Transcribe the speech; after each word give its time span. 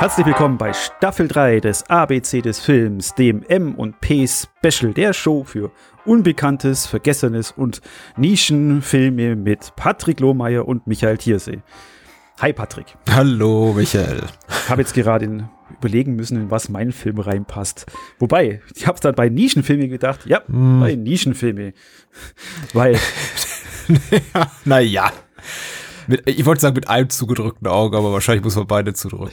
Herzlich 0.00 0.24
willkommen 0.24 0.56
bei 0.56 0.72
Staffel 0.72 1.28
3 1.28 1.60
des 1.60 1.82
ABC 1.90 2.40
des 2.40 2.58
Films, 2.58 3.14
dem 3.16 3.42
M 3.42 3.74
und 3.74 4.00
P 4.00 4.26
Special 4.26 4.94
der 4.94 5.12
Show 5.12 5.44
für 5.44 5.70
Unbekanntes, 6.06 6.86
Vergessenes 6.86 7.52
und 7.52 7.82
Nischenfilme 8.16 9.36
mit 9.36 9.76
Patrick 9.76 10.20
Lohmeier 10.20 10.66
und 10.66 10.86
Michael 10.86 11.18
Thiersee. 11.18 11.58
Hi 12.40 12.54
Patrick. 12.54 12.96
Hallo 13.10 13.74
Michael. 13.76 14.22
Ich 14.48 14.70
habe 14.70 14.80
jetzt 14.80 14.94
gerade 14.94 15.50
überlegen 15.68 16.16
müssen, 16.16 16.38
in 16.40 16.50
was 16.50 16.70
mein 16.70 16.92
Film 16.92 17.18
reinpasst. 17.18 17.84
Wobei, 18.18 18.62
ich 18.74 18.86
habe 18.86 18.94
es 18.94 19.02
dann 19.02 19.14
bei 19.14 19.28
Nischenfilme 19.28 19.88
gedacht, 19.88 20.20
ja, 20.24 20.40
mm. 20.48 20.80
bei 20.80 20.94
Nischenfilme. 20.94 21.74
Weil. 22.72 22.94
ja, 24.34 24.50
naja. 24.64 25.12
Mit, 26.10 26.28
ich 26.28 26.44
wollte 26.44 26.60
sagen, 26.60 26.74
mit 26.74 26.88
einem 26.88 27.08
zugedrückten 27.08 27.68
Auge, 27.68 27.96
aber 27.96 28.12
wahrscheinlich 28.12 28.44
muss 28.44 28.56
man 28.56 28.66
beide 28.66 28.94
zudrücken. 28.94 29.32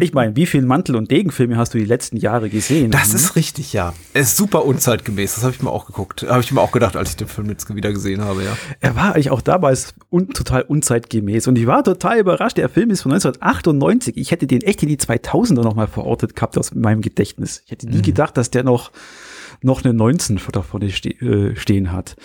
Ich 0.00 0.12
meine, 0.12 0.34
wie 0.34 0.46
viele 0.46 0.66
Mantel- 0.66 0.96
und 0.96 1.10
Degenfilme 1.10 1.56
hast 1.56 1.74
du 1.74 1.78
die 1.78 1.84
letzten 1.84 2.16
Jahre 2.16 2.50
gesehen? 2.50 2.90
Das 2.90 3.14
ist 3.14 3.36
richtig, 3.36 3.72
ja. 3.72 3.94
Er 4.12 4.22
ist 4.22 4.36
super 4.36 4.64
unzeitgemäß. 4.64 5.36
Das 5.36 5.44
habe 5.44 5.54
ich 5.54 5.62
mir 5.62 5.70
auch 5.70 5.86
geguckt. 5.86 6.26
Habe 6.28 6.40
ich 6.40 6.50
mir 6.50 6.60
auch 6.60 6.72
gedacht, 6.72 6.96
als 6.96 7.10
ich 7.10 7.16
den 7.16 7.28
Film 7.28 7.48
jetzt 7.48 7.72
wieder 7.72 7.92
gesehen 7.92 8.22
habe, 8.22 8.42
ja. 8.42 8.56
Er 8.80 8.96
war 8.96 9.14
eigentlich 9.14 9.30
auch 9.30 9.40
damals 9.40 9.94
un 10.10 10.30
total 10.30 10.62
unzeitgemäß. 10.62 11.46
Und 11.46 11.56
ich 11.56 11.66
war 11.66 11.84
total 11.84 12.18
überrascht. 12.18 12.56
Der 12.56 12.68
Film 12.68 12.90
ist 12.90 13.02
von 13.02 13.12
1998. 13.12 14.16
Ich 14.16 14.30
hätte 14.30 14.46
den 14.46 14.62
echt 14.62 14.82
in 14.82 14.88
die 14.88 14.98
2000er 14.98 15.62
nochmal 15.62 15.86
verortet 15.86 16.34
gehabt 16.34 16.58
aus 16.58 16.74
meinem 16.74 17.00
Gedächtnis. 17.00 17.62
Ich 17.66 17.70
hätte 17.70 17.88
nie 17.88 17.98
mhm. 17.98 18.02
gedacht, 18.02 18.36
dass 18.36 18.50
der 18.50 18.64
noch 18.64 18.90
noch 19.62 19.84
eine 19.84 19.94
19 19.94 20.40
davon 20.52 20.88
ste 20.90 21.10
äh, 21.10 21.56
stehen 21.56 21.92
hat. 21.92 22.16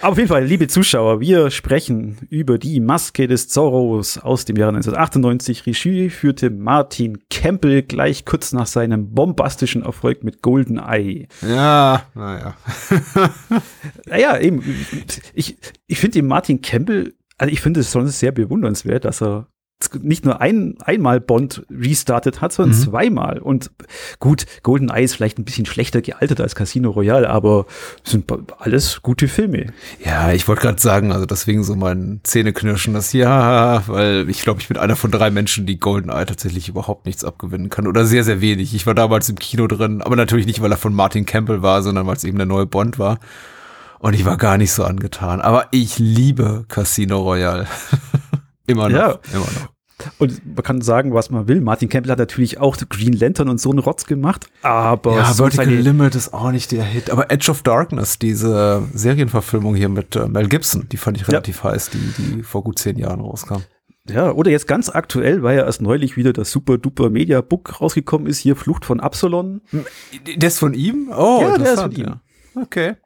Aber 0.00 0.12
auf 0.12 0.18
jeden 0.18 0.28
Fall, 0.28 0.44
liebe 0.44 0.68
Zuschauer, 0.68 1.20
wir 1.20 1.50
sprechen 1.50 2.18
über 2.30 2.58
die 2.58 2.80
Maske 2.80 3.26
des 3.26 3.48
Zorros 3.48 4.18
aus 4.18 4.44
dem 4.44 4.56
Jahre 4.56 4.76
1998. 4.76 5.66
Regie 5.66 6.10
führte 6.10 6.50
Martin 6.50 7.18
Campbell 7.30 7.82
gleich 7.82 8.24
kurz 8.24 8.52
nach 8.52 8.66
seinem 8.66 9.12
bombastischen 9.14 9.82
Erfolg 9.82 10.24
mit 10.24 10.42
Golden 10.42 10.78
Eye. 10.78 11.28
Ja, 11.42 12.04
naja. 12.14 12.56
naja, 14.06 14.38
eben, 14.38 14.62
ich, 15.34 15.56
ich 15.86 15.98
finde 15.98 16.18
den 16.18 16.26
Martin 16.26 16.60
Campbell, 16.60 17.14
also 17.38 17.52
ich 17.52 17.60
finde 17.60 17.80
es 17.80 17.90
schon 17.90 18.06
sehr 18.08 18.32
bewundernswert, 18.32 19.04
dass 19.04 19.22
er 19.22 19.48
nicht 20.00 20.24
nur 20.24 20.40
ein, 20.40 20.76
einmal 20.84 21.20
Bond 21.20 21.64
restartet 21.70 22.40
hat, 22.40 22.52
sondern 22.52 22.76
mhm. 22.78 22.82
zweimal. 22.82 23.38
Und 23.38 23.70
gut, 24.18 24.46
Golden 24.62 24.90
Eye 24.90 25.04
ist 25.04 25.14
vielleicht 25.14 25.38
ein 25.38 25.44
bisschen 25.44 25.66
schlechter 25.66 26.02
gealtert 26.02 26.40
als 26.40 26.54
Casino 26.54 26.90
Royale, 26.90 27.28
aber 27.28 27.66
sind 28.02 28.30
alles 28.58 29.02
gute 29.02 29.28
Filme. 29.28 29.72
Ja, 30.04 30.32
ich 30.32 30.48
wollte 30.48 30.62
gerade 30.62 30.80
sagen, 30.80 31.12
also 31.12 31.26
deswegen 31.26 31.64
so 31.64 31.76
mein 31.76 32.20
Zähneknirschen, 32.22 32.94
das 32.94 33.12
ja, 33.12 33.82
weil 33.86 34.28
ich 34.28 34.42
glaube, 34.42 34.60
ich 34.60 34.68
bin 34.68 34.76
einer 34.76 34.96
von 34.96 35.10
drei 35.10 35.30
Menschen, 35.30 35.66
die 35.66 35.78
Golden 35.78 36.10
Eye 36.10 36.26
tatsächlich 36.26 36.68
überhaupt 36.68 37.06
nichts 37.06 37.24
abgewinnen 37.24 37.70
kann 37.70 37.86
oder 37.86 38.04
sehr, 38.04 38.24
sehr 38.24 38.40
wenig. 38.40 38.74
Ich 38.74 38.86
war 38.86 38.94
damals 38.94 39.28
im 39.28 39.36
Kino 39.36 39.66
drin, 39.66 40.02
aber 40.02 40.16
natürlich 40.16 40.46
nicht, 40.46 40.60
weil 40.60 40.70
er 40.70 40.76
von 40.76 40.94
Martin 40.94 41.26
Campbell 41.26 41.62
war, 41.62 41.82
sondern 41.82 42.06
weil 42.06 42.16
es 42.16 42.24
eben 42.24 42.38
der 42.38 42.46
neue 42.46 42.66
Bond 42.66 42.98
war. 42.98 43.18
Und 44.04 44.12
ich 44.12 44.26
war 44.26 44.36
gar 44.36 44.58
nicht 44.58 44.70
so 44.70 44.84
angetan. 44.84 45.40
Aber 45.40 45.68
ich 45.70 45.98
liebe 45.98 46.66
Casino 46.68 47.22
Royale. 47.22 47.66
immer 48.66 48.90
noch. 48.90 48.98
Ja. 48.98 49.18
Immer 49.32 49.46
noch. 49.46 49.73
Und 50.18 50.44
man 50.44 50.62
kann 50.62 50.80
sagen, 50.80 51.14
was 51.14 51.30
man 51.30 51.48
will. 51.48 51.60
Martin 51.60 51.88
Campbell 51.88 52.12
hat 52.12 52.18
natürlich 52.18 52.58
auch 52.58 52.76
Green 52.88 53.12
Lantern 53.12 53.48
und 53.48 53.60
so 53.60 53.70
einen 53.70 53.78
Rotz 53.78 54.06
gemacht, 54.06 54.46
aber. 54.62 55.16
Ja, 55.16 55.32
so 55.32 55.44
Vertical 55.44 55.68
Limit 55.68 56.14
ist 56.14 56.34
auch 56.34 56.50
nicht 56.50 56.72
der 56.72 56.84
Hit. 56.84 57.10
Aber 57.10 57.30
Edge 57.30 57.50
of 57.50 57.62
Darkness, 57.62 58.18
diese 58.18 58.82
Serienverfilmung 58.92 59.74
hier 59.74 59.88
mit 59.88 60.16
äh, 60.16 60.26
Mel 60.26 60.48
Gibson, 60.48 60.88
die 60.90 60.96
fand 60.96 61.16
ich 61.16 61.28
relativ 61.28 61.62
ja. 61.62 61.70
heiß, 61.70 61.90
die, 61.90 62.14
die 62.18 62.42
vor 62.42 62.64
gut 62.64 62.78
zehn 62.78 62.98
Jahren 62.98 63.20
rauskam. 63.20 63.62
Ja, 64.08 64.32
oder 64.32 64.50
jetzt 64.50 64.68
ganz 64.68 64.90
aktuell, 64.90 65.42
weil 65.42 65.56
ja 65.56 65.64
erst 65.64 65.80
neulich 65.80 66.16
wieder 66.16 66.34
das 66.34 66.50
super 66.50 66.76
duper 66.76 67.08
Media 67.08 67.40
Book 67.40 67.80
rausgekommen 67.80 68.26
ist, 68.26 68.38
hier 68.38 68.54
Flucht 68.54 68.84
von 68.84 69.00
Absalon. 69.00 69.62
Der 70.36 70.48
ist 70.48 70.58
von 70.58 70.74
ihm? 70.74 71.10
Oh, 71.16 71.40
ja, 71.40 71.56
der 71.56 71.72
ist 71.72 71.80
von 71.80 71.92
ihm. 71.92 72.14
Okay. 72.54 72.96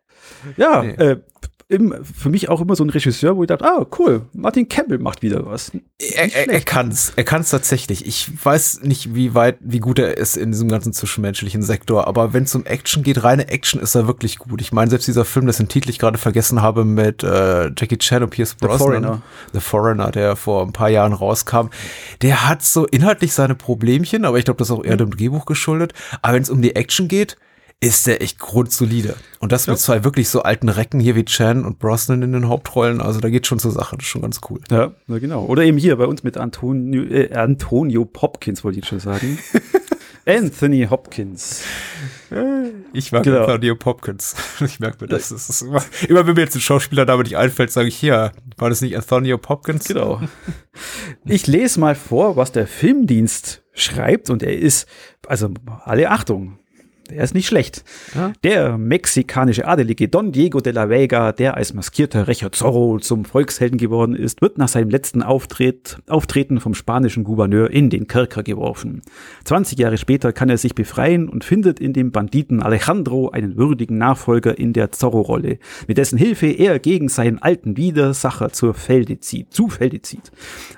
Ja, 0.57 0.83
nee. 0.83 0.91
äh, 0.93 1.21
im, 1.71 1.95
für 2.03 2.31
mich 2.31 2.49
auch 2.49 2.63
immer 2.63 2.75
so 2.77 2.85
ein 2.85 2.89
Regisseur, 2.89 3.37
wo 3.37 3.43
ich 3.43 3.49
dachte, 3.49 3.67
ah, 3.67 3.87
cool, 3.99 4.23
Martin 4.33 4.69
Campbell 4.69 4.99
macht 4.99 5.21
wieder 5.21 5.45
was. 5.45 5.71
Er, 5.99 6.35
er, 6.35 6.49
er 6.49 6.61
kann's, 6.63 7.13
er 7.15 7.25
kann's 7.25 7.51
tatsächlich. 7.51 8.07
Ich 8.07 8.43
weiß 8.43 8.81
nicht, 8.83 9.15
wie 9.15 9.35
weit, 9.35 9.59
wie 9.61 9.81
gut 9.81 9.99
er 9.99 10.17
ist 10.17 10.39
in 10.39 10.51
diesem 10.51 10.69
ganzen 10.69 10.95
zwischenmenschlichen 10.95 11.63
Sektor, 11.63 12.07
aber 12.07 12.33
wenn 12.33 12.45
es 12.45 12.55
um 12.55 12.65
Action 12.65 13.03
geht, 13.03 13.23
reine 13.23 13.49
Action 13.49 13.83
ist 13.83 13.95
er 13.95 14.07
wirklich 14.07 14.39
gut. 14.39 14.63
Ich 14.63 14.73
meine, 14.73 14.89
selbst 14.89 15.09
dieser 15.09 15.27
Film, 15.27 15.47
dessen 15.47 15.69
Titel 15.69 15.91
ich 15.91 15.99
gerade 15.99 16.17
vergessen 16.17 16.63
habe, 16.63 16.87
mit 16.87 17.23
äh, 17.23 17.67
Jackie 17.77 17.99
Chan 17.99 18.23
und 18.23 18.31
Pierce 18.31 18.55
Brosnan, 18.55 18.79
The 18.79 18.85
Foreigner. 18.85 19.23
The 19.53 19.61
Foreigner, 19.61 20.11
der 20.11 20.37
vor 20.37 20.63
ein 20.65 20.73
paar 20.73 20.89
Jahren 20.89 21.13
rauskam, 21.13 21.69
der 22.23 22.49
hat 22.49 22.63
so 22.63 22.87
inhaltlich 22.87 23.35
seine 23.35 23.55
Problemchen, 23.55 24.25
aber 24.25 24.39
ich 24.39 24.47
glaube, 24.47 24.57
das 24.57 24.71
ist 24.71 24.75
auch 24.75 24.85
eher 24.85 24.97
dem 24.97 25.11
Drehbuch 25.11 25.45
geschuldet. 25.45 25.93
Aber 26.23 26.33
wenn 26.33 26.43
es 26.43 26.51
um 26.51 26.63
die 26.63 26.77
Action 26.77 27.09
geht, 27.09 27.37
ist 27.81 28.07
der 28.09 28.23
echt 28.23 28.39
grundsolide. 28.39 29.17
Und 29.39 29.53
das 29.53 29.67
ja. 29.67 29.73
mit 29.73 29.81
zwei 29.81 30.03
wirklich 30.03 30.29
so 30.29 30.43
alten 30.43 30.69
Recken 30.69 30.99
hier 30.99 31.15
wie 31.15 31.25
Chan 31.25 31.65
und 31.65 31.79
Brosnan 31.79 32.23
in 32.23 32.33
den 32.33 32.49
Hauptrollen. 32.49 33.01
Also 33.01 33.21
da 33.21 33.31
geht 33.31 33.47
schon 33.47 33.61
zur 33.61 33.71
Sache. 33.71 33.97
Das 33.97 34.05
ist 34.05 34.11
schon 34.11 34.23
ganz 34.23 34.41
cool. 34.51 34.61
Ja, 34.71 34.93
na 35.07 35.19
genau. 35.19 35.45
Oder 35.45 35.63
eben 35.63 35.79
hier 35.79 35.97
bei 35.97 36.07
uns 36.07 36.25
mit 36.25 36.37
Antonio, 36.37 37.03
äh, 37.05 37.33
Antonio 37.33 38.09
Hopkins, 38.21 38.65
wollte 38.65 38.81
ich 38.81 38.87
schon 38.87 39.01
sagen. 39.01 39.39
Anthony 40.27 40.87
Hopkins. 40.91 41.63
Ich 42.93 43.13
mag 43.13 43.23
genau. 43.23 43.45
Antonio 43.45 43.77
Hopkins. 43.83 44.35
Ich 44.61 44.81
merke 44.81 45.05
mir 45.05 45.09
das. 45.09 45.31
das 45.31 45.49
ist 45.49 45.63
immer, 45.63 45.83
immer 46.09 46.27
wenn 46.27 46.35
mir 46.35 46.43
jetzt 46.43 46.57
ein 46.57 46.61
Schauspieler 46.61 47.07
damit 47.07 47.27
nicht 47.27 47.39
einfällt, 47.39 47.71
sage 47.71 47.89
ich 47.89 47.97
hier, 47.97 48.33
war 48.59 48.69
das 48.69 48.83
nicht 48.83 48.97
Antonio 48.97 49.41
Hopkins? 49.49 49.85
Genau. 49.85 50.21
Ich 51.25 51.47
lese 51.47 51.81
mal 51.81 51.95
vor, 51.95 52.37
was 52.37 52.53
der 52.53 52.67
Filmdienst 52.67 53.63
schreibt 53.73 54.29
und 54.29 54.43
er 54.43 54.59
ist, 54.59 54.87
also 55.27 55.51
alle 55.85 56.11
Achtung, 56.11 56.59
der 57.11 57.25
ist 57.25 57.35
nicht 57.35 57.47
schlecht. 57.47 57.85
Ja. 58.15 58.33
Der 58.43 58.79
mexikanische 58.79 59.67
Adelige 59.67 60.09
Don 60.09 60.33
Diego 60.33 60.61
de 60.61 60.73
la 60.73 60.89
Vega, 60.89 61.33
der 61.33 61.57
als 61.57 61.75
maskierter 61.75 62.29
Rächer 62.29 62.53
Zorro 62.53 62.99
zum 62.99 63.25
Volkshelden 63.25 63.79
geworden 63.79 64.15
ist, 64.15 64.43
wird 64.43 64.59
nach 64.59 64.69
seinem 64.69 64.91
letzten 64.91 65.23
Auftritt, 65.23 65.99
Auftreten 66.09 66.61
vom 66.61 66.75
spanischen 66.75 67.25
Gouverneur 67.25 67.71
in 67.71 67.91
den 67.91 68.07
Kerker 68.07 68.43
geworfen. 68.43 69.03
20 69.45 69.79
Jahre 69.79 69.99
später 69.99 70.33
kann 70.33 70.49
er 70.49 70.59
sich 70.59 70.75
befreien 70.75 71.29
und 71.29 71.45
findet 71.45 71.81
in 71.81 71.93
dem 71.93 72.13
Banditen 72.13 72.63
Alejandro 72.63 73.31
einen 73.31 73.57
würdigen 73.57 73.99
Nachfolger 73.99 74.59
in 74.59 74.73
der 74.73 74.93
Zorro-Rolle, 74.93 75.59
mit 75.87 75.99
dessen 75.99 76.19
Hilfe 76.19 76.47
er 76.47 76.79
gegen 76.79 77.09
seinen 77.09 77.41
alten 77.41 77.77
Widersacher 77.77 78.53
zur 78.53 78.75
Felde 78.75 79.21
zieht, 79.21 79.53
zu 79.53 79.69
Felde 79.69 80.03
zieht. 80.03 80.31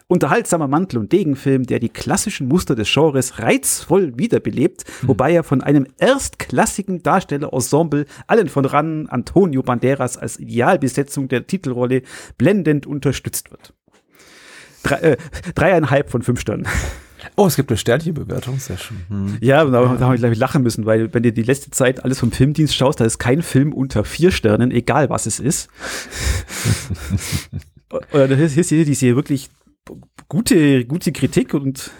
Unterhaltsamer 0.06 0.68
Mantel- 0.68 0.98
und 0.98 1.12
Degenfilm, 1.12 1.64
der 1.64 1.78
die 1.78 1.88
klassischen 1.88 2.48
Muster 2.48 2.74
des 2.74 2.92
Genres 2.92 3.38
reizvoll 3.38 4.12
wiederbelebt, 4.16 4.84
hm. 5.00 5.08
wobei 5.08 5.32
er 5.32 5.44
von 5.44 5.62
einem 5.62 5.86
erstklassigen 6.20 7.02
Darstellerensemble, 7.02 8.04
allen 8.26 8.48
von 8.48 8.66
ran 8.66 9.06
Antonio 9.08 9.62
Banderas 9.62 10.18
als 10.18 10.38
Idealbesetzung 10.38 11.28
der 11.28 11.46
Titelrolle, 11.46 12.02
blendend 12.36 12.86
unterstützt 12.86 13.50
wird. 13.50 13.72
Drei, 14.82 14.96
äh, 14.96 15.16
dreieinhalb 15.54 16.10
von 16.10 16.22
fünf 16.22 16.40
Sternen. 16.40 16.66
Oh, 17.36 17.46
es 17.46 17.56
gibt 17.56 17.70
eine 17.70 17.76
Sternchenbewertung, 17.76 18.58
sehr 18.58 18.78
schön. 18.78 18.98
Hm. 19.08 19.38
Ja, 19.40 19.64
da, 19.64 19.94
da 19.94 20.00
habe 20.00 20.14
ich 20.14 20.20
gleich 20.20 20.38
lachen 20.38 20.62
müssen, 20.62 20.86
weil 20.86 21.12
wenn 21.12 21.22
du 21.22 21.32
die 21.32 21.42
letzte 21.42 21.70
Zeit 21.70 22.04
alles 22.04 22.18
vom 22.18 22.32
Filmdienst 22.32 22.74
schaust, 22.74 23.00
da 23.00 23.04
ist 23.04 23.18
kein 23.18 23.42
Film 23.42 23.72
unter 23.72 24.04
vier 24.04 24.30
Sternen, 24.30 24.70
egal 24.70 25.10
was 25.10 25.26
es 25.26 25.38
ist. 25.38 25.68
Oder 28.12 28.28
das 28.28 28.56
ist 28.56 28.68
hier 28.68 28.84
diese 28.84 29.16
wirklich 29.16 29.50
gute, 30.28 30.84
gute 30.86 31.12
Kritik 31.12 31.52
und 31.52 31.90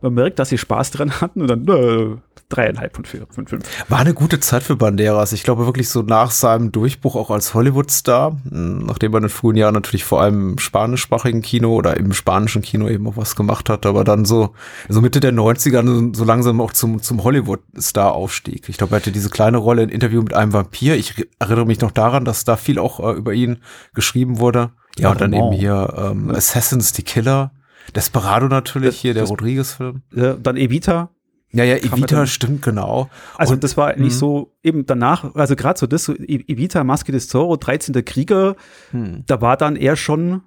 man 0.00 0.14
merkt, 0.14 0.38
dass 0.38 0.48
sie 0.48 0.58
Spaß 0.58 0.90
dran 0.92 1.20
hatten 1.20 1.42
und 1.42 1.48
dann 1.48 1.68
äh, 1.68 2.16
dreieinhalb 2.48 2.96
von 2.96 3.04
vier, 3.04 3.26
von 3.28 3.46
fünf. 3.46 3.64
War 3.88 3.98
eine 3.98 4.14
gute 4.14 4.40
Zeit 4.40 4.62
für 4.62 4.76
Banderas. 4.76 5.32
Ich 5.32 5.42
glaube 5.42 5.66
wirklich 5.66 5.88
so 5.88 6.02
nach 6.02 6.30
seinem 6.30 6.72
Durchbruch 6.72 7.14
auch 7.14 7.30
als 7.30 7.52
Hollywood-Star, 7.52 8.36
hm, 8.48 8.86
nachdem 8.86 9.12
er 9.12 9.18
in 9.18 9.24
den 9.24 9.30
frühen 9.30 9.56
Jahren 9.56 9.74
natürlich 9.74 10.04
vor 10.04 10.22
allem 10.22 10.52
im 10.52 10.58
spanischsprachigen 10.58 11.42
Kino 11.42 11.74
oder 11.74 11.96
im 11.96 12.12
spanischen 12.12 12.62
Kino 12.62 12.88
eben 12.88 13.06
auch 13.06 13.16
was 13.16 13.36
gemacht 13.36 13.68
hat, 13.68 13.84
aber 13.84 14.04
dann 14.04 14.24
so, 14.24 14.54
so 14.88 15.00
Mitte 15.00 15.20
der 15.20 15.32
90er 15.32 16.16
so 16.16 16.24
langsam 16.24 16.60
auch 16.60 16.72
zum, 16.72 17.02
zum 17.02 17.22
Hollywood-Star 17.22 18.12
aufstieg. 18.12 18.68
Ich 18.68 18.78
glaube, 18.78 18.94
er 18.94 19.00
hatte 19.00 19.12
diese 19.12 19.30
kleine 19.30 19.58
Rolle 19.58 19.82
in 19.82 19.90
Interview 19.90 20.22
mit 20.22 20.34
einem 20.34 20.52
Vampir. 20.52 20.96
Ich 20.96 21.14
erinnere 21.38 21.66
mich 21.66 21.80
noch 21.80 21.90
daran, 21.90 22.24
dass 22.24 22.44
da 22.44 22.56
viel 22.56 22.78
auch 22.78 23.00
äh, 23.00 23.12
über 23.12 23.34
ihn 23.34 23.58
geschrieben 23.94 24.38
wurde. 24.38 24.70
Ja, 24.98 25.10
und 25.10 25.20
dann 25.20 25.32
eben 25.32 25.52
hier 25.52 25.94
ähm, 25.96 26.30
Assassins, 26.30 26.92
die 26.92 27.04
Killer. 27.04 27.52
Desperado 27.94 28.48
natürlich, 28.48 28.94
das, 28.94 29.00
hier 29.00 29.14
der 29.14 29.24
Rodriguez-Film. 29.24 30.02
Ja, 30.14 30.34
dann 30.34 30.56
Evita. 30.56 31.10
Ja, 31.50 31.64
ja, 31.64 31.76
Evita 31.76 32.26
stimmt 32.26 32.62
genau. 32.62 33.08
Also 33.36 33.54
und, 33.54 33.64
das 33.64 33.76
war 33.76 33.96
nicht 33.96 34.14
mhm. 34.14 34.18
so 34.18 34.56
eben 34.62 34.84
danach, 34.84 35.34
also 35.34 35.56
gerade 35.56 35.78
so 35.78 35.86
das, 35.86 36.04
so 36.04 36.14
e-, 36.14 36.44
Evita, 36.46 36.84
Maske 36.84 37.10
des 37.10 37.28
Zorro, 37.28 37.56
13. 37.56 38.04
Krieger, 38.04 38.54
hm. 38.90 39.24
da 39.26 39.40
war 39.40 39.56
dann 39.56 39.76
er 39.76 39.96
schon 39.96 40.42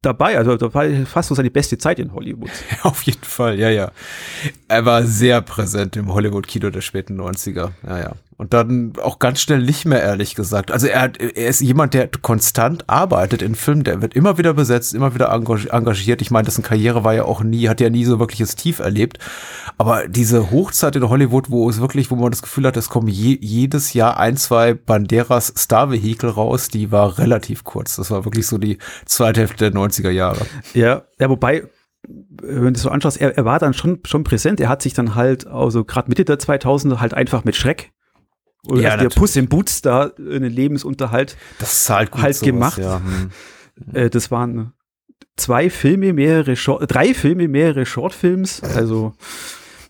dabei. 0.00 0.38
Also 0.38 0.56
da 0.56 0.72
war 0.72 0.86
fast 1.06 1.28
so 1.28 1.34
seine 1.34 1.50
beste 1.50 1.76
Zeit 1.76 1.98
in 1.98 2.14
Hollywood. 2.14 2.50
Auf 2.82 3.02
jeden 3.02 3.24
Fall, 3.24 3.58
ja, 3.58 3.68
ja. 3.68 3.92
Er 4.68 4.86
war 4.86 5.02
sehr 5.04 5.42
präsent 5.42 5.96
im 5.96 6.12
Hollywood-Kino 6.12 6.70
der 6.70 6.80
späten 6.80 7.20
90er. 7.20 7.70
Ja, 7.86 7.98
ja. 7.98 8.12
Und 8.38 8.54
dann 8.54 8.92
auch 9.02 9.18
ganz 9.18 9.40
schnell 9.40 9.60
nicht 9.62 9.84
mehr, 9.84 10.00
ehrlich 10.00 10.36
gesagt. 10.36 10.70
Also 10.70 10.86
er, 10.86 11.00
hat, 11.00 11.16
er 11.16 11.48
ist 11.48 11.60
jemand, 11.60 11.92
der 11.92 12.08
konstant 12.22 12.88
arbeitet 12.88 13.42
in 13.42 13.56
Filmen, 13.56 13.82
der 13.82 14.00
wird 14.00 14.14
immer 14.14 14.38
wieder 14.38 14.54
besetzt, 14.54 14.94
immer 14.94 15.12
wieder 15.12 15.32
engagiert. 15.32 16.22
Ich 16.22 16.30
meine, 16.30 16.44
dessen 16.44 16.62
Karriere 16.62 17.02
war 17.02 17.14
ja 17.14 17.24
auch 17.24 17.42
nie, 17.42 17.68
hat 17.68 17.80
ja 17.80 17.90
nie 17.90 18.04
so 18.04 18.20
wirkliches 18.20 18.54
Tief 18.54 18.78
erlebt. 18.78 19.18
Aber 19.76 20.06
diese 20.06 20.52
Hochzeit 20.52 20.94
in 20.94 21.08
Hollywood, 21.08 21.50
wo 21.50 21.68
es 21.68 21.80
wirklich, 21.80 22.12
wo 22.12 22.14
man 22.14 22.30
das 22.30 22.40
Gefühl 22.42 22.64
hat, 22.64 22.76
es 22.76 22.88
kommen 22.88 23.08
je, 23.08 23.36
jedes 23.40 23.92
Jahr 23.92 24.20
ein, 24.20 24.36
zwei 24.36 24.72
Banderas 24.72 25.52
Star-Vehikel 25.56 26.30
raus, 26.30 26.68
die 26.68 26.92
war 26.92 27.18
relativ 27.18 27.64
kurz. 27.64 27.96
Das 27.96 28.12
war 28.12 28.24
wirklich 28.24 28.46
so 28.46 28.56
die 28.56 28.78
zweite 29.04 29.40
Hälfte 29.40 29.68
der 29.68 29.80
90er 29.80 30.10
Jahre. 30.10 30.46
Ja, 30.74 31.02
ja, 31.18 31.28
wobei, 31.28 31.64
wenn 32.06 32.72
du 32.72 32.78
so 32.78 32.90
anschaust, 32.90 33.20
er, 33.20 33.36
er 33.36 33.44
war 33.44 33.58
dann 33.58 33.74
schon, 33.74 33.98
schon 34.04 34.22
präsent. 34.22 34.60
Er 34.60 34.68
hat 34.68 34.80
sich 34.80 34.94
dann 34.94 35.16
halt, 35.16 35.48
also 35.48 35.84
gerade 35.84 36.08
Mitte 36.08 36.24
der 36.24 36.38
2000er 36.38 37.00
halt 37.00 37.14
einfach 37.14 37.42
mit 37.42 37.56
Schreck 37.56 37.90
oder 38.66 38.80
ja, 38.80 38.96
der 38.96 39.08
Puss 39.08 39.36
im 39.36 39.48
Boots 39.48 39.82
da 39.82 40.10
einen 40.18 40.52
Lebensunterhalt 40.52 41.36
das 41.58 41.82
ist 41.82 41.90
halt, 41.90 42.10
gut 42.10 42.22
halt 42.22 42.34
sowas, 42.34 42.46
gemacht. 42.46 42.78
Ja. 42.78 43.00
Hm. 43.00 43.30
Äh, 43.94 44.10
das 44.10 44.30
waren 44.30 44.72
zwei 45.36 45.70
Filme, 45.70 46.12
mehrere 46.12 46.56
Short, 46.56 46.92
drei 46.92 47.14
Filme, 47.14 47.48
mehrere 47.48 47.86
Shortfilms. 47.86 48.62
Also 48.62 49.14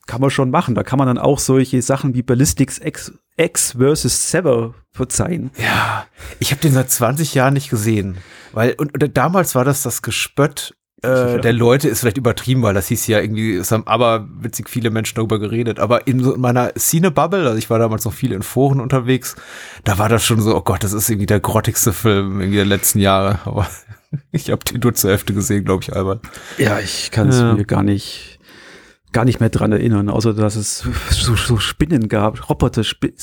kann 0.06 0.20
man 0.20 0.30
schon 0.30 0.50
machen. 0.50 0.74
Da 0.74 0.82
kann 0.82 0.98
man 0.98 1.06
dann 1.06 1.18
auch 1.18 1.38
solche 1.38 1.80
Sachen 1.82 2.14
wie 2.14 2.22
Ballistics 2.22 2.78
X, 2.78 3.12
X 3.36 3.72
versus 3.72 4.30
Sever 4.30 4.74
verzeihen. 4.90 5.50
Ja, 5.58 6.06
ich 6.38 6.50
habe 6.50 6.60
den 6.60 6.72
seit 6.72 6.90
20 6.90 7.34
Jahren 7.34 7.54
nicht 7.54 7.70
gesehen, 7.70 8.18
weil 8.52 8.74
und, 8.78 9.02
und 9.02 9.16
damals 9.16 9.54
war 9.54 9.64
das 9.64 9.82
das 9.82 10.02
Gespött 10.02 10.74
äh, 11.02 11.40
der 11.40 11.52
Leute 11.52 11.88
ist 11.88 12.00
vielleicht 12.00 12.16
übertrieben, 12.16 12.62
weil 12.62 12.74
das 12.74 12.88
hieß 12.88 13.06
ja 13.06 13.20
irgendwie, 13.20 13.54
es 13.54 13.70
haben 13.70 13.86
aber 13.86 14.26
witzig 14.40 14.68
viele 14.68 14.90
Menschen 14.90 15.14
darüber 15.14 15.38
geredet. 15.38 15.78
Aber 15.78 16.06
in 16.08 16.20
so 16.20 16.34
in 16.34 16.40
meiner 16.40 16.72
Cine-Bubble, 16.76 17.46
also 17.46 17.56
ich 17.56 17.70
war 17.70 17.78
damals 17.78 18.04
noch 18.04 18.12
viel 18.12 18.32
in 18.32 18.42
Foren 18.42 18.80
unterwegs, 18.80 19.36
da 19.84 19.98
war 19.98 20.08
das 20.08 20.24
schon 20.24 20.40
so, 20.40 20.56
oh 20.56 20.62
Gott, 20.62 20.82
das 20.82 20.92
ist 20.92 21.08
irgendwie 21.08 21.26
der 21.26 21.40
grottigste 21.40 21.92
Film 21.92 22.40
irgendwie 22.40 22.56
der 22.56 22.66
letzten 22.66 22.98
Jahre. 22.98 23.38
Aber 23.44 23.68
ich 24.32 24.50
habe 24.50 24.64
den 24.64 24.80
nur 24.80 24.94
zur 24.94 25.10
Hälfte 25.10 25.34
gesehen, 25.34 25.64
glaube 25.64 25.84
ich, 25.84 25.94
Albert. 25.94 26.22
Ja, 26.56 26.80
ich 26.80 27.12
kann 27.12 27.28
es 27.28 27.38
ja. 27.38 27.54
mir 27.54 27.64
gar 27.64 27.82
nicht 27.82 28.38
gar 29.10 29.24
nicht 29.24 29.40
mehr 29.40 29.48
dran 29.48 29.72
erinnern, 29.72 30.10
außer 30.10 30.34
dass 30.34 30.54
es 30.54 30.84
so, 31.10 31.34
so 31.34 31.56
Spinnen 31.56 32.08
gab, 32.08 32.50
Roboter, 32.50 32.82
Sp 32.84 33.14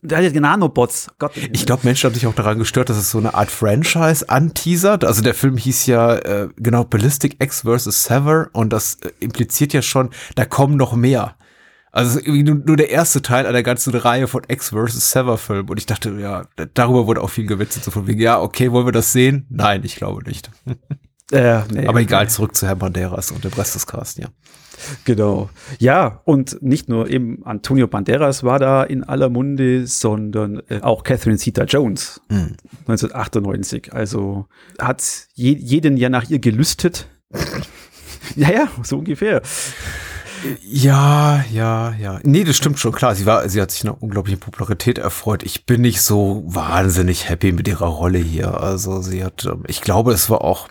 so, 0.00 0.40
Nanobots. 0.40 1.08
Gott. 1.18 1.32
Ich 1.36 1.66
glaube, 1.66 1.82
Menschen 1.84 2.08
haben 2.08 2.14
sich 2.14 2.26
auch 2.26 2.34
daran 2.34 2.58
gestört, 2.58 2.88
dass 2.88 2.96
es 2.96 3.10
so 3.10 3.18
eine 3.18 3.34
Art 3.34 3.50
Franchise 3.50 4.28
anteasert. 4.28 5.04
Also 5.04 5.22
der 5.22 5.34
Film 5.34 5.56
hieß 5.56 5.86
ja 5.86 6.16
äh, 6.16 6.48
genau 6.56 6.84
Ballistic 6.84 7.42
X 7.42 7.62
vs. 7.62 8.04
Sever 8.04 8.48
und 8.52 8.72
das 8.72 8.94
äh, 8.96 9.10
impliziert 9.20 9.72
ja 9.72 9.82
schon, 9.82 10.10
da 10.34 10.44
kommen 10.44 10.76
noch 10.76 10.94
mehr. 10.94 11.36
Also 11.92 12.20
nur, 12.24 12.54
nur 12.54 12.76
der 12.76 12.90
erste 12.90 13.20
Teil 13.20 13.46
einer 13.46 13.62
ganzen 13.62 13.94
Reihe 13.94 14.26
von 14.26 14.42
X 14.48 14.70
vs. 14.70 15.10
Sever 15.10 15.36
Filmen. 15.36 15.68
Und 15.68 15.78
ich 15.78 15.86
dachte, 15.86 16.10
ja, 16.18 16.46
darüber 16.74 17.06
wurde 17.06 17.20
auch 17.20 17.30
viel 17.30 17.46
gewitzelt. 17.46 17.84
So 17.84 17.90
von 17.90 18.06
wegen, 18.06 18.20
ja, 18.20 18.40
okay, 18.40 18.72
wollen 18.72 18.86
wir 18.86 18.92
das 18.92 19.12
sehen? 19.12 19.46
Nein, 19.50 19.82
ich 19.84 19.96
glaube 19.96 20.22
nicht. 20.24 20.50
Äh, 21.30 21.62
nee, 21.70 21.86
Aber 21.86 22.00
egal, 22.00 22.28
zurück 22.28 22.54
zu 22.54 22.66
Herrn 22.66 22.78
Banderas 22.78 23.30
und 23.30 23.42
dem 23.42 23.52
Rest 23.52 23.74
des 23.74 23.86
Cast, 23.86 24.18
ja. 24.18 24.26
Genau. 25.04 25.50
Ja, 25.78 26.20
und 26.24 26.62
nicht 26.62 26.88
nur 26.88 27.08
eben 27.08 27.44
Antonio 27.44 27.86
Banderas 27.86 28.44
war 28.44 28.58
da 28.58 28.82
in 28.82 29.04
aller 29.04 29.28
Munde, 29.28 29.86
sondern 29.86 30.62
äh, 30.68 30.80
auch 30.80 31.04
Catherine 31.04 31.38
Zeta-Jones 31.38 32.20
mhm. 32.28 32.56
1998. 32.86 33.92
Also 33.92 34.46
hat 34.78 35.02
je, 35.34 35.54
jeden 35.54 35.96
ja 35.96 36.08
nach 36.08 36.28
ihr 36.30 36.38
gelüstet. 36.38 37.08
ja, 38.36 38.50
ja, 38.50 38.68
so 38.82 38.98
ungefähr. 38.98 39.42
Ja, 40.64 41.44
ja, 41.52 41.94
ja. 42.00 42.20
Nee, 42.22 42.44
das 42.44 42.56
stimmt 42.56 42.78
schon, 42.78 42.92
klar. 42.92 43.14
Sie 43.14 43.26
war, 43.26 43.48
sie 43.48 43.60
hat 43.60 43.70
sich 43.70 43.82
eine 43.82 43.94
unglaubliche 43.94 44.38
Popularität 44.38 44.98
erfreut. 44.98 45.42
Ich 45.42 45.66
bin 45.66 45.82
nicht 45.82 46.02
so 46.02 46.42
wahnsinnig 46.46 47.28
happy 47.28 47.52
mit 47.52 47.68
ihrer 47.68 47.86
Rolle 47.86 48.18
hier. 48.18 48.60
Also 48.60 49.02
sie 49.02 49.24
hat, 49.24 49.44
ähm, 49.44 49.64
ich 49.66 49.80
glaube, 49.80 50.12
es 50.12 50.30
war 50.30 50.42
auch, 50.42 50.68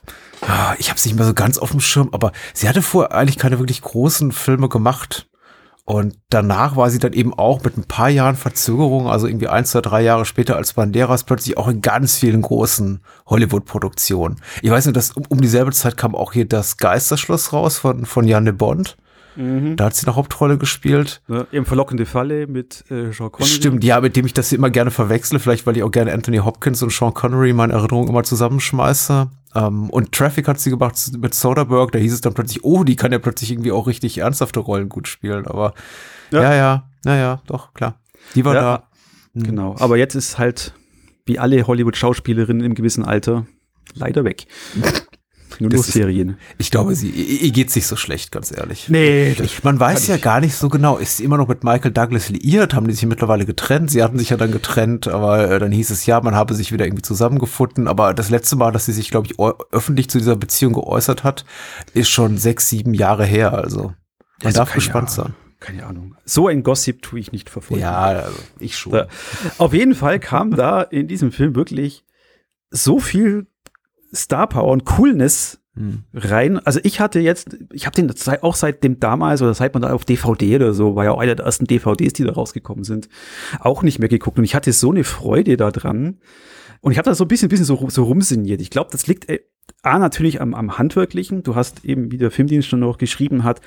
ich 0.79 0.89
habe 0.89 0.97
es 0.97 1.05
nicht 1.05 1.15
mehr 1.15 1.25
so 1.25 1.33
ganz 1.33 1.57
auf 1.57 1.71
dem 1.71 1.79
Schirm, 1.79 2.09
aber 2.11 2.31
sie 2.53 2.67
hatte 2.67 2.81
vorher 2.81 3.15
eigentlich 3.15 3.37
keine 3.37 3.59
wirklich 3.59 3.81
großen 3.81 4.31
Filme 4.31 4.69
gemacht. 4.69 5.27
Und 5.83 6.15
danach 6.29 6.75
war 6.75 6.89
sie 6.89 6.99
dann 6.99 7.13
eben 7.13 7.33
auch 7.33 7.63
mit 7.63 7.75
ein 7.75 7.83
paar 7.83 8.09
Jahren 8.09 8.35
Verzögerung, 8.35 9.07
also 9.07 9.27
irgendwie 9.27 9.47
ein, 9.47 9.65
zwei, 9.65 9.81
drei 9.81 10.01
Jahre 10.01 10.25
später 10.25 10.55
als 10.55 10.73
Banderas 10.73 11.23
plötzlich 11.23 11.57
auch 11.57 11.67
in 11.67 11.81
ganz 11.81 12.17
vielen 12.17 12.41
großen 12.41 13.01
Hollywood-Produktionen. 13.25 14.39
Ich 14.61 14.69
weiß 14.69 14.85
nicht, 14.85 14.95
dass 14.95 15.11
um, 15.11 15.23
um 15.27 15.41
dieselbe 15.41 15.71
Zeit 15.71 15.97
kam 15.97 16.15
auch 16.15 16.33
hier 16.33 16.45
das 16.45 16.77
Geisterschloss 16.77 17.51
raus 17.51 17.77
von, 17.79 18.05
von 18.05 18.27
Janne 18.27 18.53
Bond. 18.53 18.95
Mhm. 19.35 19.75
Da 19.75 19.85
hat 19.85 19.95
sie 19.95 20.05
eine 20.05 20.15
Hauptrolle 20.15 20.57
gespielt. 20.57 21.21
Ja, 21.27 21.45
eben 21.51 21.65
verlockende 21.65 22.05
Falle 22.05 22.47
mit 22.47 22.83
äh, 22.89 23.11
Sean 23.11 23.31
Connery. 23.31 23.51
Stimmt, 23.51 23.83
ja, 23.83 24.01
mit 24.01 24.15
dem 24.15 24.25
ich 24.25 24.33
das 24.33 24.51
immer 24.51 24.69
gerne 24.69 24.91
verwechsle, 24.91 25.39
vielleicht 25.39 25.65
weil 25.65 25.77
ich 25.77 25.83
auch 25.83 25.91
gerne 25.91 26.13
Anthony 26.13 26.37
Hopkins 26.37 26.83
und 26.83 26.91
Sean 26.91 27.13
Connery 27.13 27.51
in 27.51 27.55
meinen 27.55 27.71
Erinnerungen 27.71 28.09
immer 28.09 28.23
zusammenschmeiße. 28.23 29.29
Ähm, 29.55 29.89
und 29.89 30.11
Traffic 30.11 30.47
hat 30.47 30.59
sie 30.59 30.69
gemacht 30.69 30.95
mit 31.17 31.33
Soderbergh, 31.33 31.91
da 31.91 31.99
hieß 31.99 32.13
es 32.13 32.21
dann 32.21 32.33
plötzlich, 32.33 32.63
oh, 32.63 32.83
die 32.83 32.95
kann 32.95 33.11
ja 33.11 33.19
plötzlich 33.19 33.51
irgendwie 33.51 33.71
auch 33.71 33.87
richtig 33.87 34.17
ernsthafte 34.17 34.59
Rollen 34.59 34.89
gut 34.89 35.07
spielen. 35.07 35.47
Aber 35.47 35.73
ja, 36.31 36.41
ja, 36.41 36.55
ja, 36.55 36.89
ja, 37.05 37.15
ja 37.15 37.41
doch, 37.47 37.73
klar. 37.73 37.99
Die 38.35 38.45
war 38.45 38.55
ja, 38.55 38.61
da. 38.61 38.89
Hm. 39.33 39.43
Genau, 39.43 39.75
aber 39.79 39.97
jetzt 39.97 40.15
ist 40.15 40.37
halt, 40.37 40.73
wie 41.25 41.39
alle 41.39 41.65
Hollywood-Schauspielerinnen 41.65 42.65
im 42.65 42.75
gewissen 42.75 43.05
Alter, 43.05 43.45
leider 43.93 44.23
weg. 44.23 44.45
Nur 45.59 45.69
noch 45.69 45.83
Serien. 45.83 46.29
Ist, 46.29 46.37
ich 46.57 46.71
glaube, 46.71 46.95
sie, 46.95 47.09
ihr 47.09 47.51
geht 47.51 47.71
sich 47.71 47.87
so 47.87 47.95
schlecht, 47.95 48.31
ganz 48.31 48.55
ehrlich. 48.55 48.87
Nee. 48.89 49.35
Ich, 49.41 49.63
man 49.63 49.79
weiß 49.79 50.07
ja 50.07 50.17
gar 50.17 50.39
nicht 50.39 50.55
so 50.55 50.69
genau, 50.69 50.97
ist 50.97 51.17
sie 51.17 51.23
immer 51.23 51.37
noch 51.37 51.47
mit 51.47 51.63
Michael 51.63 51.91
Douglas 51.91 52.29
liiert? 52.29 52.73
Haben 52.73 52.87
die 52.87 52.93
sich 52.93 53.05
mittlerweile 53.05 53.45
getrennt? 53.45 53.91
Sie 53.91 54.03
hatten 54.03 54.17
sich 54.17 54.29
ja 54.29 54.37
dann 54.37 54.51
getrennt, 54.51 55.07
aber 55.07 55.49
äh, 55.49 55.59
dann 55.59 55.71
hieß 55.71 55.89
es 55.89 56.05
ja, 56.05 56.21
man 56.21 56.35
habe 56.35 56.53
sich 56.53 56.71
wieder 56.71 56.85
irgendwie 56.85 57.03
zusammengefunden. 57.03 57.87
Aber 57.87 58.13
das 58.13 58.29
letzte 58.29 58.55
Mal, 58.55 58.71
dass 58.71 58.85
sie 58.85 58.93
sich, 58.93 59.11
glaube 59.11 59.27
ich, 59.27 59.39
öffentlich 59.71 60.09
zu 60.09 60.17
dieser 60.17 60.35
Beziehung 60.35 60.73
geäußert 60.73 61.23
hat, 61.23 61.45
ist 61.93 62.09
schon 62.09 62.37
sechs, 62.37 62.69
sieben 62.69 62.93
Jahre 62.93 63.25
her. 63.25 63.53
Also 63.53 63.81
man 63.81 63.95
also 64.45 64.59
darf 64.59 64.73
gespannt 64.73 65.09
Ahnung. 65.09 65.25
sein 65.25 65.35
keine 65.61 65.85
Ahnung. 65.85 66.15
So 66.25 66.47
ein 66.47 66.63
Gossip 66.63 67.01
tue 67.03 67.19
ich 67.19 67.31
nicht 67.31 67.49
verfolgen. 67.49 67.83
Ja, 67.83 68.01
also 68.01 68.39
ich 68.59 68.77
schon. 68.77 68.93
Da. 68.93 69.07
Auf 69.59 69.73
jeden 69.73 69.95
Fall 69.95 70.19
kam 70.19 70.51
da 70.55 70.81
in 70.81 71.07
diesem 71.07 71.31
Film 71.31 71.55
wirklich 71.55 72.03
so 72.71 72.99
viel 72.99 73.47
Star 74.13 74.47
Power 74.47 74.71
und 74.71 74.85
Coolness 74.85 75.61
hm. 75.75 76.03
rein. 76.13 76.59
Also 76.59 76.79
ich 76.83 76.99
hatte 76.99 77.19
jetzt, 77.19 77.57
ich 77.71 77.85
habe 77.85 77.95
den 77.95 78.13
auch 78.41 78.55
seit 78.55 78.83
dem 78.83 78.99
damals 78.99 79.41
oder 79.41 79.53
seit 79.53 79.73
man 79.73 79.83
da 79.83 79.93
auf 79.93 80.05
DVD 80.05 80.57
oder 80.57 80.73
so, 80.73 80.95
war 80.95 81.05
ja 81.05 81.11
auch 81.11 81.19
einer 81.19 81.35
der 81.35 81.45
ersten 81.45 81.65
DVDs, 81.65 82.13
die 82.13 82.23
da 82.23 82.33
rausgekommen 82.33 82.83
sind, 82.83 83.07
auch 83.59 83.83
nicht 83.83 83.99
mehr 83.99 84.09
geguckt. 84.09 84.37
Und 84.37 84.43
ich 84.43 84.55
hatte 84.55 84.73
so 84.73 84.91
eine 84.91 85.03
Freude 85.03 85.57
da 85.57 85.71
dran. 85.71 86.19
Und 86.81 86.91
ich 86.91 86.97
habe 86.97 87.09
da 87.09 87.15
so 87.15 87.23
ein 87.25 87.27
bisschen, 87.27 87.49
bisschen 87.49 87.65
so, 87.65 87.87
so 87.89 88.03
rumsinniert. 88.03 88.59
Ich 88.59 88.71
glaube, 88.71 88.89
das 88.91 89.07
liegt 89.07 89.29
äh, 89.29 89.39
A 89.83 89.97
natürlich 89.97 90.41
am, 90.41 90.53
am 90.53 90.77
Handwerklichen. 90.77 91.43
Du 91.43 91.55
hast 91.55 91.85
eben, 91.85 92.11
wie 92.11 92.17
der 92.17 92.31
Filmdienst 92.31 92.67
schon 92.67 92.79
noch 92.79 92.97
geschrieben 92.97 93.43
hat, 93.43 93.61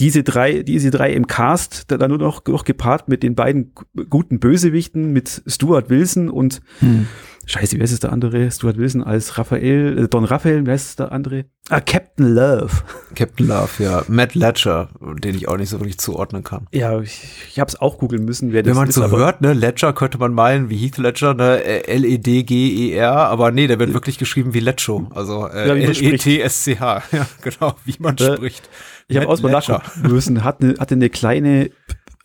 diese 0.00 0.22
drei, 0.24 0.62
diese 0.62 0.90
drei 0.90 1.12
im 1.12 1.26
Cast, 1.26 1.90
dann 1.90 2.10
nur 2.10 2.18
noch, 2.18 2.44
noch 2.46 2.64
gepaart 2.64 3.08
mit 3.08 3.22
den 3.22 3.34
beiden 3.34 3.72
guten 4.10 4.40
Bösewichten, 4.40 5.12
mit 5.12 5.42
Stuart 5.46 5.88
Wilson 5.88 6.28
und 6.28 6.62
hm. 6.80 7.06
Scheiße, 7.46 7.76
wer 7.76 7.84
ist 7.84 7.92
es 7.92 8.00
der 8.00 8.12
andere? 8.12 8.50
Stuart 8.50 8.78
Wilson 8.78 9.02
als 9.02 9.36
Raphael, 9.36 10.04
äh, 10.04 10.08
Don 10.08 10.24
Raphael, 10.24 10.64
wer 10.64 10.74
ist 10.74 10.98
der 10.98 11.12
andere? 11.12 11.44
Ah, 11.68 11.80
Captain 11.80 12.34
Love. 12.34 12.70
Captain 13.14 13.48
Love, 13.48 13.82
ja. 13.82 14.02
Matt 14.08 14.34
Ledger, 14.34 14.88
den 15.18 15.34
ich 15.34 15.48
auch 15.48 15.56
nicht 15.56 15.68
so 15.68 15.78
wirklich 15.80 15.98
zuordnen 15.98 16.42
kann. 16.42 16.66
Ja, 16.72 17.00
ich, 17.00 17.22
ich 17.48 17.60
habe 17.60 17.68
es 17.68 17.80
auch 17.80 17.98
googeln 17.98 18.24
müssen, 18.24 18.52
wer 18.52 18.64
Wenn 18.64 18.74
das 18.74 18.88
ist. 18.88 18.96
Wenn 18.96 19.02
man 19.02 19.10
so 19.10 19.18
hört, 19.18 19.40
ne, 19.40 19.52
Ledger 19.52 19.92
könnte 19.92 20.18
man 20.18 20.32
meinen, 20.32 20.70
wie 20.70 20.76
Heath 20.76 20.98
Ledger, 20.98 21.34
ne, 21.34 21.62
L-E-D-G-E-R, 21.86 23.12
aber 23.12 23.50
nee, 23.50 23.66
der 23.66 23.78
wird 23.78 23.92
wirklich 23.92 24.18
geschrieben 24.18 24.54
wie 24.54 24.60
Lecho, 24.60 25.08
also 25.14 25.46
äh, 25.48 25.68
ja, 25.68 25.74
L-E-T-S-C-H, 25.74 27.02
ja, 27.12 27.26
genau, 27.42 27.74
wie 27.84 27.96
man 27.98 28.16
äh, 28.16 28.36
spricht. 28.36 28.68
Ich 29.08 29.16
habe 29.16 29.28
ausmal 29.28 29.52
nachgucken 29.52 30.12
müssen, 30.12 30.44
hat 30.44 30.62
eine, 30.62 30.74
hatte 30.78 30.94
eine 30.94 31.10
kleine 31.10 31.70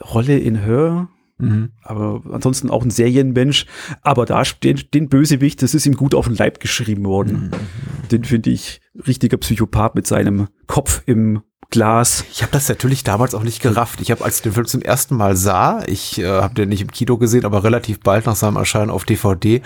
Rolle 0.02 0.38
in 0.38 0.56
Her, 0.56 1.10
Mhm. 1.39 1.72
Aber 1.81 2.22
ansonsten 2.31 2.69
auch 2.69 2.84
ein 2.84 2.91
Serienmensch. 2.91 3.65
Aber 4.01 4.25
da 4.25 4.43
den, 4.63 4.81
den 4.93 5.10
Bösewicht, 5.10 5.62
das 5.62 5.74
ist 5.74 5.86
ihm 5.86 5.96
gut 5.96 6.13
auf 6.13 6.27
den 6.27 6.36
Leib 6.36 6.60
geschrieben 6.60 7.05
worden. 7.05 7.51
Mhm. 7.51 8.08
Den 8.10 8.24
finde 8.24 8.50
ich 8.51 8.81
richtiger 9.08 9.38
Psychopath 9.38 9.96
mit 9.96 10.08
seinem 10.08 10.48
Kopf 10.67 11.01
im 11.05 11.41
Glas. 11.72 12.26
Ich 12.32 12.42
habe 12.42 12.52
das 12.52 12.68
natürlich 12.68 13.04
damals 13.04 13.36
auch 13.36 13.44
nicht 13.44 13.62
gerafft. 13.62 14.02
Ich 14.02 14.10
habe, 14.10 14.24
als 14.24 14.38
ich 14.38 14.42
den 14.42 14.54
Film 14.54 14.66
zum 14.66 14.82
ersten 14.82 15.16
Mal 15.16 15.36
sah, 15.36 15.84
ich 15.86 16.18
äh, 16.18 16.26
habe 16.26 16.56
den 16.56 16.70
nicht 16.70 16.82
im 16.82 16.90
Kino 16.90 17.18
gesehen, 17.18 17.46
aber 17.46 17.64
relativ 17.64 18.00
bald 18.00 18.26
nach 18.26 18.36
seinem 18.36 18.56
Erscheinen 18.56 18.90
auf 18.90 19.04
DVD, 19.04 19.62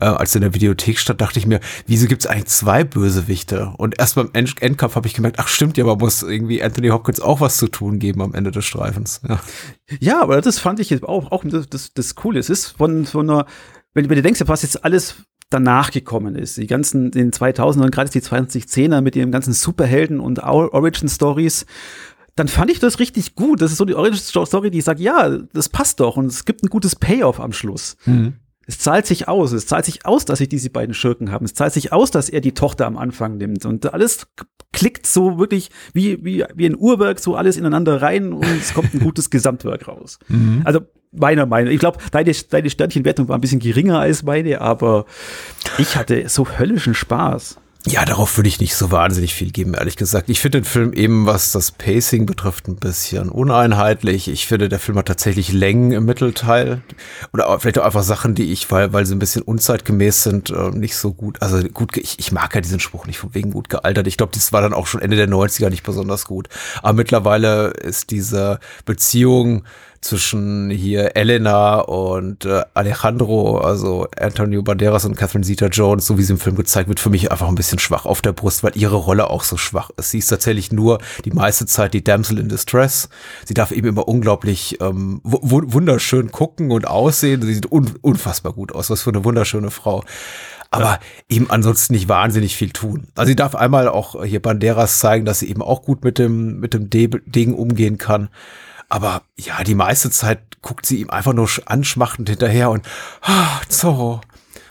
äh, 0.00 0.04
als 0.04 0.34
er 0.34 0.36
in 0.36 0.42
der 0.42 0.54
Videothek 0.54 0.98
stand, 0.98 1.22
dachte 1.22 1.38
ich 1.38 1.46
mir, 1.46 1.60
wieso 1.86 2.08
gibt 2.08 2.22
es 2.22 2.26
eigentlich 2.26 2.46
zwei 2.46 2.84
Bösewichte? 2.84 3.72
Und 3.78 3.98
erst 3.98 4.16
beim 4.16 4.28
End 4.34 4.60
Endkampf 4.60 4.96
habe 4.96 5.08
ich 5.08 5.14
gemerkt, 5.14 5.38
ach 5.38 5.48
stimmt 5.48 5.78
ja, 5.78 5.84
man 5.84 5.96
muss 5.96 6.22
irgendwie 6.22 6.62
Anthony 6.62 6.88
Hopkins 6.88 7.20
auch 7.20 7.40
was 7.40 7.56
zu 7.56 7.68
tun 7.68 7.98
geben 7.98 8.20
am 8.20 8.34
Ende 8.34 8.50
des 8.50 8.66
Streifens. 8.66 9.22
Ja, 9.26 9.40
ja 9.98 10.22
aber 10.22 10.42
das 10.42 10.58
fand 10.58 10.78
ich 10.78 10.90
jetzt 10.90 11.04
auch, 11.04 11.32
auch 11.32 11.42
das, 11.44 11.70
das, 11.70 11.94
das 11.94 12.14
Coole. 12.16 12.38
Es 12.38 12.50
ist 12.50 12.76
von 12.76 13.06
so 13.06 13.20
einer, 13.20 13.46
wenn, 13.94 14.10
wenn 14.10 14.16
du 14.16 14.22
denkst, 14.22 14.42
was 14.44 14.60
jetzt 14.60 14.84
alles 14.84 15.16
danach 15.50 15.90
gekommen 15.90 16.34
ist. 16.34 16.56
Die 16.56 16.66
ganzen, 16.66 17.06
in 17.06 17.10
den 17.10 17.32
2000ern, 17.32 17.90
gerade 17.90 18.10
die 18.10 18.20
2010er 18.20 19.00
mit 19.00 19.16
ihren 19.16 19.30
ganzen 19.30 19.52
Superhelden 19.52 20.20
und 20.20 20.42
Origin 20.42 21.08
Stories, 21.08 21.66
dann 22.36 22.48
fand 22.48 22.70
ich 22.70 22.78
das 22.78 22.98
richtig 22.98 23.34
gut. 23.34 23.62
Das 23.62 23.72
ist 23.72 23.78
so 23.78 23.84
die 23.84 23.94
Origin-Story, 23.94 24.70
die 24.70 24.82
sagt, 24.82 25.00
ja, 25.00 25.38
das 25.52 25.68
passt 25.70 26.00
doch 26.00 26.16
und 26.16 26.26
es 26.26 26.44
gibt 26.44 26.62
ein 26.62 26.68
gutes 26.68 26.94
Payoff 26.94 27.40
am 27.40 27.52
Schluss. 27.52 27.96
Mhm. 28.04 28.34
Es 28.66 28.78
zahlt 28.80 29.06
sich 29.06 29.28
aus. 29.28 29.52
Es 29.52 29.66
zahlt 29.66 29.84
sich 29.84 30.04
aus, 30.04 30.24
dass 30.24 30.38
sie 30.38 30.48
diese 30.48 30.70
beiden 30.70 30.92
Schurken 30.92 31.30
haben. 31.30 31.44
Es 31.44 31.54
zahlt 31.54 31.72
sich 31.72 31.92
aus, 31.92 32.10
dass 32.10 32.28
er 32.28 32.40
die 32.40 32.52
Tochter 32.52 32.86
am 32.86 32.96
Anfang 32.96 33.36
nimmt. 33.36 33.64
Und 33.64 33.92
alles 33.94 34.26
klickt 34.72 35.06
so 35.06 35.38
wirklich 35.38 35.70
wie, 35.92 36.22
wie, 36.24 36.44
wie 36.54 36.66
ein 36.66 36.76
Uhrwerk, 36.76 37.20
so 37.20 37.36
alles 37.36 37.56
ineinander 37.56 38.02
rein 38.02 38.32
und 38.32 38.44
es 38.44 38.74
kommt 38.74 38.92
ein 38.92 39.00
gutes 39.00 39.30
Gesamtwerk 39.30 39.86
raus. 39.86 40.18
Mhm. 40.28 40.62
Also 40.64 40.80
meiner 41.18 41.46
Meinung. 41.46 41.72
Ich 41.72 41.80
glaube, 41.80 41.98
deine, 42.10 42.32
deine 42.32 42.70
Sternchenwertung 42.70 43.28
war 43.28 43.36
ein 43.36 43.40
bisschen 43.40 43.60
geringer 43.60 44.00
als 44.00 44.22
meine, 44.22 44.60
aber 44.60 45.06
ich 45.78 45.96
hatte 45.96 46.28
so 46.28 46.46
höllischen 46.58 46.94
Spaß. 46.94 47.58
Ja, 47.88 48.04
darauf 48.04 48.36
würde 48.36 48.48
ich 48.48 48.58
nicht 48.58 48.74
so 48.74 48.90
wahnsinnig 48.90 49.32
viel 49.32 49.52
geben, 49.52 49.74
ehrlich 49.74 49.96
gesagt. 49.96 50.28
Ich 50.28 50.40
finde 50.40 50.60
den 50.60 50.64
Film 50.64 50.92
eben, 50.92 51.26
was 51.26 51.52
das 51.52 51.70
Pacing 51.70 52.26
betrifft, 52.26 52.66
ein 52.66 52.74
bisschen 52.74 53.28
uneinheitlich. 53.28 54.26
Ich 54.26 54.48
finde, 54.48 54.68
der 54.68 54.80
Film 54.80 54.98
hat 54.98 55.06
tatsächlich 55.06 55.52
Längen 55.52 55.92
im 55.92 56.04
Mittelteil. 56.04 56.82
Oder 57.32 57.60
vielleicht 57.60 57.78
auch 57.78 57.84
einfach 57.84 58.02
Sachen, 58.02 58.34
die 58.34 58.52
ich, 58.52 58.68
weil, 58.72 58.92
weil 58.92 59.06
sie 59.06 59.14
ein 59.14 59.20
bisschen 59.20 59.42
unzeitgemäß 59.42 60.24
sind, 60.24 60.50
äh, 60.50 60.70
nicht 60.70 60.96
so 60.96 61.12
gut. 61.12 61.40
Also 61.42 61.62
gut, 61.68 61.96
ich, 61.96 62.18
ich 62.18 62.32
mag 62.32 62.52
ja 62.56 62.60
diesen 62.60 62.80
Spruch 62.80 63.06
nicht 63.06 63.18
von 63.18 63.32
wegen 63.34 63.52
gut 63.52 63.68
gealtert. 63.68 64.08
Ich 64.08 64.16
glaube, 64.16 64.32
das 64.34 64.52
war 64.52 64.62
dann 64.62 64.74
auch 64.74 64.88
schon 64.88 65.00
Ende 65.00 65.16
der 65.16 65.28
90er 65.28 65.70
nicht 65.70 65.84
besonders 65.84 66.24
gut. 66.24 66.48
Aber 66.82 66.94
mittlerweile 66.94 67.68
ist 67.68 68.10
diese 68.10 68.58
Beziehung 68.84 69.62
zwischen 70.00 70.70
hier 70.70 71.16
Elena 71.16 71.80
und 71.80 72.44
äh, 72.44 72.62
Alejandro, 72.74 73.58
also 73.58 74.06
Antonio 74.18 74.62
Banderas 74.62 75.04
und 75.04 75.16
Catherine 75.16 75.44
Zeta-Jones, 75.44 76.06
so 76.06 76.18
wie 76.18 76.22
sie 76.22 76.32
im 76.32 76.38
Film 76.38 76.56
gezeigt 76.56 76.88
wird, 76.88 77.00
für 77.00 77.10
mich 77.10 77.30
einfach 77.30 77.48
ein 77.48 77.54
bisschen 77.54 77.78
schwach 77.78 78.06
auf 78.06 78.22
der 78.22 78.32
Brust, 78.32 78.62
weil 78.62 78.76
ihre 78.76 78.96
Rolle 78.96 79.30
auch 79.30 79.42
so 79.42 79.56
schwach 79.56 79.90
ist. 79.96 80.10
Sie 80.10 80.18
ist 80.18 80.28
tatsächlich 80.28 80.72
nur 80.72 80.98
die 81.24 81.30
meiste 81.30 81.66
Zeit 81.66 81.94
die 81.94 82.04
Damsel 82.04 82.38
in 82.38 82.48
Distress. 82.48 83.08
Sie 83.44 83.54
darf 83.54 83.72
eben 83.72 83.88
immer 83.88 84.08
unglaublich 84.08 84.80
ähm, 84.80 85.20
wunderschön 85.22 86.30
gucken 86.30 86.70
und 86.70 86.86
aussehen. 86.86 87.42
Sie 87.42 87.54
sieht 87.54 87.70
un 87.70 87.94
unfassbar 88.02 88.52
gut 88.52 88.72
aus. 88.74 88.90
Was 88.90 89.02
für 89.02 89.10
eine 89.10 89.24
wunderschöne 89.24 89.70
Frau 89.70 90.04
aber 90.70 90.98
eben 91.28 91.50
ansonsten 91.50 91.94
nicht 91.94 92.08
wahnsinnig 92.08 92.56
viel 92.56 92.70
tun. 92.70 93.08
Also 93.14 93.28
sie 93.28 93.36
darf 93.36 93.54
einmal 93.54 93.88
auch 93.88 94.24
hier 94.24 94.40
Banderas 94.42 94.98
zeigen, 94.98 95.24
dass 95.24 95.38
sie 95.38 95.48
eben 95.48 95.62
auch 95.62 95.82
gut 95.82 96.04
mit 96.04 96.18
dem, 96.18 96.60
mit 96.60 96.74
dem 96.74 96.90
Ding 96.90 97.54
umgehen 97.54 97.98
kann. 97.98 98.28
Aber 98.88 99.22
ja, 99.36 99.64
die 99.64 99.74
meiste 99.74 100.10
Zeit 100.10 100.62
guckt 100.62 100.86
sie 100.86 101.00
ihm 101.00 101.10
einfach 101.10 101.32
nur 101.32 101.48
anschmachtend 101.66 102.28
hinterher 102.28 102.70
und 102.70 102.86
ah, 103.22 103.60
Zorro. 103.68 104.20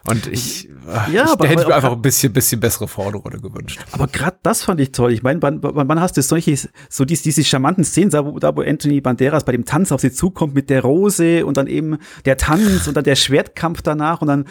Und 0.07 0.27
ich, 0.27 0.69
ja, 0.86 1.07
ich 1.07 1.31
aber, 1.31 1.48
hätte 1.48 1.63
ich 1.63 1.67
mir 1.67 1.75
einfach 1.75 1.93
ein 1.93 2.01
bisschen, 2.01 2.31
bisschen 2.31 2.60
bessere 2.60 2.88
Vorderrolle 2.88 3.39
gewünscht. 3.39 3.79
Aber 3.91 4.07
gerade 4.07 4.38
das 4.43 4.63
fand 4.63 4.79
ich 4.79 4.91
toll. 4.91 5.12
Ich 5.12 5.24
meine, 5.24 5.41
wann, 5.41 5.60
wann 5.62 6.00
hast 6.00 6.15
du 6.15 6.22
solche, 6.22 6.55
so 6.89 7.05
diese, 7.05 7.24
diese 7.24 7.43
charmanten 7.43 7.84
Szenen, 7.84 8.12
da 8.12 8.24
wo, 8.24 8.38
da 8.38 8.55
wo 8.55 8.62
Anthony 8.62 9.01
Banderas 9.01 9.45
bei 9.45 9.51
dem 9.51 9.65
Tanz 9.65 9.91
auf 9.91 10.01
sie 10.01 10.12
zukommt 10.12 10.53
mit 10.53 10.69
der 10.69 10.84
Rose 10.84 11.43
und 11.45 11.57
dann 11.57 11.65
eben 11.65 11.98
der 12.25 12.38
Tanz 12.38 12.88
und 12.88 12.95
dann 12.95 13.03
der 13.03 13.15
Schwertkampf 13.15 13.81
danach 13.81 14.22
und 14.22 14.27
dann 14.27 14.45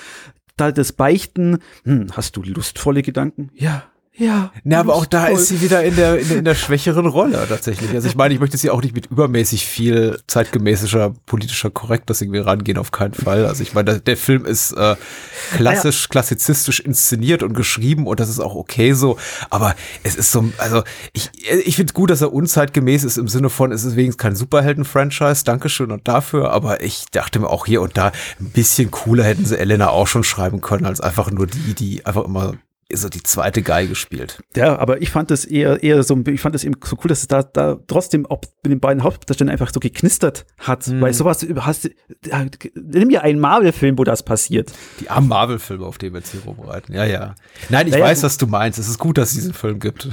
da 0.56 0.72
das 0.72 0.92
Beichten. 0.92 1.58
Hm, 1.84 2.08
hast 2.12 2.36
du 2.36 2.42
lustvolle 2.42 3.02
Gedanken? 3.02 3.50
Ja, 3.54 3.84
ja. 4.16 4.52
Na, 4.62 4.78
aber 4.78 4.94
auch 4.94 5.06
da 5.06 5.26
ist 5.26 5.48
sie 5.48 5.60
wieder 5.60 5.82
in 5.82 5.96
der, 5.96 6.20
in 6.20 6.28
der, 6.28 6.38
in 6.38 6.44
der 6.44 6.54
schwächeren 6.54 7.06
Rolle 7.06 7.46
tatsächlich. 7.48 7.90
Also 7.90 8.06
ich 8.06 8.14
meine, 8.14 8.32
ich 8.32 8.38
möchte 8.38 8.56
sie 8.56 8.70
auch 8.70 8.80
nicht 8.80 8.94
mit 8.94 9.06
übermäßig 9.06 9.66
viel 9.66 10.20
zeitgemäßer 10.28 11.12
politischer 11.26 11.70
Korrektness 11.70 12.22
irgendwie 12.22 12.38
rangehen, 12.38 12.78
auf 12.78 12.92
keinen 12.92 13.14
Fall. 13.14 13.44
Also 13.44 13.64
ich 13.64 13.74
meine, 13.74 13.86
der, 13.86 14.00
der 14.00 14.16
Film 14.16 14.46
ist 14.46 14.70
äh, 14.72 14.94
klassisch, 15.56 16.08
klassizistisch 16.08 16.78
inszeniert 16.78 17.42
und 17.42 17.54
geschrieben 17.54 18.06
und 18.06 18.20
das 18.20 18.28
ist 18.28 18.38
auch 18.38 18.54
okay 18.54 18.92
so. 18.92 19.18
Aber 19.50 19.74
es 20.04 20.14
ist 20.14 20.30
so, 20.30 20.44
also 20.58 20.84
ich, 21.12 21.32
ich 21.64 21.74
finde 21.74 21.90
es 21.90 21.94
gut, 21.94 22.10
dass 22.10 22.20
er 22.20 22.32
unzeitgemäß 22.32 23.02
ist 23.02 23.18
im 23.18 23.26
Sinne 23.26 23.50
von, 23.50 23.72
es 23.72 23.82
ist 23.82 23.96
wenigstens 23.96 24.22
kein 24.22 24.36
Superhelden-Franchise, 24.36 25.42
Dankeschön 25.44 25.90
und 25.90 26.06
dafür. 26.06 26.52
Aber 26.52 26.84
ich 26.84 27.06
dachte 27.10 27.40
mir 27.40 27.48
auch 27.48 27.66
hier 27.66 27.82
und 27.82 27.96
da, 27.96 28.12
ein 28.38 28.50
bisschen 28.50 28.92
cooler 28.92 29.24
hätten 29.24 29.44
sie 29.44 29.58
Elena 29.58 29.88
auch 29.88 30.06
schon 30.06 30.22
schreiben 30.22 30.60
können, 30.60 30.86
als 30.86 31.00
einfach 31.00 31.32
nur 31.32 31.48
die, 31.48 31.74
die 31.74 32.06
einfach 32.06 32.24
immer 32.24 32.54
so 32.92 33.08
die 33.08 33.22
zweite 33.22 33.62
Geige 33.62 33.94
spielt. 33.94 34.42
Ja, 34.56 34.78
aber 34.78 35.00
ich 35.00 35.10
fand 35.10 35.30
das 35.30 35.44
eher, 35.44 35.82
eher 35.82 36.02
so, 36.02 36.20
ich 36.26 36.40
fand 36.40 36.54
das 36.54 36.64
eben 36.64 36.74
so 36.84 36.96
cool, 36.96 37.08
dass 37.08 37.20
es 37.20 37.28
da, 37.28 37.42
da 37.42 37.78
trotzdem 37.86 38.26
auch 38.26 38.40
mit 38.62 38.72
den 38.72 38.80
beiden 38.80 39.02
Hauptdarstellern 39.02 39.50
einfach 39.50 39.72
so 39.72 39.80
geknistert 39.80 40.44
hat, 40.58 40.86
mhm. 40.86 41.00
weil 41.00 41.14
sowas 41.14 41.46
hast, 41.56 41.90
nimm 42.74 43.08
mir 43.08 43.22
einen 43.22 43.40
Marvel-Film, 43.40 43.98
wo 43.98 44.04
das 44.04 44.22
passiert. 44.22 44.72
Die 45.00 45.08
armen 45.08 45.28
Marvel-Filme, 45.28 45.86
auf 45.86 45.98
die 45.98 46.12
wir 46.12 46.20
jetzt 46.20 46.32
hier 46.32 46.42
rumreiten. 46.42 46.94
Ja, 46.94 47.04
ja. 47.04 47.34
Nein, 47.70 47.86
ich 47.86 47.94
naja, 47.94 48.04
weiß, 48.04 48.22
was 48.22 48.36
du 48.36 48.46
meinst. 48.46 48.78
Es 48.78 48.88
ist 48.88 48.98
gut, 48.98 49.18
dass 49.18 49.30
es 49.30 49.34
diesen 49.36 49.54
Film 49.54 49.80
gibt. 49.80 50.08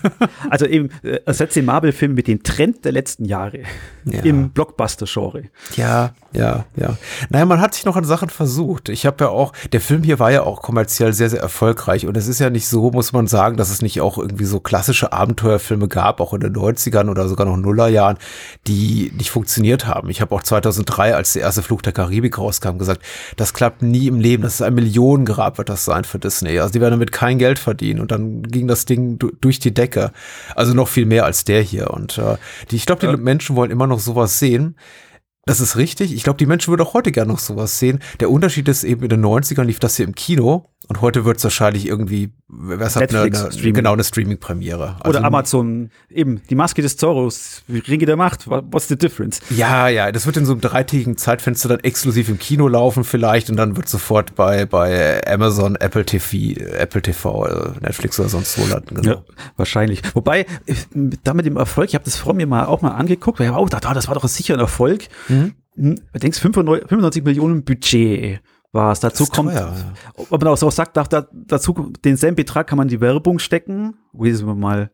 also 0.50 0.66
eben, 0.66 0.90
äh, 1.02 1.20
ersetzt 1.26 1.56
den 1.56 1.64
Marvel-Film 1.64 2.14
mit 2.14 2.28
dem 2.28 2.42
Trend 2.42 2.84
der 2.84 2.92
letzten 2.92 3.24
Jahre 3.24 3.62
ja. 4.04 4.20
im 4.22 4.50
Blockbuster-Genre. 4.50 5.44
Ja, 5.76 6.14
ja, 6.32 6.66
ja. 6.76 6.96
Naja, 7.30 7.46
man 7.46 7.60
hat 7.60 7.74
sich 7.74 7.84
noch 7.84 7.96
an 7.96 8.04
Sachen 8.04 8.30
versucht. 8.30 8.88
Ich 8.88 9.06
habe 9.06 9.24
ja 9.24 9.30
auch, 9.30 9.52
der 9.72 9.80
Film 9.80 10.02
hier 10.02 10.18
war 10.18 10.30
ja 10.30 10.42
auch 10.42 10.62
kommerziell 10.62 11.12
sehr, 11.12 11.28
sehr 11.28 11.40
erfolgreich 11.40 12.06
und 12.06 12.11
es 12.16 12.28
ist 12.28 12.38
ja 12.38 12.50
nicht 12.50 12.68
so, 12.68 12.90
muss 12.90 13.12
man 13.12 13.26
sagen, 13.26 13.56
dass 13.56 13.70
es 13.70 13.82
nicht 13.82 14.00
auch 14.00 14.18
irgendwie 14.18 14.44
so 14.44 14.60
klassische 14.60 15.12
Abenteuerfilme 15.12 15.88
gab, 15.88 16.20
auch 16.20 16.34
in 16.34 16.40
den 16.40 16.54
90ern 16.54 17.08
oder 17.08 17.28
sogar 17.28 17.46
noch 17.46 17.56
Nullerjahren, 17.56 18.18
die 18.66 19.12
nicht 19.16 19.30
funktioniert 19.30 19.86
haben. 19.86 20.10
Ich 20.10 20.20
habe 20.20 20.34
auch 20.34 20.42
2003, 20.42 21.14
als 21.14 21.32
der 21.32 21.42
erste 21.42 21.62
Flug 21.62 21.82
der 21.82 21.92
Karibik 21.92 22.38
rauskam, 22.38 22.78
gesagt, 22.78 23.02
das 23.36 23.54
klappt 23.54 23.82
nie 23.82 24.06
im 24.06 24.20
Leben. 24.20 24.42
Das 24.42 24.54
ist 24.54 24.62
ein 24.62 24.74
Millionengrab, 24.74 25.58
wird 25.58 25.68
das 25.68 25.84
sein 25.84 26.04
für 26.04 26.18
Disney. 26.18 26.58
Also 26.58 26.72
die 26.72 26.80
werden 26.80 26.92
damit 26.92 27.12
kein 27.12 27.38
Geld 27.38 27.58
verdienen. 27.58 28.00
Und 28.00 28.10
dann 28.10 28.42
ging 28.42 28.68
das 28.68 28.84
Ding 28.84 29.18
durch 29.40 29.58
die 29.58 29.74
Decke. 29.74 30.12
Also 30.54 30.74
noch 30.74 30.88
viel 30.88 31.06
mehr 31.06 31.24
als 31.24 31.44
der 31.44 31.62
hier. 31.62 31.90
Und 31.90 32.18
äh, 32.18 32.36
die, 32.70 32.76
ich 32.76 32.86
glaube, 32.86 33.00
die 33.00 33.06
ja. 33.06 33.16
Menschen 33.16 33.56
wollen 33.56 33.70
immer 33.70 33.86
noch 33.86 34.00
sowas 34.00 34.38
sehen. 34.38 34.76
Das 35.44 35.60
ist 35.60 35.76
richtig. 35.76 36.14
Ich 36.14 36.22
glaube, 36.22 36.36
die 36.36 36.46
Menschen 36.46 36.70
würden 36.70 36.82
auch 36.82 36.94
heute 36.94 37.10
gerne 37.10 37.32
noch 37.32 37.40
sowas 37.40 37.78
sehen. 37.78 37.98
Der 38.20 38.30
Unterschied 38.30 38.68
ist 38.68 38.84
eben, 38.84 39.02
in 39.02 39.08
den 39.08 39.24
90ern 39.24 39.64
lief 39.64 39.80
das 39.80 39.96
hier 39.96 40.06
im 40.06 40.14
Kino 40.14 40.68
und 40.88 41.00
heute 41.00 41.24
wird 41.24 41.38
es 41.38 41.44
wahrscheinlich 41.44 41.86
irgendwie, 41.86 42.32
was 42.48 42.96
hat 42.96 43.14
eine, 43.14 43.22
eine, 43.22 43.72
genau 43.72 43.92
eine 43.92 44.02
Streaming-Premiere. 44.02 44.96
Also, 45.00 45.18
Oder 45.18 45.26
Amazon, 45.26 45.90
eben, 46.10 46.42
die 46.50 46.54
Maske 46.54 46.82
des 46.82 46.96
Zorros, 46.96 47.62
Ringe 47.88 48.04
der 48.04 48.16
Macht, 48.16 48.48
what's 48.48 48.88
the 48.88 48.96
difference? 48.96 49.40
Ja, 49.50 49.88
ja, 49.88 50.10
das 50.10 50.26
wird 50.26 50.36
in 50.36 50.44
so 50.44 50.52
einem 50.52 50.60
dreitägigen 50.60 51.16
Zeitfenster 51.16 51.68
dann 51.68 51.80
exklusiv 51.80 52.28
im 52.28 52.38
Kino 52.38 52.66
laufen 52.66 53.04
vielleicht 53.04 53.48
und 53.48 53.56
dann 53.56 53.76
wird 53.76 53.88
sofort 53.88 54.34
bei, 54.34 54.66
bei 54.66 55.26
Amazon, 55.26 55.76
Apple 55.76 56.04
TV, 56.04 56.60
Apple 56.60 57.00
TV, 57.00 57.46
äh, 57.46 57.70
Netflix 57.80 58.18
oder 58.18 58.28
sonst 58.28 58.58
wo 58.58 58.66
landen. 58.66 58.96
Genau. 58.96 59.14
Ja, 59.14 59.22
wahrscheinlich. 59.56 60.02
Wobei, 60.14 60.46
damit 61.22 61.46
dem 61.46 61.56
Erfolg, 61.56 61.88
ich 61.88 61.94
habe 61.94 62.04
das 62.04 62.16
vor 62.16 62.34
mir 62.34 62.46
mal 62.46 62.66
auch 62.66 62.82
mal 62.82 62.90
angeguckt, 62.90 63.38
weil 63.38 63.46
ich 63.46 63.52
auch 63.52 63.70
dachte, 63.70 63.88
das 63.94 64.08
war 64.08 64.14
doch 64.16 64.26
sicher 64.28 64.54
ein 64.54 64.60
Erfolg. 64.60 65.08
Mhm. 65.32 65.54
Hm, 65.74 66.00
denkst 66.20 66.38
95 66.38 67.24
Millionen 67.24 67.64
Budget 67.64 68.40
war 68.72 68.92
es. 68.92 69.00
Dazu 69.00 69.26
kommt, 69.26 69.52
teuer, 69.52 69.74
ja. 69.74 69.92
ob 70.16 70.40
man 70.42 70.52
auch 70.52 70.56
so 70.56 70.70
sagt, 70.70 70.96
da, 70.96 71.04
dazu 71.32 71.92
denselben 72.04 72.36
Betrag 72.36 72.66
kann 72.66 72.78
man 72.78 72.88
die 72.88 73.00
Werbung 73.00 73.38
stecken. 73.38 73.94
Sagen 74.12 74.46
wir 74.46 74.54
mal, 74.54 74.90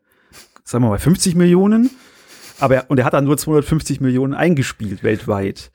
sagen 0.63 0.83
wir 0.83 0.89
mal 0.89 0.99
50 0.99 1.35
Millionen. 1.35 1.89
Aber 2.59 2.75
er, 2.75 2.89
und 2.89 2.97
er 2.97 3.05
hat 3.05 3.13
dann 3.13 3.25
nur 3.25 3.37
250 3.37 4.01
Millionen 4.01 4.33
eingespielt 4.33 5.03
weltweit. 5.03 5.71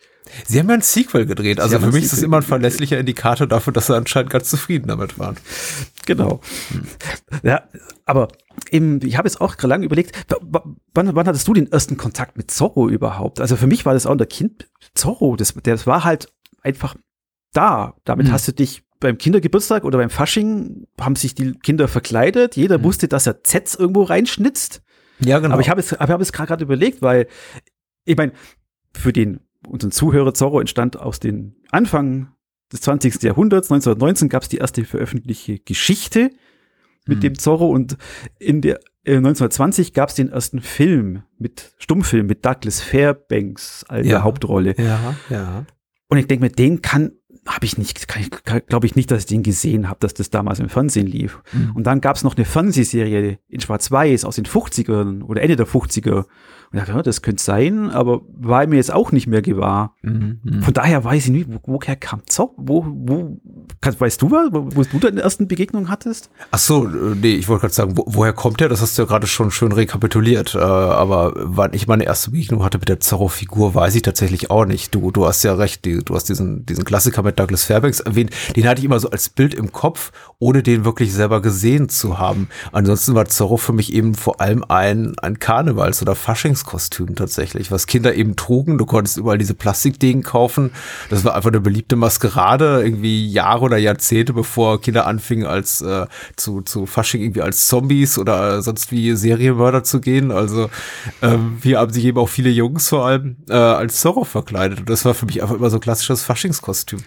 Sie 0.47 0.59
haben 0.59 0.69
ja 0.69 0.75
ein 0.75 0.81
Sequel 0.81 1.27
gedreht. 1.27 1.61
Also 1.61 1.79
für 1.79 1.93
mich 1.93 2.05
ist 2.05 2.13
das 2.13 2.23
immer 2.23 2.39
ein 2.39 2.43
verlässlicher 2.43 2.99
Indikator 2.99 3.47
dafür, 3.47 3.73
dass 3.73 3.87
sie 3.87 3.97
anscheinend 3.97 4.31
ganz 4.31 4.49
zufrieden 4.51 4.89
damit 4.89 5.19
waren. 5.19 5.37
Genau. 6.07 6.41
Hm. 6.71 6.87
Ja, 7.43 7.63
aber 8.07 8.29
eben, 8.71 9.01
ich 9.05 9.17
habe 9.17 9.29
jetzt 9.29 9.41
auch 9.41 9.61
lange 9.63 9.85
überlegt, 9.85 10.27
wann, 10.41 10.77
wann 11.15 11.27
hattest 11.27 11.47
du 11.49 11.55
den 11.55 11.71
ersten 11.71 11.97
Kontakt 11.97 12.37
mit 12.37 12.51
Zorro 12.51 12.89
überhaupt? 12.89 13.41
Also 13.41 13.57
für 13.57 13.67
mich 13.67 13.87
war 13.87 13.95
das 13.95 14.07
auch 14.07 14.17
der 14.17 14.27
Kind 14.27 14.69
Zorro. 14.95 15.37
Das, 15.37 15.55
das 15.63 15.87
war 15.87 16.05
halt 16.05 16.33
einfach 16.63 16.97
da. 17.53 17.95
Damit 18.05 18.29
mhm. 18.29 18.33
hast 18.33 18.49
du 18.49 18.53
dich 18.53 18.83
beim 19.01 19.19
Kindergeburtstag 19.19 19.85
oder 19.85 19.99
beim 19.99 20.11
Fasching 20.11 20.87
haben 21.01 21.17
sich 21.17 21.35
die 21.35 21.53
Kinder 21.53 21.89
verkleidet. 21.89 22.57
Jeder 22.57 22.79
mhm. 22.79 22.85
wusste, 22.85 23.09
dass 23.09 23.27
er 23.27 23.43
Zets 23.45 23.75
irgendwo 23.75 24.03
reinschnitzt. 24.03 24.83
Ja, 25.21 25.39
genau. 25.39 25.55
Aber 25.55 25.63
ich 25.63 25.69
habe 25.69 25.81
es, 25.81 25.93
hab 25.93 26.21
es 26.21 26.33
gerade 26.33 26.65
überlegt, 26.65 27.03
weil 27.03 27.29
ich 28.05 28.17
meine, 28.17 28.33
für 28.93 29.13
den 29.13 29.41
unseren 29.67 29.93
Zuhörer 29.93 30.35
Zorro 30.35 30.61
entstand 30.61 30.99
aus 30.99 31.21
den 31.21 31.57
Anfang 31.71 32.33
des 32.73 32.83
20. 32.83 33.23
Jahrhunderts. 33.23 33.71
1919 33.71 34.29
gab 34.29 34.43
es 34.43 34.49
die 34.49 34.59
erste 34.59 34.85
veröffentlichte 34.85 35.59
Geschichte 35.59 36.31
mit 37.07 37.19
mhm. 37.19 37.23
dem 37.23 37.39
Zorro 37.39 37.69
und 37.69 37.97
in 38.39 38.61
der 38.61 38.81
äh, 39.05 39.17
1920 39.17 39.93
gab 39.93 40.09
es 40.09 40.15
den 40.15 40.31
ersten 40.31 40.61
Film 40.61 41.23
mit 41.39 41.75
Stummfilm 41.79 42.27
mit 42.27 42.45
Douglas 42.45 42.81
Fairbanks 42.81 43.85
als 43.89 44.07
ja. 44.07 44.23
Hauptrolle. 44.23 44.75
Ja, 44.79 45.15
ja. 45.31 45.67
Und 46.09 46.19
ich 46.19 46.27
denke 46.27 46.45
mir, 46.45 46.51
den 46.51 46.83
kann 46.83 47.13
habe 47.47 47.67
ich 47.67 47.77
nicht, 47.77 48.09
glaube 48.69 48.87
ich 48.87 48.97
nicht, 48.97 49.11
dass 49.11 49.21
ich 49.21 49.27
den 49.27 49.43
gesehen 49.43 49.89
habe, 49.89 50.01
dass 50.01 50.15
das 50.15 50.31
damals 50.31 50.61
im 50.61 50.69
Fernsehen 50.69 51.07
lief. 51.07 51.43
Mhm. 51.53 51.73
Und 51.75 51.87
dann 51.87 52.01
gab 52.01 52.17
es 52.17 52.25
noch 52.25 52.37
eine 52.37 52.45
Fernsehserie 52.45 53.39
in 53.49 53.61
Schwarz-Weiß 53.61 54.25
aus 54.25 54.37
den 54.37 54.47
50ern 54.47 55.23
oder 55.23 55.43
Ende 55.43 55.57
der 55.57 55.67
50er. 55.67 56.25
Und 56.75 56.81
ich 56.81 56.87
dachte, 56.87 56.97
ja, 56.99 57.03
das 57.05 57.23
könnte 57.23 57.41
sein, 57.41 57.91
aber 57.91 58.23
war 58.37 58.67
mir 58.67 58.77
jetzt 58.77 58.93
auch 58.93 59.13
nicht 59.13 59.29
mehr 59.29 59.43
gewahr. 59.43 59.95
Mhm, 60.03 60.41
mh. 60.43 60.63
Von 60.63 60.75
daher 60.75 61.05
weiß 61.05 61.27
ich 61.27 61.31
nicht, 61.31 61.49
wo, 61.49 61.61
woher 61.67 61.95
kam 61.95 62.23
Zopp? 62.27 62.55
Wo, 62.57 62.85
wo, 62.85 63.41
kannst, 63.81 64.01
weißt 64.01 64.21
du 64.21 64.33
was, 64.33 64.49
wo, 64.51 64.67
wo 64.75 64.83
du 64.83 64.99
deine 64.99 65.21
ersten 65.21 65.47
Begegnungen 65.47 65.89
hattest? 65.89 66.31
Ach 66.51 66.59
so, 66.59 66.89
äh, 66.89 67.15
nee, 67.15 67.35
ich 67.35 67.49
wollte 67.49 67.61
gerade 67.61 67.75
sagen, 67.75 67.97
wo, 67.97 68.05
woher 68.09 68.33
kommt 68.33 68.59
der? 68.59 68.69
Das 68.69 68.83
hast 68.83 68.99
du 68.99 69.03
ja 69.03 69.07
gerade 69.07 69.29
schon 69.29 69.53
schön 69.53 69.71
rekapituliert. 69.71 70.57
Äh, 70.57 70.59
aber 70.59 71.35
wann 71.37 71.75
ich 71.75 71.87
meine 71.87 72.07
erste 72.07 72.33
Begegnung 72.33 72.65
hatte 72.65 72.79
mit 72.79 72.89
der 72.89 72.99
Zorro-Figur, 72.99 73.77
weiß 73.77 73.95
ich 73.95 74.03
tatsächlich 74.03 74.51
auch 74.51 74.65
nicht. 74.65 74.93
Du, 74.93 75.13
du 75.13 75.27
hast 75.27 75.45
ja 75.45 75.55
recht, 75.55 75.85
die, 75.85 75.99
du 76.05 76.17
hast 76.17 76.29
diesen, 76.29 76.67
diesen 76.67 76.85
Klassiker 76.85 77.23
mit 77.23 77.39
Douglas 77.39 77.63
Fairbanks 77.63 78.01
erwähnt. 78.01 78.31
Den 78.57 78.67
hatte 78.67 78.81
ich 78.81 78.85
immer 78.85 78.99
so 78.99 79.11
als 79.11 79.29
Bild 79.29 79.55
im 79.55 79.71
Kopf, 79.71 80.11
ohne 80.41 80.65
den 80.65 80.85
wirklich 80.85 81.13
selber 81.13 81.41
gesehen 81.41 81.89
zu 81.89 82.19
haben. 82.19 82.49
Ansonsten 82.73 83.15
war 83.15 83.27
Zorro 83.27 83.59
für 83.59 83.73
mich 83.73 83.93
eben 83.93 84.17
vor 84.17 84.41
allem 84.41 84.65
ein, 84.69 85.17
ein 85.21 85.39
Karnevals- 85.39 86.03
oder 86.03 86.17
Faschings 86.17 86.64
Kostüm 86.65 87.15
tatsächlich, 87.15 87.71
was 87.71 87.87
Kinder 87.87 88.15
eben 88.15 88.35
trugen. 88.35 88.79
Du 88.79 88.87
konntest 88.87 89.17
überall 89.17 89.39
diese 89.39 89.55
Plastikdegen 89.55 90.23
kaufen. 90.23 90.73
Das 91.11 91.25
war 91.25 91.35
einfach 91.35 91.51
eine 91.51 91.61
beliebte 91.61 91.97
Maskerade, 91.97 92.83
irgendwie 92.83 93.31
Jahre 93.31 93.63
oder 93.63 93.77
Jahrzehnte, 93.77 94.33
bevor 94.33 94.81
Kinder 94.81 95.07
anfingen, 95.07 95.47
als 95.47 95.81
äh, 95.83 96.07
zu, 96.37 96.63
zu 96.63 96.87
Fasching 96.87 97.23
irgendwie 97.23 97.43
als 97.43 97.69
Zombies 97.69 98.19
oder 98.19 98.63
sonst 98.63 98.91
wie 98.91 99.15
Serienmörder 99.15 99.85
zu 99.85 100.01
gehen. 100.01 100.33
Also 100.33 100.71
ähm, 101.23 101.59
hier 101.63 101.79
haben 101.79 101.93
sich 101.93 102.05
eben 102.05 102.19
auch 102.19 102.29
viele 102.29 102.51
Jungs 102.51 102.89
vor 102.89 103.07
allem 103.07 103.37
äh, 103.49 103.55
als 103.55 104.01
Zorro 104.01 104.25
verkleidet. 104.25 104.81
Und 104.81 104.91
das 104.91 105.05
war 105.05 105.15
für 105.15 105.27
mich 105.27 105.43
einfach 105.43 105.55
immer 105.55 105.71
so 105.71 105.77
ein 105.77 105.81
klassisches 105.81 106.23
Faschingskostüm. 106.23 107.01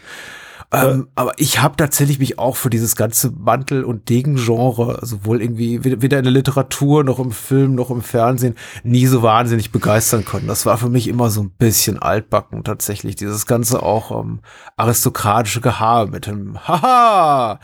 Ähm, 0.74 1.08
aber 1.16 1.32
ich 1.38 1.62
habe 1.62 1.78
tatsächlich 1.78 2.20
mich 2.20 2.40
auch 2.40 2.58
für 2.58 2.70
dieses 2.70 2.98
ganze 2.98 3.32
Mantel- 3.32 3.86
und 3.86 4.10
Degen-Genre, 4.10 5.00
sowohl 5.02 5.42
irgendwie 5.42 5.84
weder 5.84 6.18
in 6.18 6.26
der 6.26 6.34
Literatur 6.34 7.06
noch 7.06 7.20
im 7.20 7.32
Film 7.32 7.74
noch 7.74 7.90
im 7.90 8.02
Fernsehen, 8.02 8.56
nie 8.84 9.06
so 9.06 9.22
wahnsinnig 9.22 9.72
begeistern 9.72 10.26
können. 10.26 10.48
Das 10.48 10.66
war 10.66 10.78
für 10.78 10.90
mich 10.90 11.08
immer 11.08 11.30
so 11.30 11.42
ein 11.42 11.52
bisschen 11.52 12.00
altbacken 12.00 12.66
tatsächlich. 12.66 13.16
Dieses 13.16 13.46
ganze 13.46 13.82
auch 13.82 14.12
ähm, 14.12 14.40
aristokratische 14.76 15.62
Gehabe 15.62 16.12
mit 16.12 16.28
dem 16.28 16.60
Haha 16.68 17.60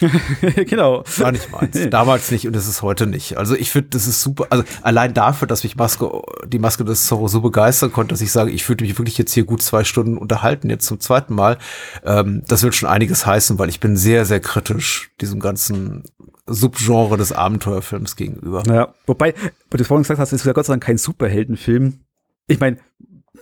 genau. 0.66 1.04
War 1.16 1.32
nicht 1.32 1.50
meins. 1.50 1.78
Damals 1.90 2.30
nicht 2.30 2.46
und 2.46 2.54
es 2.56 2.68
ist 2.68 2.82
heute 2.82 3.06
nicht. 3.06 3.36
Also 3.36 3.54
ich 3.54 3.70
finde, 3.70 3.90
das 3.90 4.06
ist 4.06 4.22
super. 4.22 4.46
Also 4.50 4.64
allein 4.82 5.14
dafür, 5.14 5.48
dass 5.48 5.64
mich 5.64 5.76
Maske, 5.76 6.10
die 6.46 6.58
Maske 6.58 6.84
des 6.84 7.06
Zorro 7.06 7.28
so 7.28 7.40
begeistern 7.40 7.92
konnte, 7.92 8.12
dass 8.12 8.20
ich 8.20 8.32
sage, 8.32 8.50
ich 8.50 8.64
fühlte 8.64 8.84
mich 8.84 8.98
wirklich 8.98 9.18
jetzt 9.18 9.32
hier 9.32 9.44
gut 9.44 9.62
zwei 9.62 9.84
Stunden 9.84 10.18
unterhalten, 10.18 10.70
jetzt 10.70 10.86
zum 10.86 11.00
zweiten 11.00 11.34
Mal. 11.34 11.58
Ähm, 12.04 12.42
das 12.46 12.62
wird 12.62 12.74
schon 12.74 12.88
einiges 12.88 13.26
heißen, 13.26 13.58
weil 13.58 13.68
ich 13.68 13.80
bin 13.80 13.96
sehr, 13.96 14.24
sehr 14.24 14.40
kritisch 14.40 15.10
diesem 15.20 15.40
ganzen 15.40 16.04
Subgenre 16.46 17.16
des 17.16 17.32
Abenteuerfilms 17.32 18.16
gegenüber. 18.16 18.62
Ja, 18.66 18.94
wobei, 19.06 19.34
wo 19.70 19.76
du 19.76 19.84
vorhin 19.84 20.02
gesagt 20.02 20.20
hast, 20.20 20.32
es 20.32 20.40
ist 20.40 20.46
ja 20.46 20.52
Gott 20.52 20.66
sei 20.66 20.72
Dank 20.72 20.84
kein 20.84 20.98
Superheldenfilm. 20.98 22.00
Ich 22.46 22.60
meine, 22.60 22.78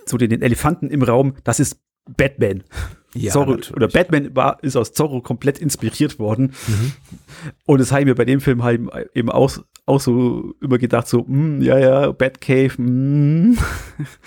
so 0.06 0.16
den, 0.16 0.30
den 0.30 0.42
Elefanten 0.42 0.90
im 0.90 1.02
Raum, 1.02 1.34
das 1.44 1.60
ist 1.60 1.80
Batman. 2.16 2.64
Ja, 3.16 3.32
Zorro, 3.32 3.58
oder 3.74 3.88
Batman 3.88 4.34
war, 4.34 4.62
ist 4.62 4.76
aus 4.76 4.92
Zorro 4.92 5.20
komplett 5.20 5.58
inspiriert 5.58 6.18
worden. 6.18 6.52
Mhm. 6.66 6.92
Und 7.64 7.80
das 7.80 7.90
habe 7.90 8.02
ich 8.02 8.06
mir 8.06 8.14
bei 8.14 8.24
dem 8.24 8.40
Film 8.40 8.62
halt 8.62 8.80
eben 9.14 9.30
auch, 9.30 9.58
auch 9.86 10.00
so 10.00 10.54
immer 10.60 10.78
gedacht, 10.78 11.06
so, 11.06 11.20
mh, 11.20 11.26
hm, 11.26 11.62
ja, 11.62 11.78
ja, 11.78 12.12
Batcave, 12.12 12.76
hm. 12.76 13.58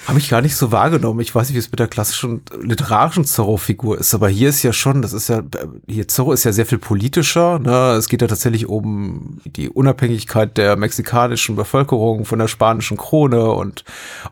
Habe 0.07 0.19
ich 0.19 0.29
gar 0.29 0.41
nicht 0.41 0.55
so 0.55 0.71
wahrgenommen. 0.71 1.19
Ich 1.19 1.35
weiß 1.35 1.49
nicht, 1.49 1.55
wie 1.55 1.59
es 1.59 1.71
mit 1.71 1.79
der 1.79 1.87
klassischen 1.87 2.41
literarischen 2.61 3.25
Zorro-Figur 3.25 3.97
ist, 3.99 4.13
aber 4.13 4.29
hier 4.29 4.49
ist 4.49 4.63
ja 4.63 4.73
schon, 4.73 5.01
das 5.01 5.13
ist 5.13 5.29
ja, 5.29 5.43
hier 5.87 6.07
Zorro 6.07 6.31
ist 6.31 6.43
ja 6.43 6.53
sehr 6.53 6.65
viel 6.65 6.77
politischer. 6.77 7.59
Ne? 7.59 7.95
Es 7.97 8.07
geht 8.07 8.21
ja 8.21 8.27
tatsächlich 8.27 8.67
um 8.67 9.39
die 9.45 9.69
Unabhängigkeit 9.69 10.57
der 10.57 10.75
mexikanischen 10.77 11.55
Bevölkerung 11.55 12.25
von 12.25 12.39
der 12.39 12.47
spanischen 12.47 12.97
Krone 12.97 13.51
und 13.51 13.83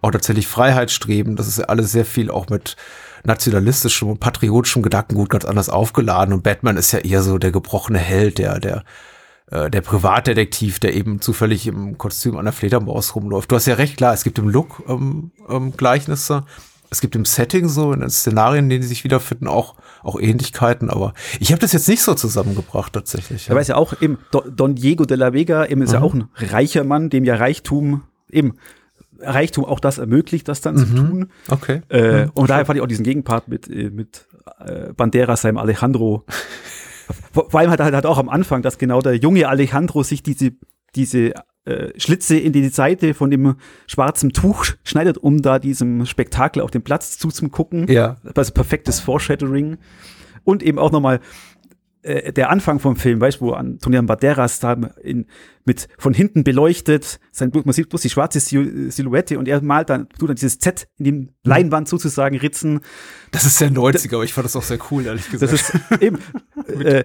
auch 0.01 0.11
tatsächlich 0.11 0.47
Freiheitsstreben. 0.47 1.35
Das 1.35 1.47
ist 1.47 1.59
ja 1.59 1.65
alles 1.65 1.91
sehr 1.91 2.05
viel 2.05 2.31
auch 2.31 2.49
mit 2.49 2.77
nationalistischem 3.23 4.09
und 4.09 4.19
patriotischem 4.19 4.83
Gedankengut 4.83 5.29
ganz 5.29 5.45
anders 5.45 5.69
aufgeladen. 5.69 6.33
Und 6.33 6.43
Batman 6.43 6.77
ist 6.77 6.91
ja 6.91 6.99
eher 6.99 7.21
so 7.23 7.37
der 7.37 7.51
gebrochene 7.51 7.99
Held, 7.99 8.37
der, 8.37 8.59
der, 8.59 8.83
äh, 9.51 9.69
der 9.69 9.81
Privatdetektiv, 9.81 10.79
der 10.79 10.95
eben 10.95 11.21
zufällig 11.21 11.67
im 11.67 11.97
Kostüm 11.97 12.37
an 12.37 12.45
der 12.45 12.53
Fledermaus 12.53 13.15
rumläuft. 13.15 13.51
Du 13.51 13.55
hast 13.55 13.65
ja 13.65 13.75
recht, 13.75 13.97
klar, 13.97 14.13
es 14.13 14.23
gibt 14.23 14.39
im 14.39 14.49
Look 14.49 14.83
ähm, 14.87 15.31
ähm, 15.49 15.75
Gleichnisse. 15.75 16.43
Es 16.89 17.01
gibt 17.01 17.15
im 17.15 17.25
Setting 17.25 17.67
so, 17.67 17.91
in 17.91 17.99
den 17.99 18.09
Szenarien, 18.09 18.65
in 18.65 18.69
denen 18.69 18.81
sie 18.81 18.87
sich 18.89 19.03
wiederfinden, 19.03 19.47
auch, 19.47 19.75
auch 20.03 20.19
Ähnlichkeiten, 20.19 20.89
aber 20.89 21.13
ich 21.39 21.51
habe 21.51 21.59
das 21.59 21.73
jetzt 21.73 21.89
nicht 21.89 22.01
so 22.01 22.13
zusammengebracht 22.13 22.93
tatsächlich. 22.93 23.47
Ja. 23.47 23.53
Er 23.53 23.57
weiß 23.57 23.67
ja 23.67 23.75
auch, 23.75 24.01
eben 24.01 24.19
Don 24.31 24.75
Diego 24.75 25.03
de 25.03 25.17
la 25.17 25.33
Vega 25.33 25.65
eben 25.65 25.81
ist 25.81 25.89
mhm. 25.89 25.95
ja 25.95 26.01
auch 26.01 26.13
ein 26.13 26.29
reicher 26.35 26.85
Mann, 26.85 27.09
dem 27.09 27.25
ja 27.25 27.35
Reichtum 27.35 28.03
eben 28.31 28.53
Reichtum 29.19 29.65
auch 29.65 29.79
das 29.79 29.97
ermöglicht, 29.97 30.47
das 30.47 30.61
dann 30.61 30.75
mhm. 30.75 30.79
zu 30.79 30.95
tun. 30.95 31.31
Okay. 31.49 31.81
Äh, 31.89 32.25
mhm. 32.25 32.31
Und 32.33 32.49
daher 32.49 32.65
fand 32.65 32.77
ich 32.77 32.83
auch 32.83 32.87
diesen 32.87 33.03
Gegenpart 33.03 33.47
mit, 33.47 33.69
äh, 33.69 33.89
mit 33.89 34.27
äh, 34.59 34.93
Banderas, 34.93 35.41
seinem 35.41 35.57
Alejandro. 35.57 36.25
Vor 37.31 37.59
allem 37.59 37.71
hat 37.71 37.79
er 37.79 37.91
halt 37.91 38.05
auch 38.05 38.17
am 38.17 38.29
Anfang, 38.29 38.61
dass 38.61 38.77
genau 38.77 39.01
der 39.01 39.15
junge 39.15 39.47
Alejandro 39.47 40.03
sich 40.03 40.23
diese, 40.23 40.51
diese 40.95 41.33
äh, 41.67 41.91
Schlitze 41.99 42.37
in 42.37 42.53
die 42.53 42.69
Seite 42.69 43.13
von 43.13 43.29
dem 43.29 43.55
schwarzen 43.87 44.31
Tuch 44.33 44.65
schneidet, 44.83 45.17
um 45.17 45.41
da 45.41 45.59
diesem 45.59 46.05
Spektakel 46.05 46.61
auf 46.61 46.71
den 46.71 46.81
Platz 46.81 47.17
zuzugucken. 47.17 47.87
Ja. 47.87 48.17
Also 48.35 48.53
perfektes 48.53 48.99
Foreshadowing. 48.99 49.77
Und 50.43 50.63
eben 50.63 50.79
auch 50.79 50.91
nochmal 50.91 51.19
äh, 52.01 52.31
der 52.31 52.49
Anfang 52.49 52.79
vom 52.79 52.95
Film, 52.95 53.19
weißt 53.19 53.41
du, 53.41 53.45
wo 53.45 53.51
Antonio 53.51 54.01
Banderas 54.03 54.59
da 54.59 54.73
in, 55.01 55.25
mit 55.65 55.87
von 55.97 56.13
hinten 56.13 56.43
beleuchtet, 56.43 57.19
sein, 57.31 57.51
man 57.53 57.73
sieht 57.73 57.89
bloß 57.89 58.01
die 58.01 58.09
schwarze 58.09 58.39
Silhouette 58.39 59.37
und 59.37 59.47
er 59.47 59.61
malt 59.61 59.89
dann, 59.89 60.07
tut 60.09 60.29
dann 60.29 60.35
dieses 60.35 60.59
Z 60.59 60.87
in 60.97 61.03
die. 61.03 61.29
Leinwand 61.43 61.89
sozusagen 61.89 62.37
ritzen. 62.37 62.79
Das 63.31 63.45
ist 63.45 63.57
sehr 63.57 63.71
90er, 63.71 64.15
aber 64.15 64.23
ich 64.23 64.33
fand 64.33 64.45
das 64.45 64.55
auch 64.55 64.63
sehr 64.63 64.79
cool, 64.91 65.05
ehrlich 65.05 65.29
gesagt. 65.29 65.51
Das 65.51 65.61
ist 65.61 66.01
eben, 66.01 66.19
äh, 66.79 67.03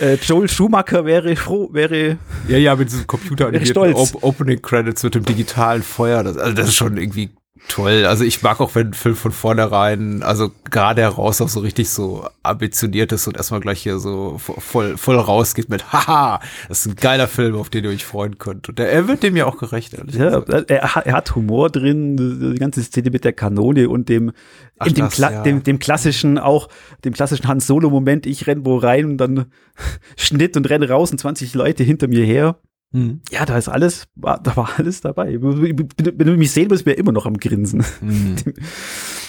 äh, 0.00 0.14
Joel 0.22 0.48
Schumacher 0.48 1.04
wäre 1.04 1.34
froh, 1.36 1.70
wäre. 1.72 2.18
Ja, 2.48 2.58
ja, 2.58 2.76
mit 2.76 2.90
diesem 2.90 3.06
Computer 3.06 3.48
Op 3.48 4.22
Opening 4.22 4.60
Credits 4.60 5.02
mit 5.02 5.14
dem 5.14 5.24
digitalen 5.24 5.82
Feuer, 5.82 6.22
das, 6.22 6.36
also 6.36 6.54
das 6.54 6.68
ist 6.68 6.76
schon 6.76 6.96
irgendwie 6.96 7.30
toll. 7.68 8.04
Also 8.06 8.24
ich 8.24 8.42
mag 8.42 8.60
auch, 8.60 8.74
wenn 8.74 8.88
ein 8.88 8.94
Film 8.94 9.16
von 9.16 9.32
vornherein, 9.32 10.22
also 10.22 10.50
gerade 10.70 11.02
heraus 11.02 11.40
auch 11.40 11.48
so 11.48 11.60
richtig 11.60 11.88
so 11.90 12.26
ambitioniert 12.42 13.12
ist 13.12 13.26
und 13.26 13.36
erstmal 13.36 13.60
gleich 13.60 13.82
hier 13.82 13.98
so 13.98 14.38
voll, 14.38 14.96
voll 14.96 15.16
rausgeht 15.16 15.68
mit, 15.68 15.92
haha, 15.92 16.40
das 16.68 16.80
ist 16.80 16.86
ein 16.86 16.96
geiler 16.96 17.28
Film, 17.28 17.56
auf 17.56 17.70
den 17.70 17.84
ihr 17.84 17.90
euch 17.90 18.04
freuen 18.04 18.38
könnt. 18.38 18.68
Und 18.68 18.78
er 18.80 19.08
wird 19.08 19.22
dem 19.22 19.36
ja 19.36 19.46
auch 19.46 19.58
gerecht, 19.58 19.94
ehrlich 19.94 20.14
ja, 20.14 20.40
gesagt. 20.40 20.70
Er, 20.70 20.82
er 20.82 21.12
hat 21.12 21.34
Humor 21.34 21.70
drin, 21.70 22.16
die 22.16 22.58
ganze 22.58 22.82
Szene 22.82 23.10
mit 23.10 23.24
der 23.24 23.32
Kanone 23.32 23.88
und 23.88 24.08
dem, 24.08 24.32
Ach, 24.78 24.86
dem, 24.86 24.96
das, 24.96 25.14
Kla 25.14 25.32
ja. 25.32 25.42
dem, 25.42 25.62
dem 25.62 25.78
klassischen, 25.78 26.38
auch 26.38 26.68
dem 27.04 27.12
klassischen 27.12 27.48
Hans 27.48 27.66
Solo-Moment, 27.66 28.26
ich 28.26 28.46
renn 28.46 28.64
wo 28.64 28.76
rein 28.76 29.04
und 29.04 29.16
dann 29.18 29.46
Schnitt 30.16 30.56
und 30.56 30.68
renne 30.68 30.88
raus 30.88 31.10
und 31.10 31.18
20 31.18 31.54
Leute 31.54 31.82
hinter 31.82 32.08
mir 32.08 32.24
her. 32.24 32.56
Mhm. 32.92 33.20
Ja, 33.30 33.44
da 33.44 33.58
ist 33.58 33.68
alles, 33.68 34.08
da 34.16 34.56
war 34.56 34.70
alles 34.78 35.00
dabei. 35.00 35.40
Wenn 35.40 36.16
du 36.16 36.36
mich 36.36 36.52
sehen 36.52 36.70
willst, 36.70 36.86
wäre 36.86 36.96
immer 36.96 37.12
noch 37.12 37.26
am 37.26 37.36
Grinsen 37.36 37.84
mhm. 38.00 38.30
mit, 38.30 38.46
dem, 38.46 38.54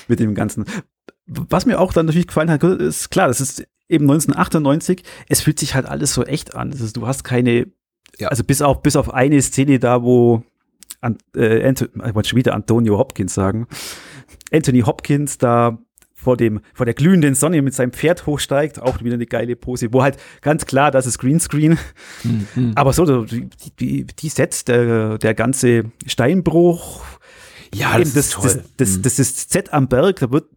mit, 0.07 0.19
dem, 0.19 0.35
Ganzen. 0.35 0.65
Was 1.25 1.65
mir 1.65 1.79
auch 1.79 1.93
dann 1.93 2.05
natürlich 2.05 2.27
gefallen 2.27 2.49
hat, 2.49 2.63
ist 2.63 3.09
klar, 3.09 3.27
das 3.27 3.41
ist 3.41 3.67
eben 3.89 4.05
1998. 4.05 5.03
Es 5.27 5.41
fühlt 5.41 5.59
sich 5.59 5.75
halt 5.75 5.85
alles 5.85 6.13
so 6.13 6.23
echt 6.23 6.55
an. 6.55 6.71
Ist, 6.71 6.95
du 6.95 7.05
hast 7.05 7.23
keine, 7.23 7.67
ja. 8.17 8.29
also 8.29 8.43
bis 8.43 8.61
auf, 8.61 8.81
bis 8.81 8.95
auf 8.95 9.13
eine 9.13 9.41
Szene 9.41 9.79
da, 9.79 10.03
wo 10.03 10.43
an, 11.01 11.17
äh, 11.35 11.67
Anthony, 11.67 11.91
ich 12.07 12.15
wollte 12.15 12.29
schon 12.29 12.37
wieder 12.37 12.53
Antonio 12.53 12.97
Hopkins 12.97 13.33
sagen. 13.33 13.67
Anthony 14.51 14.81
Hopkins 14.81 15.37
da 15.37 15.79
vor 16.21 16.35
dem, 16.35 16.59
vor 16.73 16.85
der 16.85 16.93
glühenden 16.93 17.33
Sonne 17.33 17.61
mit 17.61 17.73
seinem 17.73 17.93
Pferd 17.93 18.25
hochsteigt, 18.25 18.81
auch 18.81 19.01
wieder 19.01 19.13
eine 19.13 19.25
geile 19.25 19.55
Pose, 19.55 19.93
wo 19.93 20.03
halt 20.03 20.17
ganz 20.41 20.65
klar, 20.65 20.91
das 20.91 21.05
ist 21.05 21.17
Greenscreen. 21.17 21.77
Mhm. 22.23 22.73
Aber 22.75 22.91
so, 22.91 23.23
die, 23.23 23.49
die, 23.79 24.05
die 24.05 24.29
Sets, 24.29 24.65
der, 24.65 25.17
der 25.17 25.33
ganze 25.33 25.85
Steinbruch, 26.05 27.03
ja, 27.73 27.97
das, 27.97 28.13
das, 28.13 28.25
ist 28.25 28.33
toll. 28.33 28.43
Das, 28.43 28.63
das, 28.77 28.97
mhm. 28.97 29.01
das 29.03 29.19
ist 29.19 29.49
Z 29.49 29.71
am 29.71 29.87
Berg, 29.87 30.19
da 30.19 30.29
wird, 30.31 30.49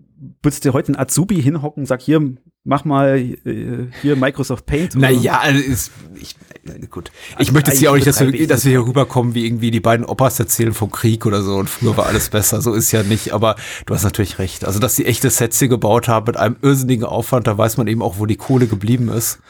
würdest 0.42 0.64
du 0.64 0.72
heute 0.72 0.92
ein 0.92 0.98
Azubi 0.98 1.40
hinhocken, 1.40 1.86
sag 1.86 2.00
hier, 2.00 2.20
mach 2.64 2.84
mal 2.84 3.18
äh, 3.18 3.88
hier 4.00 4.16
Microsoft 4.16 4.66
Paint. 4.66 4.94
Naja, 4.94 5.40
also 5.40 5.60
ist, 5.60 5.90
ich, 6.14 6.36
gut. 6.90 7.10
Ich 7.30 7.38
also 7.38 7.52
möchte 7.52 7.70
jetzt 7.70 7.80
hier 7.80 7.90
auch 7.90 7.94
nicht, 7.94 8.06
dass 8.06 8.20
wir, 8.20 8.46
dass 8.46 8.64
wir 8.64 8.70
hier 8.70 8.86
rüberkommen, 8.86 9.34
wie 9.34 9.46
irgendwie 9.46 9.70
die 9.70 9.80
beiden 9.80 10.06
Opas 10.06 10.38
erzählen 10.38 10.72
vom 10.72 10.90
Krieg 10.90 11.26
oder 11.26 11.42
so 11.42 11.56
und 11.56 11.68
früher 11.68 11.96
war 11.96 12.06
alles 12.06 12.30
besser. 12.30 12.60
So 12.62 12.74
ist 12.74 12.92
ja 12.92 13.02
nicht, 13.02 13.32
aber 13.32 13.56
du 13.86 13.94
hast 13.94 14.04
natürlich 14.04 14.38
recht. 14.38 14.64
Also, 14.64 14.78
dass 14.78 14.94
die 14.94 15.06
echte 15.06 15.30
Sets 15.30 15.58
hier 15.58 15.68
gebaut 15.68 16.08
haben 16.08 16.26
mit 16.26 16.36
einem 16.36 16.56
irrsinnigen 16.62 17.04
Aufwand, 17.04 17.46
da 17.46 17.58
weiß 17.58 17.76
man 17.76 17.88
eben 17.88 18.02
auch, 18.02 18.18
wo 18.18 18.26
die 18.26 18.36
Kohle 18.36 18.66
geblieben 18.66 19.08
ist. 19.08 19.40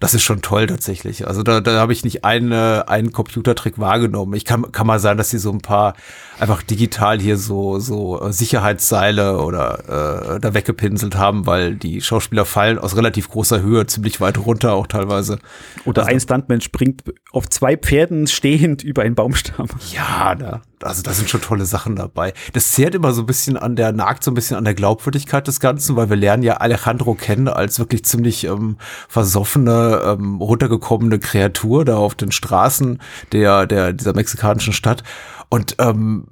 das 0.00 0.14
ist 0.14 0.22
schon 0.22 0.40
toll 0.40 0.66
tatsächlich. 0.66 1.26
Also 1.28 1.42
da, 1.42 1.60
da 1.60 1.78
habe 1.78 1.92
ich 1.92 2.04
nicht 2.04 2.24
eine, 2.24 2.88
einen 2.88 3.12
Computertrick 3.12 3.78
wahrgenommen. 3.78 4.32
Ich 4.32 4.46
kann, 4.46 4.72
kann 4.72 4.86
mal 4.86 4.98
sein, 4.98 5.18
dass 5.18 5.28
sie 5.28 5.38
so 5.38 5.52
ein 5.52 5.60
paar 5.60 5.94
einfach 6.38 6.62
digital 6.62 7.20
hier 7.20 7.36
so, 7.36 7.78
so 7.78 8.20
äh, 8.20 8.32
Sicherheitsseile 8.32 9.38
oder 9.38 10.36
äh, 10.36 10.40
da 10.40 10.54
weggepinselt 10.54 11.16
haben, 11.16 11.46
weil 11.46 11.76
die 11.76 12.00
Schauspieler 12.00 12.46
fallen 12.50 12.78
aus 12.78 12.96
relativ 12.96 13.28
großer 13.28 13.62
Höhe 13.62 13.86
ziemlich 13.86 14.20
weit 14.20 14.38
runter 14.38 14.74
auch 14.74 14.86
teilweise. 14.86 15.38
Oder 15.84 16.02
also, 16.02 16.12
ein 16.12 16.20
Stuntman 16.20 16.60
springt 16.60 17.04
auf 17.32 17.48
zwei 17.48 17.76
Pferden 17.76 18.26
stehend 18.26 18.82
über 18.82 19.02
einen 19.02 19.14
Baumstamm. 19.14 19.68
Ja, 19.92 20.34
da, 20.34 20.60
also 20.82 21.02
da 21.02 21.12
sind 21.12 21.30
schon 21.30 21.40
tolle 21.40 21.64
Sachen 21.64 21.96
dabei. 21.96 22.34
Das 22.52 22.72
zehrt 22.72 22.94
immer 22.94 23.12
so 23.12 23.22
ein 23.22 23.26
bisschen 23.26 23.56
an 23.56 23.76
der, 23.76 23.92
nagt 23.92 24.24
so 24.24 24.30
ein 24.30 24.34
bisschen 24.34 24.56
an 24.56 24.64
der 24.64 24.74
Glaubwürdigkeit 24.74 25.46
des 25.46 25.60
Ganzen, 25.60 25.96
weil 25.96 26.10
wir 26.10 26.16
lernen 26.16 26.42
ja 26.42 26.54
Alejandro 26.54 27.14
kennen 27.14 27.48
als 27.48 27.78
wirklich 27.78 28.04
ziemlich 28.04 28.44
ähm, 28.44 28.76
versoffene, 29.08 30.02
ähm, 30.04 30.36
runtergekommene 30.36 31.18
Kreatur 31.18 31.84
da 31.84 31.96
auf 31.96 32.14
den 32.14 32.32
Straßen 32.32 33.00
der, 33.32 33.66
der, 33.66 33.92
dieser 33.92 34.14
mexikanischen 34.14 34.72
Stadt. 34.72 35.02
Und 35.48 35.76
ähm, 35.78 36.26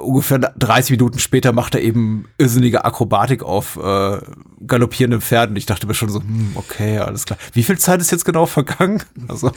ungefähr 0.00 0.38
30 0.38 0.92
Minuten 0.92 1.18
später 1.18 1.52
macht 1.52 1.74
er 1.74 1.82
eben 1.82 2.26
irrsinnige 2.38 2.84
Akrobatik 2.84 3.42
auf 3.42 3.76
äh, 3.76 4.18
galoppierenden 4.66 5.20
Pferden. 5.20 5.56
Ich 5.56 5.66
dachte 5.66 5.86
mir 5.86 5.94
schon 5.94 6.08
so, 6.08 6.20
hm, 6.20 6.52
okay, 6.54 6.98
alles 6.98 7.24
klar. 7.24 7.38
Wie 7.52 7.62
viel 7.62 7.78
Zeit 7.78 8.00
ist 8.00 8.10
jetzt 8.10 8.24
genau 8.24 8.46
vergangen? 8.46 9.02
Also, 9.28 9.52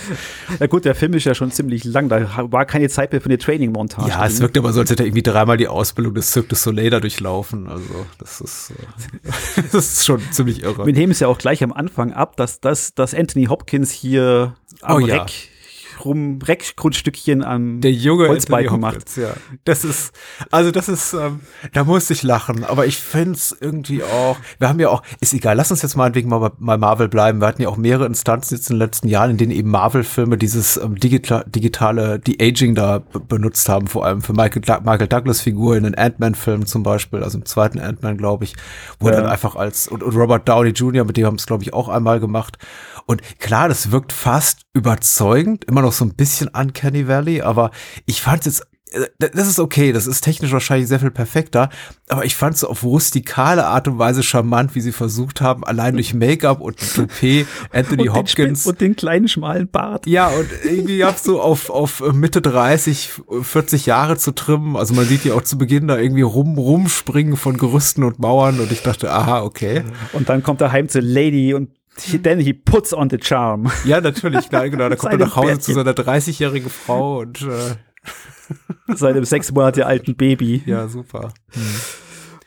ja 0.59 0.67
gut, 0.67 0.85
der 0.85 0.93
Film 0.93 1.13
ist 1.15 1.23
ja 1.23 1.33
schon 1.33 1.49
ziemlich 1.49 1.83
lang. 1.83 2.07
Da 2.07 2.51
war 2.51 2.65
keine 2.65 2.89
Zeit 2.89 3.11
mehr 3.11 3.21
für 3.21 3.25
eine 3.25 3.39
Training-Montage. 3.39 4.09
Ja, 4.09 4.23
es 4.25 4.39
wirkt 4.39 4.55
aber 4.55 4.71
so, 4.71 4.81
als 4.81 4.91
hätte 4.91 5.01
er 5.01 5.07
irgendwie 5.07 5.23
dreimal 5.23 5.57
die 5.57 5.67
Ausbildung 5.67 6.13
des 6.13 6.31
Cirque 6.31 6.49
du 6.49 6.55
Soleil 6.55 6.91
da 6.91 6.99
durchlaufen. 6.99 7.67
Also 7.67 8.05
das 8.19 8.41
ist, 8.41 8.71
äh, 8.71 9.61
das 9.71 9.93
ist 9.93 10.05
schon 10.05 10.21
ziemlich 10.31 10.61
irre. 10.61 10.85
Wir 10.85 10.93
nehmen 10.93 11.11
es 11.11 11.21
ja 11.21 11.27
auch 11.27 11.39
gleich 11.39 11.63
am 11.63 11.73
Anfang 11.73 12.13
ab, 12.13 12.37
dass, 12.37 12.59
dass, 12.59 12.93
dass 12.93 13.15
Anthony 13.15 13.45
Hopkins 13.45 13.89
hier 13.89 14.55
am 14.81 15.01
oh, 15.01 15.05
Reck 15.05 15.29
ja 15.29 15.52
rum 16.03 16.39
Reckgrundstückchen 16.43 17.43
am 17.43 17.81
der 17.81 17.91
junge 17.91 18.27
Holzbalken 18.27 18.79
macht. 18.79 19.17
Ja. 19.17 19.33
Das 19.65 19.83
ist, 19.83 20.13
also 20.51 20.71
das 20.71 20.89
ist, 20.89 21.13
ähm, 21.13 21.41
da 21.73 21.83
muss 21.83 22.09
ich 22.09 22.23
lachen, 22.23 22.63
aber 22.63 22.85
ich 22.85 22.97
finde 22.97 23.33
es 23.33 23.55
irgendwie 23.59 24.03
auch, 24.03 24.37
wir 24.59 24.69
haben 24.69 24.79
ja 24.79 24.89
auch, 24.89 25.03
ist 25.19 25.33
egal, 25.33 25.55
lass 25.55 25.71
uns 25.71 25.81
jetzt 25.81 25.95
mal 25.95 26.13
wegen 26.15 26.29
mal 26.29 26.51
bei 26.57 26.77
Marvel 26.77 27.09
bleiben. 27.09 27.41
Wir 27.41 27.47
hatten 27.47 27.61
ja 27.61 27.69
auch 27.69 27.77
mehrere 27.77 28.05
Instanzen 28.05 28.55
jetzt 28.55 28.69
in 28.69 28.75
den 28.75 28.79
letzten 28.79 29.07
Jahren, 29.07 29.31
in 29.31 29.37
denen 29.37 29.51
eben 29.51 29.69
Marvel-Filme 29.69 30.37
dieses 30.37 30.77
ähm, 30.77 30.95
digital, 30.99 31.43
digitale 31.47 32.19
De-Aging 32.19 32.75
da 32.75 32.99
benutzt 33.27 33.69
haben, 33.69 33.87
vor 33.87 34.05
allem 34.05 34.21
für 34.21 34.33
Michael, 34.33 34.61
Michael 34.83 35.07
Douglas-Figur 35.07 35.77
in 35.77 35.83
den 35.83 35.95
Ant-Man-Filmen 35.95 36.65
zum 36.65 36.83
Beispiel, 36.83 37.23
also 37.23 37.37
im 37.37 37.45
zweiten 37.45 37.79
Ant-Man, 37.79 38.17
glaube 38.17 38.43
ich, 38.43 38.55
wo 38.99 39.09
ja. 39.09 39.15
dann 39.15 39.25
einfach 39.25 39.55
als, 39.55 39.87
und, 39.87 40.03
und 40.03 40.15
Robert 40.15 40.47
Downey 40.47 40.69
Jr., 40.69 41.05
mit 41.05 41.17
dem 41.17 41.25
haben 41.25 41.35
es, 41.35 41.45
glaube 41.45 41.63
ich, 41.63 41.73
auch 41.73 41.89
einmal 41.89 42.19
gemacht. 42.19 42.57
Und 43.05 43.21
klar, 43.39 43.69
das 43.69 43.91
wirkt 43.91 44.13
fast 44.13 44.61
überzeugend, 44.73 45.65
immer 45.65 45.81
noch 45.81 45.93
so 45.93 46.05
ein 46.05 46.15
bisschen 46.15 46.49
Uncanny 46.49 47.07
Valley, 47.07 47.41
aber 47.41 47.71
ich 48.05 48.21
fand 48.21 48.41
es 48.41 48.45
jetzt 48.45 48.67
äh, 48.93 49.07
das 49.17 49.47
ist 49.47 49.59
okay, 49.59 49.91
das 49.91 50.07
ist 50.07 50.21
technisch 50.21 50.51
wahrscheinlich 50.51 50.87
sehr 50.87 50.99
viel 50.99 51.11
perfekter, 51.11 51.69
aber 52.09 52.25
ich 52.25 52.35
fand 52.35 52.55
es 52.55 52.63
auf 52.63 52.83
rustikale 52.83 53.65
Art 53.65 53.87
und 53.87 53.97
Weise 53.97 54.23
charmant, 54.23 54.75
wie 54.75 54.81
sie 54.81 54.91
versucht 54.91 55.41
haben, 55.41 55.63
allein 55.63 55.95
durch 55.95 56.13
Make-up 56.13 56.61
und 56.61 56.77
Toupet 56.77 57.47
Anthony 57.71 58.09
und 58.09 58.15
Hopkins. 58.15 58.63
Den 58.63 58.69
und 58.69 58.81
den 58.81 58.95
kleinen 58.95 59.27
schmalen 59.27 59.69
Bart. 59.69 60.05
Ja, 60.05 60.27
und 60.27 60.49
irgendwie 60.63 61.03
ab 61.03 61.17
so 61.17 61.41
auf, 61.41 61.69
auf 61.69 62.03
Mitte 62.13 62.41
30, 62.41 63.09
40 63.41 63.85
Jahre 63.85 64.17
zu 64.17 64.31
trimmen. 64.31 64.75
Also 64.75 64.93
man 64.93 65.05
sieht 65.05 65.25
ja 65.25 65.33
auch 65.33 65.43
zu 65.43 65.57
Beginn 65.57 65.87
da 65.87 65.97
irgendwie 65.97 66.21
rum, 66.21 66.57
rumspringen 66.57 67.37
von 67.37 67.57
Gerüsten 67.57 68.03
und 68.03 68.19
Mauern 68.19 68.59
und 68.59 68.71
ich 68.71 68.83
dachte, 68.83 69.11
aha, 69.11 69.41
okay. 69.41 69.83
Und 70.13 70.29
dann 70.29 70.43
kommt 70.43 70.61
er 70.61 70.71
heim 70.71 70.89
zur 70.89 71.01
Lady 71.01 71.53
und 71.53 71.69
Then 72.23 72.39
he 72.39 72.53
puts 72.53 72.93
on 72.93 73.09
the 73.09 73.17
charm. 73.17 73.71
Ja, 73.85 74.01
natürlich, 74.01 74.49
klar, 74.49 74.69
genau. 74.69 74.89
Da 74.89 74.95
kommt 74.95 75.13
er 75.13 75.19
nach 75.19 75.35
Hause 75.35 75.47
Bärtchen. 75.47 75.61
zu 75.61 75.73
seiner 75.73 75.91
30-jährigen 75.91 76.69
Frau 76.69 77.19
und 77.19 77.41
äh, 77.43 78.95
seinem 78.95 79.25
sechs 79.25 79.51
Monate 79.51 79.85
alten 79.85 80.15
Baby. 80.15 80.63
Ja, 80.65 80.87
super. 80.87 81.33
Hm. 81.51 81.61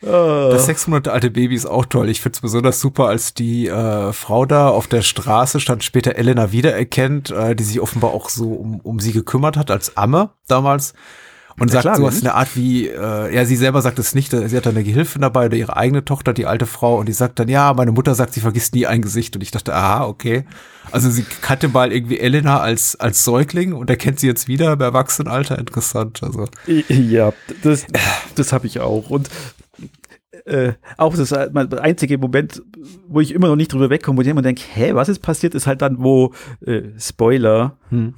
Das 0.03 0.67
sechs 0.67 0.87
Monate 0.87 1.13
alte 1.13 1.31
Baby 1.31 1.55
ist 1.55 1.67
auch 1.67 1.87
toll. 1.87 2.09
Ich 2.11 2.21
finde 2.21 2.37
es 2.37 2.41
besonders 2.41 2.81
super, 2.81 3.07
als 3.07 3.35
die 3.35 3.67
äh, 3.67 4.13
Frau 4.13 4.45
da 4.45 4.69
auf 4.69 4.87
der 4.87 5.03
Straße 5.03 5.59
stand, 5.59 5.85
später 5.85 6.17
Elena 6.17 6.53
wiedererkennt, 6.53 7.31
äh, 7.31 7.57
die 7.57 7.65
sich 7.65 7.81
offenbar 7.81 8.13
auch 8.13 8.29
so 8.29 8.53
um, 8.53 8.81
um 8.81 9.01
sie 9.01 9.13
gekümmert 9.13 9.57
hat 9.57 9.71
als 9.71 9.97
Amme 9.97 10.31
damals 10.47 10.93
und 11.59 11.69
ja, 11.69 11.75
sagt 11.75 11.83
klar, 11.85 11.97
sowas 11.97 12.19
in 12.19 12.25
der 12.25 12.35
Art 12.35 12.55
wie, 12.55 12.89
äh, 12.89 13.35
ja, 13.35 13.45
sie 13.47 13.57
selber 13.57 13.81
sagt 13.81 13.99
es 13.99 14.15
nicht, 14.15 14.31
sie 14.31 14.57
hat 14.57 14.67
dann 14.67 14.75
eine 14.75 14.85
Gehilfin 14.85 15.23
dabei 15.23 15.47
oder 15.47 15.57
ihre 15.57 15.77
eigene 15.77 16.05
Tochter, 16.05 16.35
die 16.35 16.47
alte 16.47 16.67
Frau, 16.67 16.99
und 16.99 17.09
die 17.09 17.13
sagt 17.13 17.39
dann, 17.39 17.49
ja, 17.49 17.73
meine 17.73 17.93
Mutter 17.93 18.15
sagt, 18.15 18.35
sie 18.35 18.41
vergisst 18.41 18.75
nie 18.75 18.87
ein 18.87 19.01
Gesicht. 19.01 19.35
Und 19.37 19.43
ich 19.43 19.51
dachte, 19.51 19.75
aha, 19.75 20.05
okay. 20.05 20.45
Also 20.93 21.11
sie 21.11 21.25
kannte 21.41 21.69
mal 21.69 21.93
irgendwie 21.93 22.21
Elena 22.21 22.61
als, 22.61 22.97
als 22.97 23.25
Säugling 23.25 23.73
und 23.73 23.89
erkennt 23.89 24.21
sie 24.21 24.27
jetzt 24.27 24.49
wieder 24.49 24.73
im 24.75 24.81
Erwachsenenalter. 24.81 25.59
Interessant. 25.59 26.23
Also. 26.23 26.47
Ja, 26.89 27.33
das, 27.63 27.87
das 28.35 28.53
habe 28.53 28.67
ich 28.67 28.81
auch. 28.81 29.11
Und 29.11 29.31
äh, 30.45 30.75
auch 30.97 31.17
das 31.17 31.33
äh, 31.33 31.49
einzige 31.81 32.19
Moment, 32.19 32.63
wo 33.09 33.21
ich 33.21 33.33
immer 33.33 33.49
noch 33.49 33.57
nicht 33.57 33.73
drüber 33.73 33.91
wegkomme, 33.91 34.19
wo 34.19 34.23
ich 34.23 34.29
immer 34.29 34.43
denke, 34.43 34.63
hä, 34.75 34.95
was 34.95 35.09
ist 35.09 35.21
passiert, 35.21 35.55
ist 35.55 35.67
halt 35.67 35.83
dann, 35.83 36.03
wo, 36.03 36.33
äh, 36.65 36.83
Spoiler, 36.99 37.77
hm. 37.89 38.15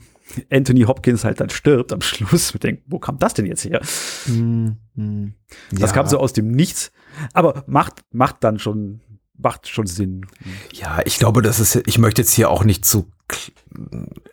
Anthony 0.50 0.82
Hopkins 0.82 1.24
halt 1.24 1.40
dann 1.40 1.50
stirbt 1.50 1.92
am 1.92 2.00
Schluss. 2.00 2.54
Wir 2.54 2.60
denken, 2.60 2.82
wo 2.86 2.98
kam 2.98 3.18
das 3.18 3.34
denn 3.34 3.46
jetzt 3.46 3.64
her? 3.64 3.80
Mm, 4.26 4.70
mm, 4.94 5.34
das 5.72 5.90
ja. 5.90 5.94
kam 5.94 6.06
so 6.06 6.18
aus 6.18 6.32
dem 6.32 6.48
Nichts, 6.50 6.92
aber 7.32 7.64
macht, 7.66 8.04
macht 8.12 8.44
dann 8.44 8.58
schon, 8.58 9.00
macht 9.36 9.68
schon 9.68 9.86
Sinn. 9.86 10.26
Ja, 10.72 11.00
ich 11.04 11.18
glaube, 11.18 11.42
das 11.42 11.60
ist, 11.60 11.82
ich 11.86 11.98
möchte 11.98 12.22
jetzt 12.22 12.32
hier 12.32 12.50
auch 12.50 12.64
nicht 12.64 12.84
zu 12.84 13.10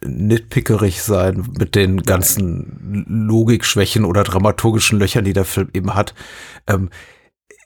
nitpickerig 0.05 1.01
sein 1.01 1.45
mit 1.59 1.75
den 1.75 2.03
ganzen 2.03 3.05
Logikschwächen 3.27 4.05
oder 4.05 4.23
dramaturgischen 4.23 4.99
Löchern, 4.99 5.25
die 5.25 5.33
der 5.33 5.45
Film 5.45 5.69
eben 5.73 5.93
hat. 5.93 6.13
Ähm, 6.67 6.89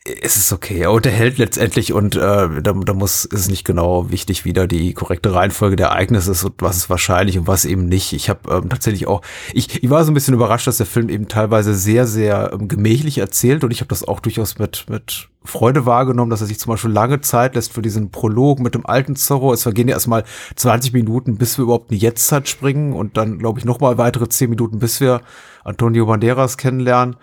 es 0.06 0.38
ist 0.38 0.54
okay. 0.54 0.80
Er 0.80 0.92
unterhält 0.92 1.38
letztendlich 1.38 1.92
und 1.92 2.16
äh, 2.16 2.20
da, 2.20 2.74
da 2.74 2.94
muss 2.94 3.26
ist 3.26 3.40
es 3.40 3.50
nicht 3.50 3.66
genau 3.66 4.10
wichtig, 4.10 4.46
wie 4.46 4.54
da 4.54 4.66
die 4.66 4.94
korrekte 4.94 5.34
Reihenfolge 5.34 5.76
der 5.76 5.88
Ereignisse 5.88 6.32
ist 6.32 6.44
und 6.46 6.54
was 6.60 6.78
ist 6.78 6.90
wahrscheinlich 6.90 7.38
und 7.38 7.48
was 7.48 7.66
eben 7.66 7.86
nicht. 7.86 8.14
Ich 8.14 8.30
habe 8.30 8.50
ähm, 8.50 8.70
tatsächlich 8.70 9.08
auch, 9.08 9.22
ich, 9.54 9.84
ich 9.84 9.90
war 9.90 10.04
so 10.06 10.12
ein 10.12 10.14
bisschen 10.14 10.34
überrascht, 10.34 10.68
dass 10.68 10.78
der 10.78 10.86
Film 10.86 11.10
eben 11.10 11.28
teilweise 11.28 11.76
sehr, 11.76 12.08
sehr 12.08 12.52
ähm, 12.54 12.70
gemächlich 12.70 13.18
erzählt 13.18 13.64
und 13.64 13.72
ich 13.72 13.82
habe 13.82 13.90
das 13.90 14.08
auch 14.08 14.22
durchaus 14.22 14.58
mit, 14.58 14.86
mit 14.90 15.28
Freude 15.44 15.86
wahrgenommen, 15.86 16.32
dass 16.32 16.42
er 16.42 16.48
sich 16.48 16.60
zum 16.60 16.72
Beispiel 16.72 16.92
lange 16.92 17.20
Zeit 17.20 17.56
lässt 17.56 17.74
für 17.74 17.82
diesen 17.82 18.10
Prolog 18.10 18.60
mit 18.60 18.76
dem 18.76 18.86
alten 18.86 19.18
Zorro. 19.18 19.52
Es 19.52 19.64
vergehen 19.64 19.90
ja 19.90 19.96
erstmal 19.96 20.24
20 20.56 20.94
Minuten, 20.94 21.38
bis 21.38 21.58
wir 21.58 21.64
überhaupt 21.64 21.92
in 21.92 21.98
die 21.98 22.06
Jetztzeit 22.06 22.48
springen 22.48 22.94
und 22.94 23.18
dann, 23.18 23.38
glaube 23.38 23.60
ich, 23.60 23.66
nochmal 23.66 23.98
weitere 23.98 24.30
10 24.30 24.50
Minuten, 24.50 24.80
bis 24.80 25.02
wir 25.02 25.22
Antonio 25.64 26.06
Banderas 26.06 26.58
kennenlernen. 26.58 27.18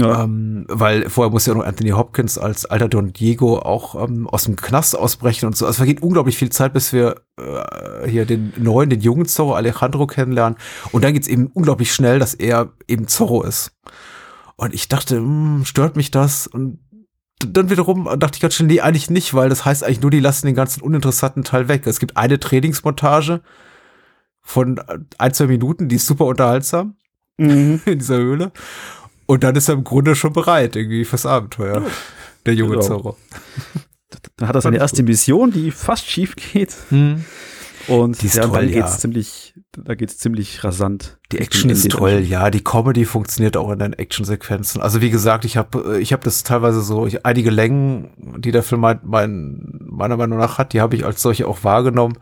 Ja. 0.00 0.22
Ähm, 0.24 0.64
weil 0.68 1.10
vorher 1.10 1.32
muss 1.32 1.46
ja 1.46 1.54
noch 1.54 1.64
Anthony 1.64 1.90
Hopkins 1.90 2.38
als 2.38 2.66
alter 2.66 2.88
Don 2.88 3.12
Diego 3.12 3.58
auch 3.58 4.00
ähm, 4.00 4.28
aus 4.28 4.44
dem 4.44 4.54
Knast 4.54 4.96
ausbrechen 4.96 5.46
und 5.46 5.56
so. 5.56 5.66
Also 5.66 5.72
es 5.72 5.76
vergeht 5.78 6.02
unglaublich 6.02 6.36
viel 6.36 6.50
Zeit, 6.50 6.72
bis 6.72 6.92
wir 6.92 7.22
äh, 7.36 8.08
hier 8.08 8.24
den 8.24 8.52
neuen, 8.56 8.90
den 8.90 9.00
jungen 9.00 9.26
Zorro 9.26 9.54
Alejandro 9.54 10.06
kennenlernen. 10.06 10.56
Und 10.92 11.02
dann 11.02 11.14
geht's 11.14 11.26
eben 11.26 11.48
unglaublich 11.48 11.92
schnell, 11.92 12.20
dass 12.20 12.34
er 12.34 12.72
eben 12.86 13.08
Zorro 13.08 13.42
ist. 13.42 13.72
Und 14.56 14.72
ich 14.72 14.88
dachte, 14.88 15.20
mh, 15.20 15.56
hm, 15.56 15.64
stört 15.64 15.96
mich 15.96 16.12
das? 16.12 16.46
Und 16.46 16.78
dann 17.40 17.70
wiederum 17.70 18.04
dachte 18.18 18.36
ich 18.36 18.40
ganz 18.40 18.54
schnell, 18.54 18.68
nee, 18.68 18.80
eigentlich 18.80 19.10
nicht, 19.10 19.34
weil 19.34 19.48
das 19.48 19.64
heißt 19.64 19.82
eigentlich 19.82 20.00
nur, 20.00 20.10
die 20.10 20.20
lassen 20.20 20.46
den 20.46 20.54
ganzen 20.54 20.80
uninteressanten 20.80 21.42
Teil 21.42 21.68
weg. 21.68 21.86
Es 21.86 21.98
gibt 21.98 22.16
eine 22.16 22.38
Trainingsmontage 22.38 23.40
von 24.42 24.80
ein, 25.18 25.34
zwei 25.34 25.46
Minuten, 25.46 25.88
die 25.88 25.96
ist 25.96 26.06
super 26.06 26.26
unterhaltsam 26.26 26.96
mhm. 27.38 27.80
in 27.86 27.98
dieser 27.98 28.16
Höhle. 28.18 28.52
Und 29.30 29.44
dann 29.44 29.54
ist 29.56 29.68
er 29.68 29.74
im 29.74 29.84
Grunde 29.84 30.16
schon 30.16 30.32
bereit, 30.32 30.74
irgendwie 30.74 31.04
fürs 31.04 31.26
Abenteuer. 31.26 31.82
Der 32.46 32.54
junge 32.54 32.76
genau. 32.76 32.86
Zorro. 32.86 33.16
Dann 34.36 34.48
hat 34.48 34.54
er 34.54 34.62
seine 34.62 34.78
erste 34.78 35.02
Mission, 35.02 35.50
die 35.50 35.70
fast 35.70 36.06
schief 36.06 36.34
geht. 36.34 36.74
Hm. 36.88 37.26
Und 37.88 38.22
ja, 38.22 38.42
toll, 38.42 38.52
dann 38.52 38.66
geht's 38.68 38.92
ja. 38.92 38.98
ziemlich, 38.98 39.54
da 39.72 39.94
geht's 39.94 40.16
ziemlich 40.16 40.64
rasant. 40.64 41.18
Die 41.30 41.38
Action 41.38 41.68
ist 41.68 41.90
toll, 41.90 42.20
ja. 42.20 42.50
Die 42.50 42.64
Comedy 42.64 43.04
funktioniert 43.04 43.58
auch 43.58 43.70
in 43.70 43.78
den 43.78 43.92
Actionsequenzen. 43.92 44.80
Also 44.80 45.02
wie 45.02 45.10
gesagt, 45.10 45.44
ich 45.44 45.58
habe, 45.58 45.98
ich 46.00 46.14
habe 46.14 46.24
das 46.24 46.42
teilweise 46.42 46.80
so 46.80 47.06
ich, 47.06 47.26
einige 47.26 47.50
Längen, 47.50 48.38
die 48.38 48.50
der 48.50 48.62
Film 48.62 48.80
mein, 48.80 49.00
mein, 49.04 49.78
meiner 49.90 50.16
Meinung 50.16 50.38
nach 50.38 50.56
hat, 50.56 50.72
die 50.72 50.80
habe 50.80 50.96
ich 50.96 51.04
als 51.04 51.20
solche 51.20 51.46
auch 51.46 51.64
wahrgenommen. 51.64 52.16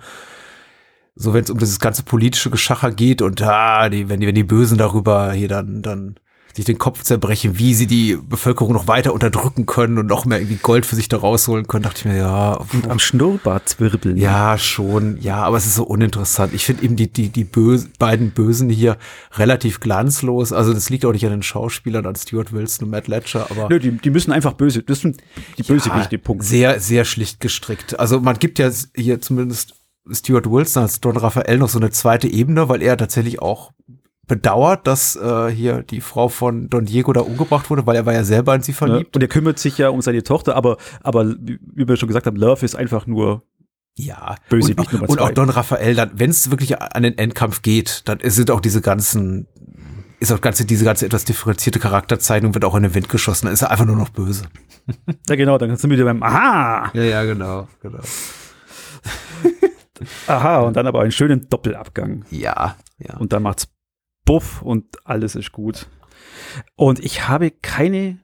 So 1.14 1.34
wenn 1.34 1.44
es 1.44 1.50
um 1.50 1.58
dieses 1.58 1.78
ganze 1.78 2.02
politische 2.02 2.50
Geschacher 2.50 2.90
geht 2.90 3.22
und 3.22 3.40
ah, 3.42 3.88
die, 3.88 4.08
wenn 4.08 4.18
die, 4.18 4.26
wenn 4.26 4.34
die 4.34 4.42
Bösen 4.42 4.76
darüber 4.76 5.32
hier 5.32 5.48
dann, 5.48 5.82
dann 5.82 6.16
sich 6.56 6.64
den 6.64 6.78
Kopf 6.78 7.02
zerbrechen, 7.02 7.58
wie 7.58 7.74
sie 7.74 7.86
die 7.86 8.16
Bevölkerung 8.16 8.72
noch 8.72 8.88
weiter 8.88 9.12
unterdrücken 9.12 9.66
können 9.66 9.98
und 9.98 10.06
noch 10.06 10.24
mehr 10.24 10.40
irgendwie 10.40 10.56
Gold 10.56 10.86
für 10.86 10.96
sich 10.96 11.08
da 11.08 11.18
rausholen 11.18 11.66
können, 11.66 11.82
dachte 11.82 12.00
ich 12.00 12.04
mir, 12.06 12.16
ja. 12.16 12.54
Und 12.72 12.88
am 12.88 12.98
Schnurrbart 12.98 13.68
zwirbeln. 13.68 14.16
Ja, 14.16 14.56
schon, 14.56 15.18
ja, 15.20 15.42
aber 15.42 15.58
es 15.58 15.66
ist 15.66 15.74
so 15.74 15.84
uninteressant. 15.84 16.54
Ich 16.54 16.64
finde 16.64 16.84
eben 16.84 16.96
die, 16.96 17.12
die, 17.12 17.28
die 17.28 17.44
Böse, 17.44 17.88
beiden 17.98 18.30
Bösen 18.30 18.70
hier 18.70 18.96
relativ 19.34 19.80
glanzlos. 19.80 20.52
Also 20.52 20.72
das 20.72 20.88
liegt 20.88 21.04
auch 21.04 21.12
nicht 21.12 21.26
an 21.26 21.32
den 21.32 21.42
Schauspielern, 21.42 22.06
an 22.06 22.16
Stuart 22.16 22.52
Wilson 22.52 22.86
und 22.86 22.90
Matt 22.90 23.06
Ledger, 23.06 23.50
aber. 23.50 23.68
Nö, 23.68 23.78
die, 23.78 23.92
die 23.92 24.10
müssen 24.10 24.32
einfach 24.32 24.54
böse, 24.54 24.82
das 24.82 25.00
sind 25.00 25.18
die 25.58 25.62
Bösewichte, 25.62 26.16
ja, 26.16 26.22
Punkt. 26.22 26.44
Sehr, 26.44 26.80
sehr 26.80 27.04
schlicht 27.04 27.40
gestrickt. 27.40 28.00
Also 28.00 28.20
man 28.20 28.38
gibt 28.38 28.58
ja 28.58 28.70
hier 28.94 29.20
zumindest 29.20 29.74
Stuart 30.10 30.50
Wilson 30.50 30.84
als 30.84 31.00
Don 31.00 31.16
Raphael 31.16 31.58
noch 31.58 31.68
so 31.68 31.78
eine 31.78 31.90
zweite 31.90 32.28
Ebene, 32.28 32.68
weil 32.68 32.82
er 32.82 32.96
tatsächlich 32.96 33.42
auch 33.42 33.72
bedauert, 34.26 34.86
dass 34.86 35.16
äh, 35.16 35.48
hier 35.48 35.82
die 35.82 36.00
Frau 36.00 36.28
von 36.28 36.68
Don 36.68 36.84
Diego 36.84 37.12
da 37.12 37.20
umgebracht 37.20 37.70
wurde, 37.70 37.86
weil 37.86 37.96
er 37.96 38.06
war 38.06 38.12
ja 38.12 38.24
selber 38.24 38.54
in 38.54 38.62
sie 38.62 38.72
verliebt. 38.72 39.14
Und 39.14 39.22
er 39.22 39.28
kümmert 39.28 39.58
sich 39.58 39.78
ja 39.78 39.88
um 39.88 40.02
seine 40.02 40.22
Tochter, 40.22 40.56
aber, 40.56 40.76
aber 41.02 41.26
wie 41.26 41.88
wir 41.88 41.96
schon 41.96 42.08
gesagt 42.08 42.26
haben, 42.26 42.36
Love 42.36 42.64
ist 42.64 42.74
einfach 42.74 43.06
nur 43.06 43.42
ja, 43.98 44.36
böse 44.48 44.74
und, 44.74 44.92
Nummer 44.92 45.08
und 45.08 45.20
auch 45.20 45.30
Don 45.30 45.48
Raphael, 45.48 45.94
dann, 45.94 46.10
wenn 46.14 46.30
es 46.30 46.50
wirklich 46.50 46.80
an 46.80 47.02
den 47.02 47.16
Endkampf 47.16 47.62
geht, 47.62 48.02
dann 48.06 48.18
sind 48.22 48.50
auch 48.50 48.60
diese 48.60 48.82
ganzen, 48.82 49.46
ist 50.20 50.32
auch 50.32 50.40
ganze, 50.40 50.66
diese 50.66 50.84
ganze 50.84 51.06
etwas 51.06 51.24
differenzierte 51.24 51.78
Charakterzeichnung 51.78 52.52
wird 52.52 52.64
auch 52.64 52.74
in 52.74 52.82
den 52.82 52.94
Wind 52.94 53.08
geschossen, 53.08 53.46
dann 53.46 53.54
ist 53.54 53.62
er 53.62 53.70
einfach 53.70 53.86
nur 53.86 53.96
noch 53.96 54.10
böse. 54.10 54.44
Ja, 55.28 55.34
genau, 55.34 55.58
dann 55.58 55.76
sind 55.76 55.90
wir 55.90 55.96
wieder 55.96 56.04
beim 56.04 56.22
Aha! 56.22 56.92
Ja, 56.94 57.02
ja, 57.02 57.24
genau, 57.24 57.66
genau. 57.82 57.98
Aha, 60.28 60.60
und 60.60 60.76
dann 60.76 60.86
aber 60.86 61.00
einen 61.00 61.10
schönen 61.10 61.48
Doppelabgang. 61.48 62.24
Ja, 62.30 62.76
ja. 62.98 63.16
Und 63.16 63.32
dann 63.32 63.42
macht's 63.42 63.66
Buff 64.26 64.60
und 64.60 64.84
alles 65.06 65.34
ist 65.34 65.52
gut. 65.52 65.88
Und 66.74 66.98
ich 66.98 67.26
habe 67.28 67.50
keine, 67.50 68.18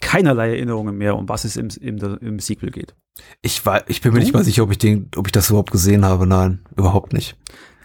keinerlei 0.00 0.50
Erinnerungen 0.50 0.96
mehr, 0.96 1.16
um 1.16 1.28
was 1.28 1.44
es 1.44 1.56
im, 1.56 1.68
im, 1.80 1.98
im 2.20 2.38
Sequel 2.38 2.70
geht. 2.70 2.94
Ich 3.42 3.66
war, 3.66 3.88
ich 3.88 4.02
bin 4.02 4.12
mir 4.12 4.20
nicht 4.20 4.34
mal 4.34 4.44
sicher, 4.44 4.62
ob 4.62 4.70
ich 4.70 4.78
den, 4.78 5.10
ob 5.16 5.26
ich 5.26 5.32
das 5.32 5.48
überhaupt 5.48 5.72
gesehen 5.72 6.04
habe. 6.04 6.26
Nein, 6.26 6.60
überhaupt 6.76 7.12
nicht. 7.12 7.36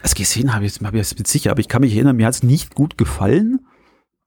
Das 0.04 0.14
gesehen 0.14 0.54
habe 0.54 0.66
ich, 0.66 0.76
hab 0.76 0.94
ich 0.94 1.12
jetzt 1.12 1.28
sicher, 1.28 1.52
aber 1.52 1.62
ich 1.62 1.68
kann 1.68 1.82
mich 1.82 1.96
erinnern, 1.96 2.18
mir 2.18 2.28
hat 2.28 2.34
es 2.36 2.44
nicht 2.44 2.76
gut 2.76 2.98
gefallen. 2.98 3.66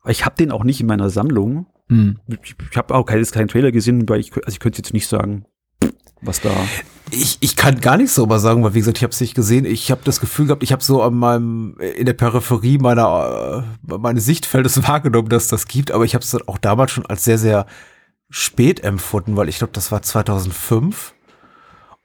Ich 0.06 0.24
habe 0.24 0.36
den 0.36 0.50
auch 0.50 0.64
nicht 0.64 0.80
in 0.80 0.86
meiner 0.86 1.10
Sammlung. 1.10 1.66
Hm. 1.88 2.18
Ich, 2.26 2.56
ich 2.70 2.76
habe 2.76 2.94
auch 2.94 3.04
keinen, 3.04 3.24
keinen 3.26 3.48
Trailer 3.48 3.72
gesehen, 3.72 4.08
weil 4.08 4.20
ich, 4.20 4.34
also 4.34 4.48
ich 4.48 4.60
könnte 4.60 4.78
jetzt 4.78 4.94
nicht 4.94 5.06
sagen, 5.06 5.44
was 6.22 6.40
da. 6.40 6.50
Ich, 7.14 7.38
ich 7.40 7.56
kann 7.56 7.80
gar 7.80 7.96
nicht 7.96 8.10
so 8.10 8.28
was 8.28 8.42
sagen, 8.42 8.62
weil 8.64 8.74
wie 8.74 8.80
gesagt, 8.80 8.98
ich 8.98 9.02
habe 9.04 9.12
es 9.12 9.20
nicht 9.20 9.34
gesehen. 9.34 9.64
Ich 9.64 9.90
habe 9.90 10.00
das 10.04 10.20
Gefühl 10.20 10.46
gehabt, 10.46 10.62
ich 10.62 10.72
habe 10.72 10.82
so 10.82 11.02
an 11.02 11.14
meinem 11.14 11.76
in 11.78 12.06
der 12.06 12.12
Peripherie 12.12 12.78
meiner 12.78 13.64
äh, 13.88 13.98
meines 13.98 14.24
Sichtfeldes 14.24 14.82
wahrgenommen, 14.88 15.28
dass 15.28 15.48
das 15.48 15.66
gibt, 15.66 15.90
aber 15.90 16.04
ich 16.04 16.14
habe 16.14 16.24
es 16.24 16.48
auch 16.48 16.58
damals 16.58 16.92
schon 16.92 17.06
als 17.06 17.24
sehr 17.24 17.38
sehr 17.38 17.66
spät 18.30 18.82
empfunden, 18.82 19.36
weil 19.36 19.48
ich 19.48 19.58
glaube, 19.58 19.72
das 19.72 19.92
war 19.92 20.02
2005. 20.02 21.14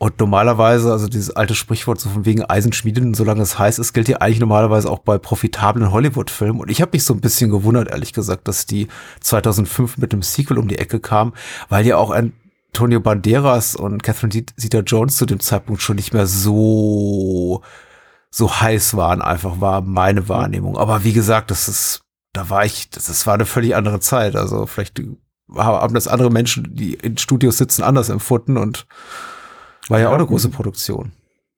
Und 0.02 0.18
normalerweise, 0.18 0.94
also 0.94 1.10
dieses 1.10 1.32
alte 1.32 1.56
Sprichwort 1.56 2.00
so 2.00 2.10
von 2.10 2.26
wegen 2.26 2.46
Eisenschmieden, 2.46 3.14
solange 3.14 3.42
es 3.42 3.60
heiß 3.60 3.80
ist, 3.80 3.92
gilt 3.92 4.08
ja 4.08 4.20
eigentlich 4.20 4.40
normalerweise 4.40 4.90
auch 4.90 5.00
bei 5.00 5.18
profitablen 5.18 5.92
Hollywood-Filmen. 5.92 6.62
Und 6.62 6.72
ich 6.72 6.82
habe 6.82 6.92
mich 6.94 7.04
so 7.04 7.14
ein 7.14 7.20
bisschen 7.20 7.52
gewundert, 7.52 7.90
ehrlich 7.90 8.14
gesagt, 8.14 8.48
dass 8.48 8.66
die 8.66 8.88
2005 9.20 9.98
mit 9.98 10.14
dem 10.14 10.22
Sequel 10.22 10.58
um 10.58 10.70
die 10.70 10.78
Ecke 10.78 11.02
kam, 11.02 11.34
weil 11.68 11.86
ja 11.86 11.98
auch 11.98 12.12
ein 12.12 12.32
Antonio 12.70 13.00
Banderas 13.00 13.76
und 13.76 14.04
Catherine 14.04 14.46
Zeta-Jones 14.56 15.18
zu 15.18 15.26
dem 15.26 15.40
Zeitpunkt 15.40 15.82
schon 15.82 15.96
nicht 15.96 16.14
mehr 16.14 16.28
so 16.28 17.64
so 18.32 18.62
heiß 18.62 18.96
waren, 18.96 19.22
einfach 19.22 19.60
war 19.60 19.82
meine 19.82 20.30
Wahrnehmung. 20.30 20.78
Aber 20.78 21.04
wie 21.04 21.14
gesagt, 21.14 21.52
das 21.52 21.68
ist, 21.68 22.02
da 22.34 22.50
war 22.50 22.66
ich, 22.66 22.90
das, 22.90 23.08
das 23.08 23.26
war 23.26 23.34
eine 23.34 23.46
völlig 23.46 23.76
andere 23.76 24.00
Zeit. 24.00 24.36
Also 24.36 24.66
vielleicht 24.68 25.02
haben 25.56 25.94
das 25.94 26.08
andere 26.08 26.30
Menschen, 26.30 26.76
die 26.76 26.94
in 26.94 27.18
Studios 27.18 27.58
sitzen, 27.58 27.82
anders 27.82 28.10
empfunden 28.10 28.58
und 28.58 28.86
war 29.88 29.98
ja, 29.98 30.06
ja 30.06 30.10
auch 30.10 30.16
eine 30.16 30.28
große 30.28 30.50
Produktion. 30.50 31.12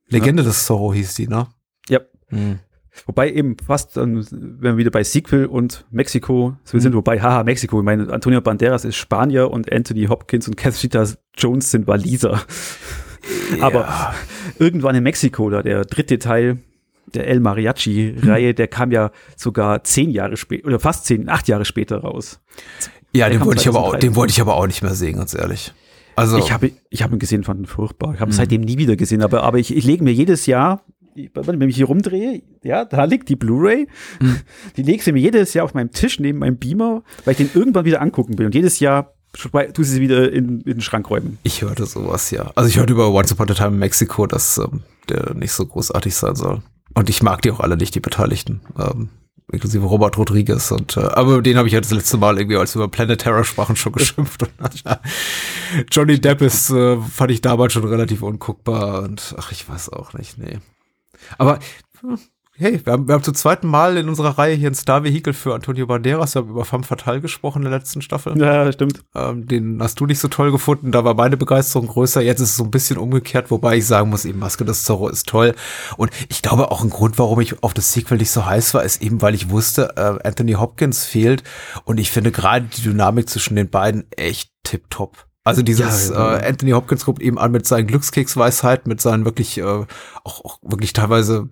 Legende 0.07 0.43
ja. 0.43 0.49
des 0.49 0.65
Zorro 0.65 0.93
hieß 0.93 1.13
die, 1.15 1.27
ne? 1.27 1.47
Ja. 1.89 1.99
Hm. 2.27 2.59
Wobei 3.05 3.31
eben 3.31 3.55
fast, 3.57 3.97
dann, 3.97 4.25
wenn 4.31 4.73
wir 4.73 4.77
wieder 4.77 4.91
bei 4.91 5.03
Sequel 5.03 5.45
und 5.45 5.85
Mexiko 5.91 6.57
so 6.63 6.77
mhm. 6.77 6.81
sind, 6.81 6.95
wobei, 6.95 7.21
haha, 7.21 7.43
Mexiko, 7.43 7.79
ich 7.79 7.85
meine, 7.85 8.11
Antonio 8.11 8.41
Banderas 8.41 8.85
ist 8.85 8.97
Spanier 8.97 9.49
und 9.49 9.71
Anthony 9.71 10.05
Hopkins 10.05 10.47
und 10.47 10.57
Catherine 10.57 11.15
Jones 11.37 11.71
sind 11.71 11.87
Waliser. 11.87 12.41
Ja. 13.57 13.63
Aber 13.63 14.13
irgendwann 14.59 14.95
in 14.95 15.03
Mexiko, 15.03 15.49
da 15.49 15.61
der 15.61 15.85
dritte 15.85 16.19
Teil 16.19 16.59
der 17.13 17.27
El 17.27 17.39
Mariachi-Reihe, 17.39 18.51
mhm. 18.51 18.55
der 18.55 18.67
kam 18.67 18.91
ja 18.91 19.11
sogar 19.35 19.83
zehn 19.83 20.09
Jahre 20.09 20.37
später, 20.37 20.67
oder 20.67 20.79
fast 20.79 21.05
zehn, 21.05 21.29
acht 21.29 21.47
Jahre 21.47 21.65
später 21.65 21.97
raus. 21.97 22.41
Ja, 23.13 23.29
den 23.29 23.43
wollte 23.43 23.61
ich 23.61 23.67
aber 23.67 23.79
auch, 23.79 23.95
den 23.95 24.15
wollte 24.15 24.31
ich 24.31 24.41
aber 24.41 24.55
auch 24.55 24.67
nicht 24.67 24.81
mehr 24.81 24.95
sehen, 24.95 25.17
ganz 25.17 25.33
ehrlich. 25.33 25.73
Also 26.15 26.37
ich 26.37 26.51
habe 26.51 26.71
ich 26.89 27.03
habe 27.03 27.15
ihn 27.15 27.19
gesehen, 27.19 27.43
fand 27.43 27.61
ihn 27.61 27.65
furchtbar. 27.65 28.13
Ich 28.13 28.19
habe 28.19 28.29
ihn 28.29 28.33
mhm. 28.33 28.37
seitdem 28.37 28.61
nie 28.61 28.77
wieder 28.77 28.95
gesehen, 28.95 29.21
aber 29.21 29.43
aber 29.43 29.59
ich, 29.59 29.75
ich 29.75 29.85
lege 29.85 30.03
mir 30.03 30.13
jedes 30.13 30.45
Jahr 30.45 30.83
wenn 31.15 31.69
ich 31.69 31.75
hier 31.75 31.87
rumdrehe, 31.87 32.41
ja, 32.63 32.85
da 32.85 33.03
liegt 33.05 33.29
die 33.29 33.35
Blu-ray. 33.35 33.87
Mhm. 34.19 34.37
Die 34.77 34.83
legst 34.83 35.07
du 35.07 35.13
mir 35.13 35.19
jedes 35.19 35.53
Jahr 35.53 35.65
auf 35.65 35.73
meinem 35.73 35.91
Tisch 35.91 36.19
neben 36.19 36.39
meinem 36.39 36.57
Beamer, 36.57 37.03
weil 37.25 37.33
ich 37.33 37.37
den 37.37 37.49
irgendwann 37.53 37.85
wieder 37.85 38.01
angucken 38.01 38.37
will. 38.37 38.45
Und 38.45 38.55
jedes 38.55 38.79
Jahr 38.79 39.13
tu 39.33 39.83
sie 39.83 40.01
wieder 40.01 40.31
in, 40.31 40.61
in 40.61 40.73
den 40.73 40.81
Schrank 40.81 41.09
räumen. 41.09 41.37
Ich 41.43 41.61
hörte 41.61 41.85
sowas, 41.85 42.31
ja. 42.31 42.51
Also 42.55 42.69
ich 42.69 42.77
hörte 42.77 42.93
über 42.93 43.11
Once 43.11 43.31
Upon 43.31 43.49
a 43.49 43.53
Time 43.53 43.69
in 43.69 43.79
Mexico, 43.79 44.27
dass 44.27 44.57
ähm, 44.57 44.83
der 45.09 45.33
nicht 45.33 45.51
so 45.53 45.65
großartig 45.65 46.13
sein 46.15 46.35
soll. 46.35 46.61
Und 46.93 47.09
ich 47.09 47.23
mag 47.23 47.41
die 47.41 47.51
auch 47.51 47.59
alle 47.59 47.77
nicht, 47.77 47.95
die 47.95 48.01
Beteiligten. 48.01 48.61
Ähm, 48.77 49.09
inklusive 49.51 49.85
Robert 49.85 50.17
Rodriguez. 50.17 50.71
Und, 50.71 50.97
äh, 50.97 51.01
aber 51.01 51.41
den 51.41 51.57
habe 51.57 51.67
ich 51.67 51.73
ja 51.73 51.81
das 51.81 51.91
letzte 51.91 52.17
Mal 52.17 52.37
irgendwie, 52.37 52.57
als 52.57 52.75
wir 52.75 52.83
über 52.83 52.91
Planet 52.91 53.21
Terror 53.21 53.43
sprachen, 53.43 53.75
schon 53.75 53.93
geschimpft. 53.93 54.43
Und, 54.43 54.51
ja, 54.85 54.99
Johnny 55.91 56.19
Depp 56.19 56.41
ist, 56.41 56.69
äh, 56.71 56.97
fand 56.97 57.31
ich 57.31 57.41
damals 57.41 57.73
schon 57.73 57.85
relativ 57.85 58.21
unguckbar. 58.21 59.03
Und 59.03 59.35
ach, 59.37 59.51
ich 59.51 59.67
weiß 59.67 59.89
auch 59.89 60.13
nicht, 60.13 60.37
nee. 60.37 60.59
Aber 61.37 61.59
hey, 62.61 62.79
wir 62.85 62.93
haben, 62.93 63.07
wir 63.07 63.15
haben 63.15 63.23
zum 63.23 63.33
zweiten 63.33 63.67
Mal 63.67 63.97
in 63.97 64.07
unserer 64.07 64.37
Reihe 64.37 64.55
hier 64.55 64.69
ein 64.69 64.75
Star-Vehikel 64.75 65.33
für 65.33 65.55
Antonio 65.55 65.87
Banderas. 65.87 66.35
Wir 66.35 66.43
haben 66.43 66.49
über 66.49 66.63
Femme 66.63 66.83
Fatale 66.83 67.19
gesprochen 67.19 67.63
in 67.63 67.69
der 67.69 67.79
letzten 67.79 68.01
Staffel. 68.01 68.37
Ja, 68.37 68.71
stimmt. 68.71 69.03
Ähm, 69.15 69.47
den 69.47 69.81
hast 69.81 69.99
du 69.99 70.05
nicht 70.05 70.19
so 70.19 70.27
toll 70.27 70.51
gefunden. 70.51 70.91
Da 70.91 71.03
war 71.03 71.15
meine 71.15 71.37
Begeisterung 71.37 71.87
größer. 71.87 72.21
Jetzt 72.21 72.39
ist 72.39 72.49
es 72.49 72.57
so 72.57 72.63
ein 72.63 72.71
bisschen 72.71 72.97
umgekehrt, 72.97 73.49
wobei 73.49 73.77
ich 73.77 73.87
sagen 73.87 74.11
muss, 74.11 74.25
eben 74.25 74.39
Maske 74.39 74.63
des 74.63 74.83
Zorro 74.83 75.09
ist 75.09 75.27
toll. 75.27 75.55
Und 75.97 76.11
ich 76.29 76.43
glaube 76.43 76.71
auch 76.71 76.83
ein 76.83 76.91
Grund, 76.91 77.17
warum 77.17 77.39
ich 77.41 77.63
auf 77.63 77.73
das 77.73 77.93
Sequel 77.93 78.19
nicht 78.19 78.31
so 78.31 78.45
heiß 78.45 78.75
war, 78.75 78.83
ist 78.83 79.01
eben, 79.01 79.21
weil 79.23 79.33
ich 79.33 79.49
wusste, 79.49 79.93
äh, 79.97 80.27
Anthony 80.27 80.53
Hopkins 80.53 81.03
fehlt. 81.03 81.43
Und 81.85 81.99
ich 81.99 82.11
finde 82.11 82.31
gerade 82.31 82.67
die 82.67 82.81
Dynamik 82.81 83.27
zwischen 83.27 83.55
den 83.55 83.69
beiden 83.69 84.05
echt 84.11 84.51
tipptopp. 84.63 85.30
Also 85.43 85.63
dieses 85.63 86.09
ja, 86.09 86.15
ja. 86.15 86.37
Äh, 86.37 86.49
Anthony 86.49 86.71
Hopkins 86.71 87.05
kommt 87.05 87.21
eben 87.21 87.39
an 87.39 87.51
mit 87.51 87.65
seinen 87.65 87.87
Glückskeksweisheit, 87.87 88.87
mit 88.87 89.01
seinen 89.01 89.25
wirklich 89.25 89.57
äh, 89.57 89.63
auch, 89.63 89.85
auch 90.23 90.59
wirklich 90.61 90.93
teilweise 90.93 91.49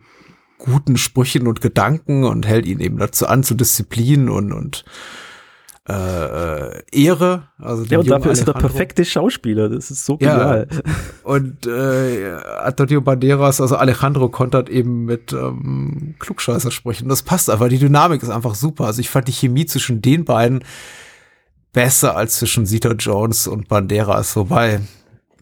guten 0.60 0.98
Sprüchen 0.98 1.48
und 1.48 1.62
Gedanken 1.62 2.24
und 2.24 2.46
hält 2.46 2.66
ihn 2.66 2.80
eben 2.80 2.98
dazu 2.98 3.26
an 3.26 3.44
zu 3.44 3.56
Disziplin 3.56 4.30
und 4.30 4.52
und 4.52 4.84
äh, 5.88 5.94
äh 5.94 6.84
Ehre. 6.92 7.48
Also 7.58 7.84
ja, 7.86 7.98
und 7.98 8.10
dafür 8.10 8.32
ist 8.32 8.42
er 8.42 8.54
der 8.54 8.60
perfekte 8.60 9.06
Schauspieler. 9.06 9.70
Das 9.70 9.90
ist 9.90 10.06
so 10.06 10.18
genial. 10.18 10.68
Und 11.24 11.66
äh, 11.66 12.34
Antonio 12.62 13.02
Banderas, 13.02 13.60
also 13.60 13.76
Alejandro 13.78 14.30
kontert 14.30 14.70
eben 14.70 15.06
mit 15.06 15.34
ähm, 15.34 16.14
Klugscheißer 16.20 16.70
sprechen. 16.70 17.10
Das 17.10 17.24
passt 17.24 17.50
einfach. 17.50 17.70
Die 17.70 17.80
Dynamik 17.80 18.22
ist 18.22 18.30
einfach 18.30 18.54
super. 18.54 18.86
Also 18.86 19.00
ich 19.00 19.10
fand 19.10 19.28
die 19.28 19.34
Chemie 19.34 19.66
zwischen 19.66 20.02
den 20.02 20.26
beiden 20.26 20.64
besser 21.74 22.16
als 22.16 22.40
zwischen 22.40 22.66
Sita 22.66 22.94
Jones 22.94 23.48
und 23.48 23.68
Banderas. 23.68 24.36
Wobei, 24.36 24.82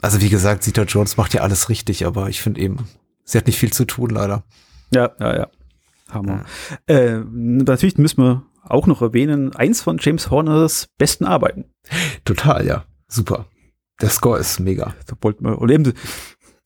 also 0.01 0.21
wie 0.21 0.29
gesagt, 0.29 0.63
Sita 0.63 0.83
Jones 0.83 1.17
macht 1.17 1.33
ja 1.33 1.41
alles 1.41 1.69
richtig, 1.69 2.05
aber 2.05 2.29
ich 2.29 2.41
finde 2.41 2.61
eben, 2.61 2.87
sie 3.23 3.37
hat 3.37 3.47
nicht 3.47 3.59
viel 3.59 3.73
zu 3.73 3.85
tun, 3.85 4.09
leider. 4.09 4.43
Ja, 4.91 5.11
ja, 5.19 5.35
ja. 5.35 5.47
Hammer. 6.09 6.45
Ja. 6.87 6.95
Äh, 6.95 7.23
natürlich 7.31 7.97
müssen 7.97 8.23
wir 8.23 8.43
auch 8.63 8.87
noch 8.87 9.01
erwähnen, 9.01 9.55
eins 9.55 9.81
von 9.81 9.97
James 9.99 10.29
Horners 10.29 10.87
besten 10.97 11.25
Arbeiten. 11.25 11.65
Total, 12.25 12.65
ja. 12.65 12.85
Super. 13.07 13.45
Der 14.01 14.09
Score 14.09 14.39
ist 14.39 14.59
mega. 14.59 14.93
Da 15.05 15.15
wollten 15.21 15.45
wir, 15.45 15.57
und 15.59 15.69
eben 15.69 15.93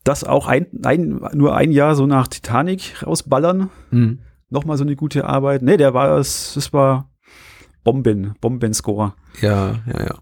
das 0.04 0.24
auch 0.24 0.47
ein, 0.47 0.67
ein, 0.84 1.21
nur 1.34 1.56
ein 1.56 1.71
Jahr 1.71 1.95
so 1.95 2.08
nach 2.08 2.28
Titanic 2.28 3.04
rausballern. 3.06 3.69
Mhm. 3.91 4.19
Nochmal 4.50 4.78
so 4.78 4.84
eine 4.84 4.95
gute 4.95 5.26
Arbeit. 5.26 5.62
Nee, 5.62 5.78
der 5.78 5.93
war 5.93 6.17
es, 6.17 6.56
es 6.56 6.74
war 6.74 7.11
Bomben, 7.84 8.36
Bombenscore. 8.41 9.13
Ja, 9.41 9.80
ja, 9.88 10.00
ja. 10.00 10.15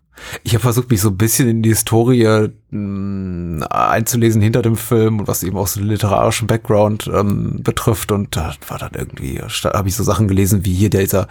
Ich 0.43 0.53
habe 0.53 0.61
versucht, 0.61 0.89
mich 0.89 1.01
so 1.01 1.09
ein 1.09 1.17
bisschen 1.17 1.47
in 1.47 1.61
die 1.61 1.69
Historie 1.69 2.25
mh, 2.25 2.49
hm, 2.71 3.63
einzulesen 3.69 4.41
hinter 4.41 4.61
dem 4.61 4.75
Film 4.75 5.19
und 5.19 5.27
was 5.27 5.43
eben 5.43 5.57
auch 5.57 5.67
so 5.67 5.79
den 5.79 5.89
literarischen 5.89 6.47
Background 6.47 7.09
ähm, 7.13 7.61
betrifft. 7.63 8.11
Und 8.11 8.35
da 8.35 8.53
war 8.67 8.79
dann 8.79 8.91
irgendwie, 8.95 9.39
habe 9.39 9.87
ich 9.87 9.95
so 9.95 10.03
Sachen 10.03 10.27
gelesen 10.27 10.65
wie 10.65 10.73
hier 10.73 10.89
dieser, 10.89 11.27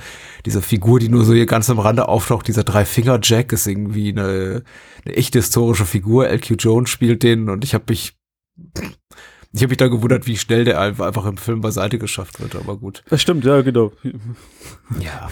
diese 0.47 0.62
Figur, 0.62 1.01
die 1.01 1.09
nur 1.09 1.25
so 1.25 1.35
hier 1.35 1.47
ganz 1.47 1.71
am 1.71 1.79
Rande 1.79 2.09
auftaucht, 2.09 2.49
dieser 2.49 2.64
Drei-Finger-Jack 2.64 3.53
ist 3.53 3.67
irgendwie 3.67 4.11
eine, 4.11 4.62
eine 5.05 5.17
echte 5.17 5.38
historische 5.38 5.85
Figur. 5.85 6.29
LQ 6.29 6.57
Jones 6.59 6.91
spielt 6.91 7.23
den 7.23 7.49
und 7.49 7.64
ich 7.64 7.75
habe 7.75 7.85
mich 7.88 8.17
ich 9.53 9.63
habe 9.63 9.71
mich 9.71 9.79
da 9.79 9.89
gewundert, 9.89 10.27
wie 10.27 10.37
schnell 10.37 10.65
der 10.65 10.79
einfach 10.79 11.25
im 11.25 11.39
Film 11.39 11.63
beiseite 11.63 11.99
geschafft 11.99 12.41
wird, 12.41 12.55
aber 12.55 12.77
gut. 12.77 13.03
Das 13.09 13.23
stimmt, 13.23 13.45
ja, 13.45 13.63
genau. 13.63 13.93
Ja. 15.01 15.29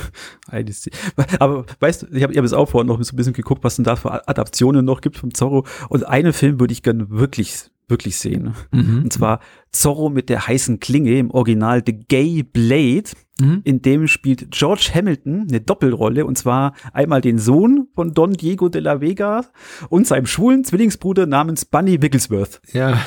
aber 1.39 1.67
weißt 1.81 2.03
du, 2.03 2.07
ich 2.13 2.23
habe 2.23 2.35
hab 2.35 2.43
jetzt 2.43 2.55
auch 2.55 2.69
vorhin 2.69 2.89
noch 2.89 3.03
so 3.03 3.13
ein 3.13 3.17
bisschen 3.17 3.35
geguckt, 3.35 3.63
was 3.63 3.77
denn 3.77 3.85
da 3.85 3.97
für 3.97 4.27
Adaptionen 4.27 4.87
noch 4.87 5.03
gibt 5.03 5.19
vom 5.19 5.35
Zorro. 5.35 5.67
Und 5.91 6.05
einen 6.05 6.33
Film 6.33 6.59
würde 6.61 6.73
ich 6.73 6.83
gerne 6.83 7.11
wirklich, 7.11 7.71
wirklich 7.89 8.17
sehen. 8.19 8.55
Mhm. 8.73 9.05
Und 9.05 9.13
zwar 9.13 9.41
Zorro 9.71 10.09
mit 10.09 10.29
der 10.29 10.47
heißen 10.47 10.81
Klinge 10.81 11.19
im 11.19 11.31
Original 11.31 11.83
The 11.85 11.93
Gay 11.93 12.43
Blade. 12.43 13.11
Mhm. 13.39 13.61
In 13.65 13.83
dem 13.83 14.09
spielt 14.09 14.51
George 14.51 14.91
Hamilton 14.95 15.47
eine 15.49 15.61
Doppelrolle 15.61 16.27
und 16.27 16.37
zwar 16.37 16.75
einmal 16.93 17.21
den 17.21 17.39
Sohn 17.39 17.89
von 17.95 18.13
Don 18.13 18.33
Diego 18.33 18.69
de 18.69 18.81
la 18.81 19.01
Vega 19.01 19.45
und 19.89 20.07
seinem 20.07 20.27
schwulen 20.27 20.65
Zwillingsbruder 20.65 21.27
namens 21.27 21.65
Bunny 21.65 22.01
Wigglesworth. 22.03 22.61
Ja, 22.73 23.01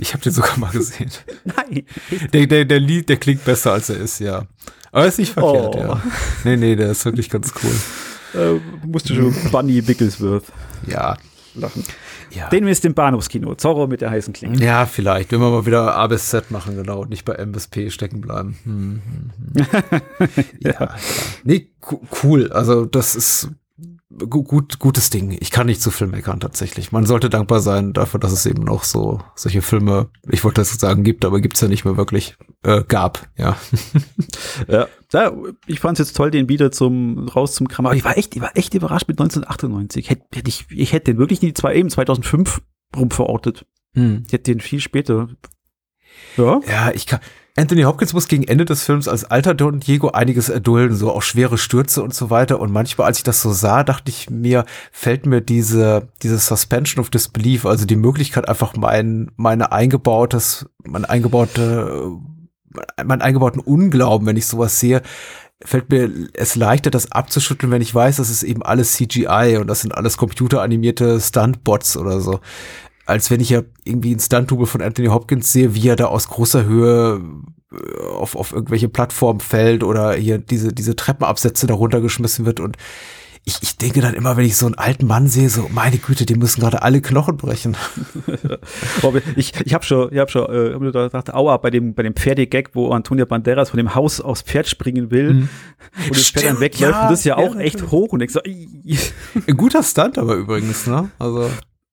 ich 0.00 0.14
habe 0.14 0.24
den 0.24 0.32
sogar 0.32 0.58
mal 0.58 0.72
gesehen. 0.72 1.10
Nein. 1.44 1.84
Der, 2.32 2.46
der, 2.46 2.64
der 2.64 2.80
Lied, 2.80 3.08
der 3.08 3.18
klingt 3.18 3.44
besser 3.44 3.72
als 3.72 3.90
er 3.90 3.98
ist, 3.98 4.18
ja. 4.20 4.46
Aber 4.90 5.06
ist 5.06 5.18
nicht 5.18 5.32
verkehrt, 5.32 5.74
oh. 5.76 5.78
ja. 5.78 6.02
Nee, 6.44 6.56
nee, 6.56 6.76
der 6.76 6.90
ist 6.90 7.04
wirklich 7.04 7.28
ganz 7.28 7.52
cool. 7.62 8.40
Äh, 8.40 8.86
musste 8.86 9.14
schon 9.14 9.34
Bunny 9.50 9.86
Wigglesworth. 9.86 10.44
Ja. 10.86 11.16
Lachen. 11.54 11.84
Ja. 12.34 12.48
Den 12.48 12.66
ist 12.66 12.84
im 12.84 12.94
Bahnhofskino. 12.94 13.54
Zorro 13.54 13.86
mit 13.86 14.00
der 14.00 14.10
heißen 14.10 14.32
Klinge. 14.32 14.58
Ja, 14.58 14.86
vielleicht. 14.86 15.32
Wenn 15.32 15.40
wir 15.40 15.50
mal 15.50 15.66
wieder 15.66 15.96
A 15.96 16.06
bis 16.06 16.30
Z 16.30 16.50
machen, 16.50 16.76
genau. 16.76 17.02
Und 17.02 17.10
nicht 17.10 17.24
bei 17.24 17.34
M 17.34 17.52
bis 17.52 17.68
P 17.68 17.90
stecken 17.90 18.20
bleiben. 18.20 18.58
Hm, 18.64 19.02
hm, 19.04 20.00
hm. 20.18 20.44
ja, 20.60 20.70
ja. 20.80 20.94
Nee, 21.44 21.70
cool. 22.22 22.50
Also, 22.52 22.86
das 22.86 23.14
ist 23.14 23.50
gut, 24.18 24.78
gutes 24.78 25.10
Ding. 25.10 25.36
Ich 25.40 25.50
kann 25.50 25.66
nicht 25.66 25.80
zu 25.80 25.90
viel 25.90 26.06
meckern 26.06 26.40
tatsächlich. 26.40 26.92
Man 26.92 27.06
sollte 27.06 27.30
dankbar 27.30 27.60
sein 27.60 27.92
dafür, 27.92 28.20
dass 28.20 28.32
es 28.32 28.46
eben 28.46 28.64
noch 28.64 28.84
so 28.84 29.20
solche 29.34 29.62
Filme, 29.62 30.08
ich 30.28 30.44
wollte 30.44 30.60
das 30.60 30.72
sagen, 30.74 31.04
gibt, 31.04 31.24
aber 31.24 31.40
gibt's 31.40 31.60
ja 31.60 31.68
nicht 31.68 31.84
mehr 31.84 31.96
wirklich, 31.96 32.36
äh, 32.62 32.82
gab, 32.86 33.28
ja. 33.36 33.56
ja, 34.68 34.88
ja 35.12 35.32
ich 35.66 35.80
fand 35.80 35.98
es 35.98 36.08
jetzt 36.08 36.16
toll, 36.16 36.30
den 36.30 36.48
wieder 36.48 36.70
zum 36.70 37.28
raus 37.28 37.54
zum 37.54 37.68
Kram. 37.68 37.86
Aber 37.86 37.96
ich 37.96 38.04
war 38.04 38.16
echt, 38.16 38.34
ich 38.36 38.42
war 38.42 38.56
echt 38.56 38.74
überrascht 38.74 39.08
mit 39.08 39.20
1998. 39.20 40.10
Hätt, 40.10 40.22
hätt 40.34 40.48
ich, 40.48 40.66
ich 40.70 40.92
hätte 40.92 41.12
den 41.12 41.18
wirklich 41.18 41.42
nie 41.42 41.54
zwei, 41.54 41.74
eben 41.74 41.90
2005 41.90 42.62
rumverortet. 42.96 43.66
Hm. 43.94 44.24
Ich 44.26 44.32
hätte 44.32 44.52
den 44.52 44.60
viel 44.60 44.80
später. 44.80 45.28
Ja. 46.36 46.60
Ja, 46.68 46.90
ich 46.92 47.06
kann, 47.06 47.20
Anthony 47.56 47.82
Hopkins 47.82 48.12
muss 48.12 48.26
gegen 48.26 48.42
Ende 48.42 48.64
des 48.64 48.82
Films 48.82 49.06
als 49.06 49.24
alter 49.24 49.54
Don 49.54 49.78
Diego 49.78 50.10
einiges 50.10 50.48
erdulden, 50.48 50.96
so 50.96 51.12
auch 51.12 51.22
schwere 51.22 51.56
Stürze 51.56 52.02
und 52.02 52.12
so 52.12 52.28
weiter. 52.28 52.58
Und 52.58 52.72
manchmal, 52.72 53.06
als 53.06 53.18
ich 53.18 53.24
das 53.24 53.42
so 53.42 53.52
sah, 53.52 53.84
dachte 53.84 54.10
ich 54.10 54.28
mir, 54.28 54.64
fällt 54.90 55.24
mir 55.24 55.40
diese, 55.40 56.08
diese 56.22 56.38
Suspension 56.38 57.00
of 57.00 57.10
Disbelief, 57.10 57.64
also 57.64 57.86
die 57.86 57.94
Möglichkeit 57.94 58.48
einfach 58.48 58.74
mein, 58.76 59.30
meine 59.36 59.70
eingebautes, 59.70 60.66
mein 60.82 61.04
eingebaute, 61.04 62.10
mein 63.04 63.22
eingebauten 63.22 63.60
Unglauben, 63.60 64.26
wenn 64.26 64.36
ich 64.36 64.48
sowas 64.48 64.80
sehe, 64.80 65.02
fällt 65.64 65.90
mir 65.90 66.10
es 66.34 66.56
leichter, 66.56 66.90
das 66.90 67.12
abzuschütteln, 67.12 67.70
wenn 67.70 67.82
ich 67.82 67.94
weiß, 67.94 68.16
das 68.16 68.30
ist 68.30 68.42
eben 68.42 68.64
alles 68.64 68.94
CGI 68.94 69.58
und 69.60 69.68
das 69.68 69.82
sind 69.82 69.94
alles 69.94 70.16
computeranimierte 70.16 71.20
Stuntbots 71.20 71.96
oder 71.96 72.20
so 72.20 72.40
als 73.06 73.30
wenn 73.30 73.40
ich 73.40 73.50
ja 73.50 73.62
irgendwie 73.84 74.14
ein 74.14 74.20
Stunt-Double 74.20 74.66
von 74.66 74.82
Anthony 74.82 75.08
Hopkins 75.08 75.52
sehe, 75.52 75.74
wie 75.74 75.88
er 75.88 75.96
da 75.96 76.06
aus 76.06 76.28
großer 76.28 76.64
Höhe 76.64 77.20
äh, 77.72 78.06
auf, 78.06 78.36
auf 78.36 78.52
irgendwelche 78.52 78.88
Plattformen 78.88 79.40
fällt 79.40 79.84
oder 79.84 80.14
hier 80.14 80.38
diese, 80.38 80.72
diese 80.72 80.96
Treppenabsätze 80.96 81.66
da 81.66 81.74
runtergeschmissen 81.74 82.46
wird 82.46 82.60
und 82.60 82.76
ich, 83.46 83.58
ich 83.60 83.76
denke 83.76 84.00
dann 84.00 84.14
immer, 84.14 84.38
wenn 84.38 84.46
ich 84.46 84.56
so 84.56 84.64
einen 84.64 84.76
alten 84.76 85.06
Mann 85.06 85.28
sehe, 85.28 85.50
so 85.50 85.68
meine 85.70 85.98
Güte, 85.98 86.24
die 86.24 86.34
müssen 86.34 86.62
gerade 86.62 86.80
alle 86.80 87.02
Knochen 87.02 87.36
brechen. 87.36 87.76
ich 89.36 89.52
ich 89.62 89.74
habe 89.74 89.84
schon, 89.84 90.10
ich 90.12 90.18
habe 90.18 90.30
schon 90.30 90.46
äh, 90.46 90.72
hab 90.72 90.80
gedacht, 90.80 91.34
aua, 91.34 91.58
bei 91.58 91.68
dem 91.68 91.94
bei 91.94 92.02
dem 92.02 92.14
Pferdegag, 92.14 92.70
wo 92.72 92.90
Antonio 92.90 93.26
Banderas 93.26 93.70
von 93.70 93.76
dem 93.76 93.94
Haus 93.94 94.22
aufs 94.22 94.40
Pferd 94.40 94.66
springen 94.66 95.10
will 95.10 95.34
mhm. 95.34 95.48
und 96.08 96.16
das 96.16 96.30
Pferd 96.30 96.46
dann 96.46 96.60
wegläuft, 96.60 96.94
ja, 96.94 97.10
das 97.10 97.18
ist 97.18 97.24
ja, 97.26 97.38
ja 97.38 97.46
auch 97.46 97.56
echt 97.56 97.90
hoch 97.90 98.12
und 98.12 98.22
ich 98.22 98.32
so, 98.32 98.40
Ein 99.46 99.56
guter 99.58 99.82
Stunt 99.82 100.16
aber 100.16 100.36
übrigens, 100.36 100.86
ne? 100.86 101.10
Also 101.18 101.50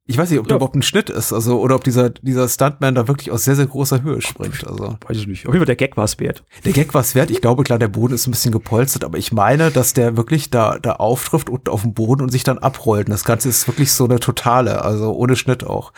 ich 0.07 0.17
weiß 0.17 0.29
nicht, 0.31 0.39
ob 0.39 0.45
ja. 0.45 0.49
da 0.49 0.55
überhaupt 0.55 0.75
ein 0.75 0.81
Schnitt 0.81 1.09
ist, 1.09 1.31
also, 1.31 1.59
oder 1.59 1.75
ob 1.75 1.83
dieser, 1.83 2.09
dieser 2.09 2.49
Stuntman 2.49 2.95
da 2.95 3.07
wirklich 3.07 3.31
aus 3.31 3.45
sehr, 3.45 3.55
sehr 3.55 3.67
großer 3.67 4.01
Höhe 4.01 4.21
springt, 4.21 4.67
also. 4.67 4.97
Weiß 5.07 5.17
ich 5.17 5.27
nicht. 5.27 5.45
Auf 5.45 5.53
jeden 5.53 5.61
Fall, 5.61 5.67
der 5.67 5.75
Gag 5.75 5.95
war 5.95 6.05
es 6.05 6.19
wert. 6.19 6.43
Der 6.65 6.73
Gag 6.73 6.93
war 6.93 7.01
es 7.01 7.13
wert. 7.13 7.29
Ich 7.29 7.39
glaube, 7.39 7.63
klar, 7.63 7.77
der 7.77 7.87
Boden 7.87 8.15
ist 8.15 8.27
ein 8.27 8.31
bisschen 8.31 8.51
gepolstert, 8.51 9.03
aber 9.03 9.17
ich 9.17 9.31
meine, 9.31 9.69
dass 9.69 9.93
der 9.93 10.17
wirklich 10.17 10.49
da, 10.49 10.79
da 10.79 10.93
auftrifft 10.93 11.49
und 11.49 11.69
auf 11.69 11.83
dem 11.83 11.93
Boden 11.93 12.23
und 12.23 12.29
sich 12.29 12.43
dann 12.43 12.57
abrollt. 12.57 13.07
Und 13.07 13.11
das 13.11 13.25
Ganze 13.25 13.47
ist 13.49 13.67
wirklich 13.67 13.93
so 13.93 14.05
eine 14.05 14.19
totale, 14.19 14.83
also 14.83 15.13
ohne 15.13 15.35
Schnitt 15.35 15.63
auch. 15.63 15.93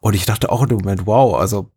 Und 0.00 0.14
ich 0.14 0.24
dachte 0.24 0.50
auch 0.50 0.62
in 0.62 0.70
dem 0.70 0.78
Moment, 0.78 1.06
wow, 1.06 1.36
also, 1.36 1.70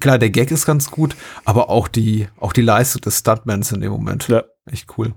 klar, 0.00 0.18
der 0.18 0.30
Gag 0.30 0.50
ist 0.50 0.66
ganz 0.66 0.90
gut, 0.90 1.16
aber 1.44 1.70
auch 1.70 1.86
die, 1.86 2.28
auch 2.40 2.52
die 2.52 2.62
Leistung 2.62 3.02
des 3.02 3.20
Stuntmans 3.20 3.70
in 3.70 3.80
dem 3.80 3.92
Moment. 3.92 4.28
Ja. 4.28 4.42
Echt 4.72 4.98
cool. 4.98 5.14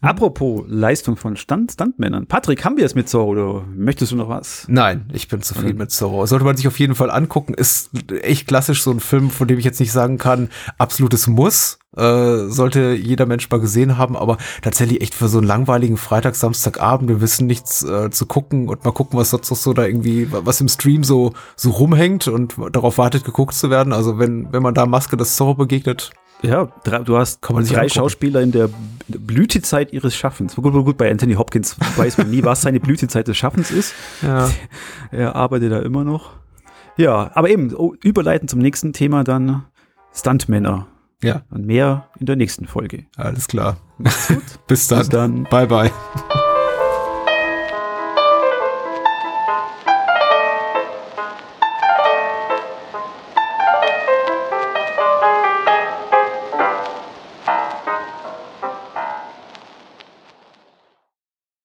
Apropos 0.00 0.64
Leistung 0.68 1.16
von 1.16 1.36
Stand 1.36 1.72
Stuntmännern. 1.72 2.26
Patrick, 2.26 2.64
haben 2.64 2.76
wir 2.76 2.84
es 2.84 2.94
mit 2.94 3.08
Zorro 3.08 3.30
oder 3.30 3.64
möchtest 3.74 4.12
du 4.12 4.16
noch 4.16 4.28
was? 4.28 4.66
Nein, 4.68 5.10
ich 5.12 5.28
bin 5.28 5.42
zufrieden 5.42 5.78
mit 5.78 5.90
Zorro. 5.90 6.26
Sollte 6.26 6.44
man 6.44 6.56
sich 6.56 6.68
auf 6.68 6.78
jeden 6.78 6.94
Fall 6.94 7.10
angucken. 7.10 7.54
Ist 7.54 7.90
echt 8.22 8.46
klassisch 8.46 8.82
so 8.82 8.90
ein 8.90 9.00
Film, 9.00 9.30
von 9.30 9.48
dem 9.48 9.58
ich 9.58 9.64
jetzt 9.64 9.80
nicht 9.80 9.92
sagen 9.92 10.18
kann, 10.18 10.48
absolutes 10.78 11.26
Muss. 11.26 11.78
Äh, 11.94 12.48
sollte 12.48 12.94
jeder 12.94 13.26
Mensch 13.26 13.50
mal 13.50 13.60
gesehen 13.60 13.98
haben, 13.98 14.16
aber 14.16 14.38
tatsächlich 14.62 15.02
echt 15.02 15.14
für 15.14 15.28
so 15.28 15.38
einen 15.38 15.46
langweiligen 15.46 15.98
Freitag, 15.98 16.36
Samstagabend, 16.36 17.10
wir 17.10 17.20
wissen 17.20 17.46
nichts 17.46 17.82
äh, 17.82 18.08
zu 18.10 18.24
gucken 18.24 18.68
und 18.68 18.82
mal 18.84 18.92
gucken, 18.92 19.18
was 19.18 19.28
sonst 19.28 19.50
noch 19.50 19.58
so 19.58 19.74
da 19.74 19.84
irgendwie, 19.84 20.26
was 20.30 20.62
im 20.62 20.68
Stream 20.68 21.04
so, 21.04 21.34
so 21.54 21.70
rumhängt 21.70 22.28
und 22.28 22.56
darauf 22.72 22.96
wartet, 22.96 23.24
geguckt 23.24 23.52
zu 23.52 23.68
werden. 23.68 23.92
Also 23.92 24.18
wenn, 24.18 24.50
wenn 24.54 24.62
man 24.62 24.72
da 24.72 24.86
Maske 24.86 25.18
des 25.18 25.36
Zorro 25.36 25.54
begegnet, 25.54 26.12
ja, 26.42 26.68
du 26.84 27.16
hast 27.16 27.40
drei. 27.40 27.88
Schauspieler 27.88 28.40
in 28.40 28.52
der 28.52 28.68
Blütezeit 29.08 29.92
ihres 29.92 30.14
Schaffens. 30.14 30.56
Gut, 30.56 30.72
gut, 30.72 30.96
bei 30.96 31.10
Anthony 31.10 31.34
Hopkins 31.34 31.76
weiß 31.96 32.18
man 32.18 32.30
nie, 32.30 32.42
was 32.42 32.62
seine 32.62 32.80
Blütezeit 32.80 33.28
des 33.28 33.36
Schaffens 33.36 33.70
ist. 33.70 33.94
Ja. 34.22 34.50
Er 35.10 35.36
arbeitet 35.36 35.70
da 35.72 35.80
immer 35.80 36.04
noch. 36.04 36.30
Ja, 36.96 37.30
aber 37.34 37.50
eben, 37.50 37.74
oh, 37.74 37.94
überleiten 38.02 38.48
zum 38.48 38.60
nächsten 38.60 38.94
Thema 38.94 39.24
dann 39.24 39.64
Stuntmänner. 40.14 40.86
Ja. 41.22 41.42
Und 41.50 41.66
mehr 41.66 42.08
in 42.18 42.26
der 42.26 42.36
nächsten 42.36 42.66
Folge. 42.66 43.04
Alles 43.16 43.46
klar. 43.46 43.76
Bis 44.66 44.88
dann. 44.88 44.98
Bis 44.98 45.08
dann. 45.08 45.44
Bye, 45.44 45.66
bye. 45.66 45.90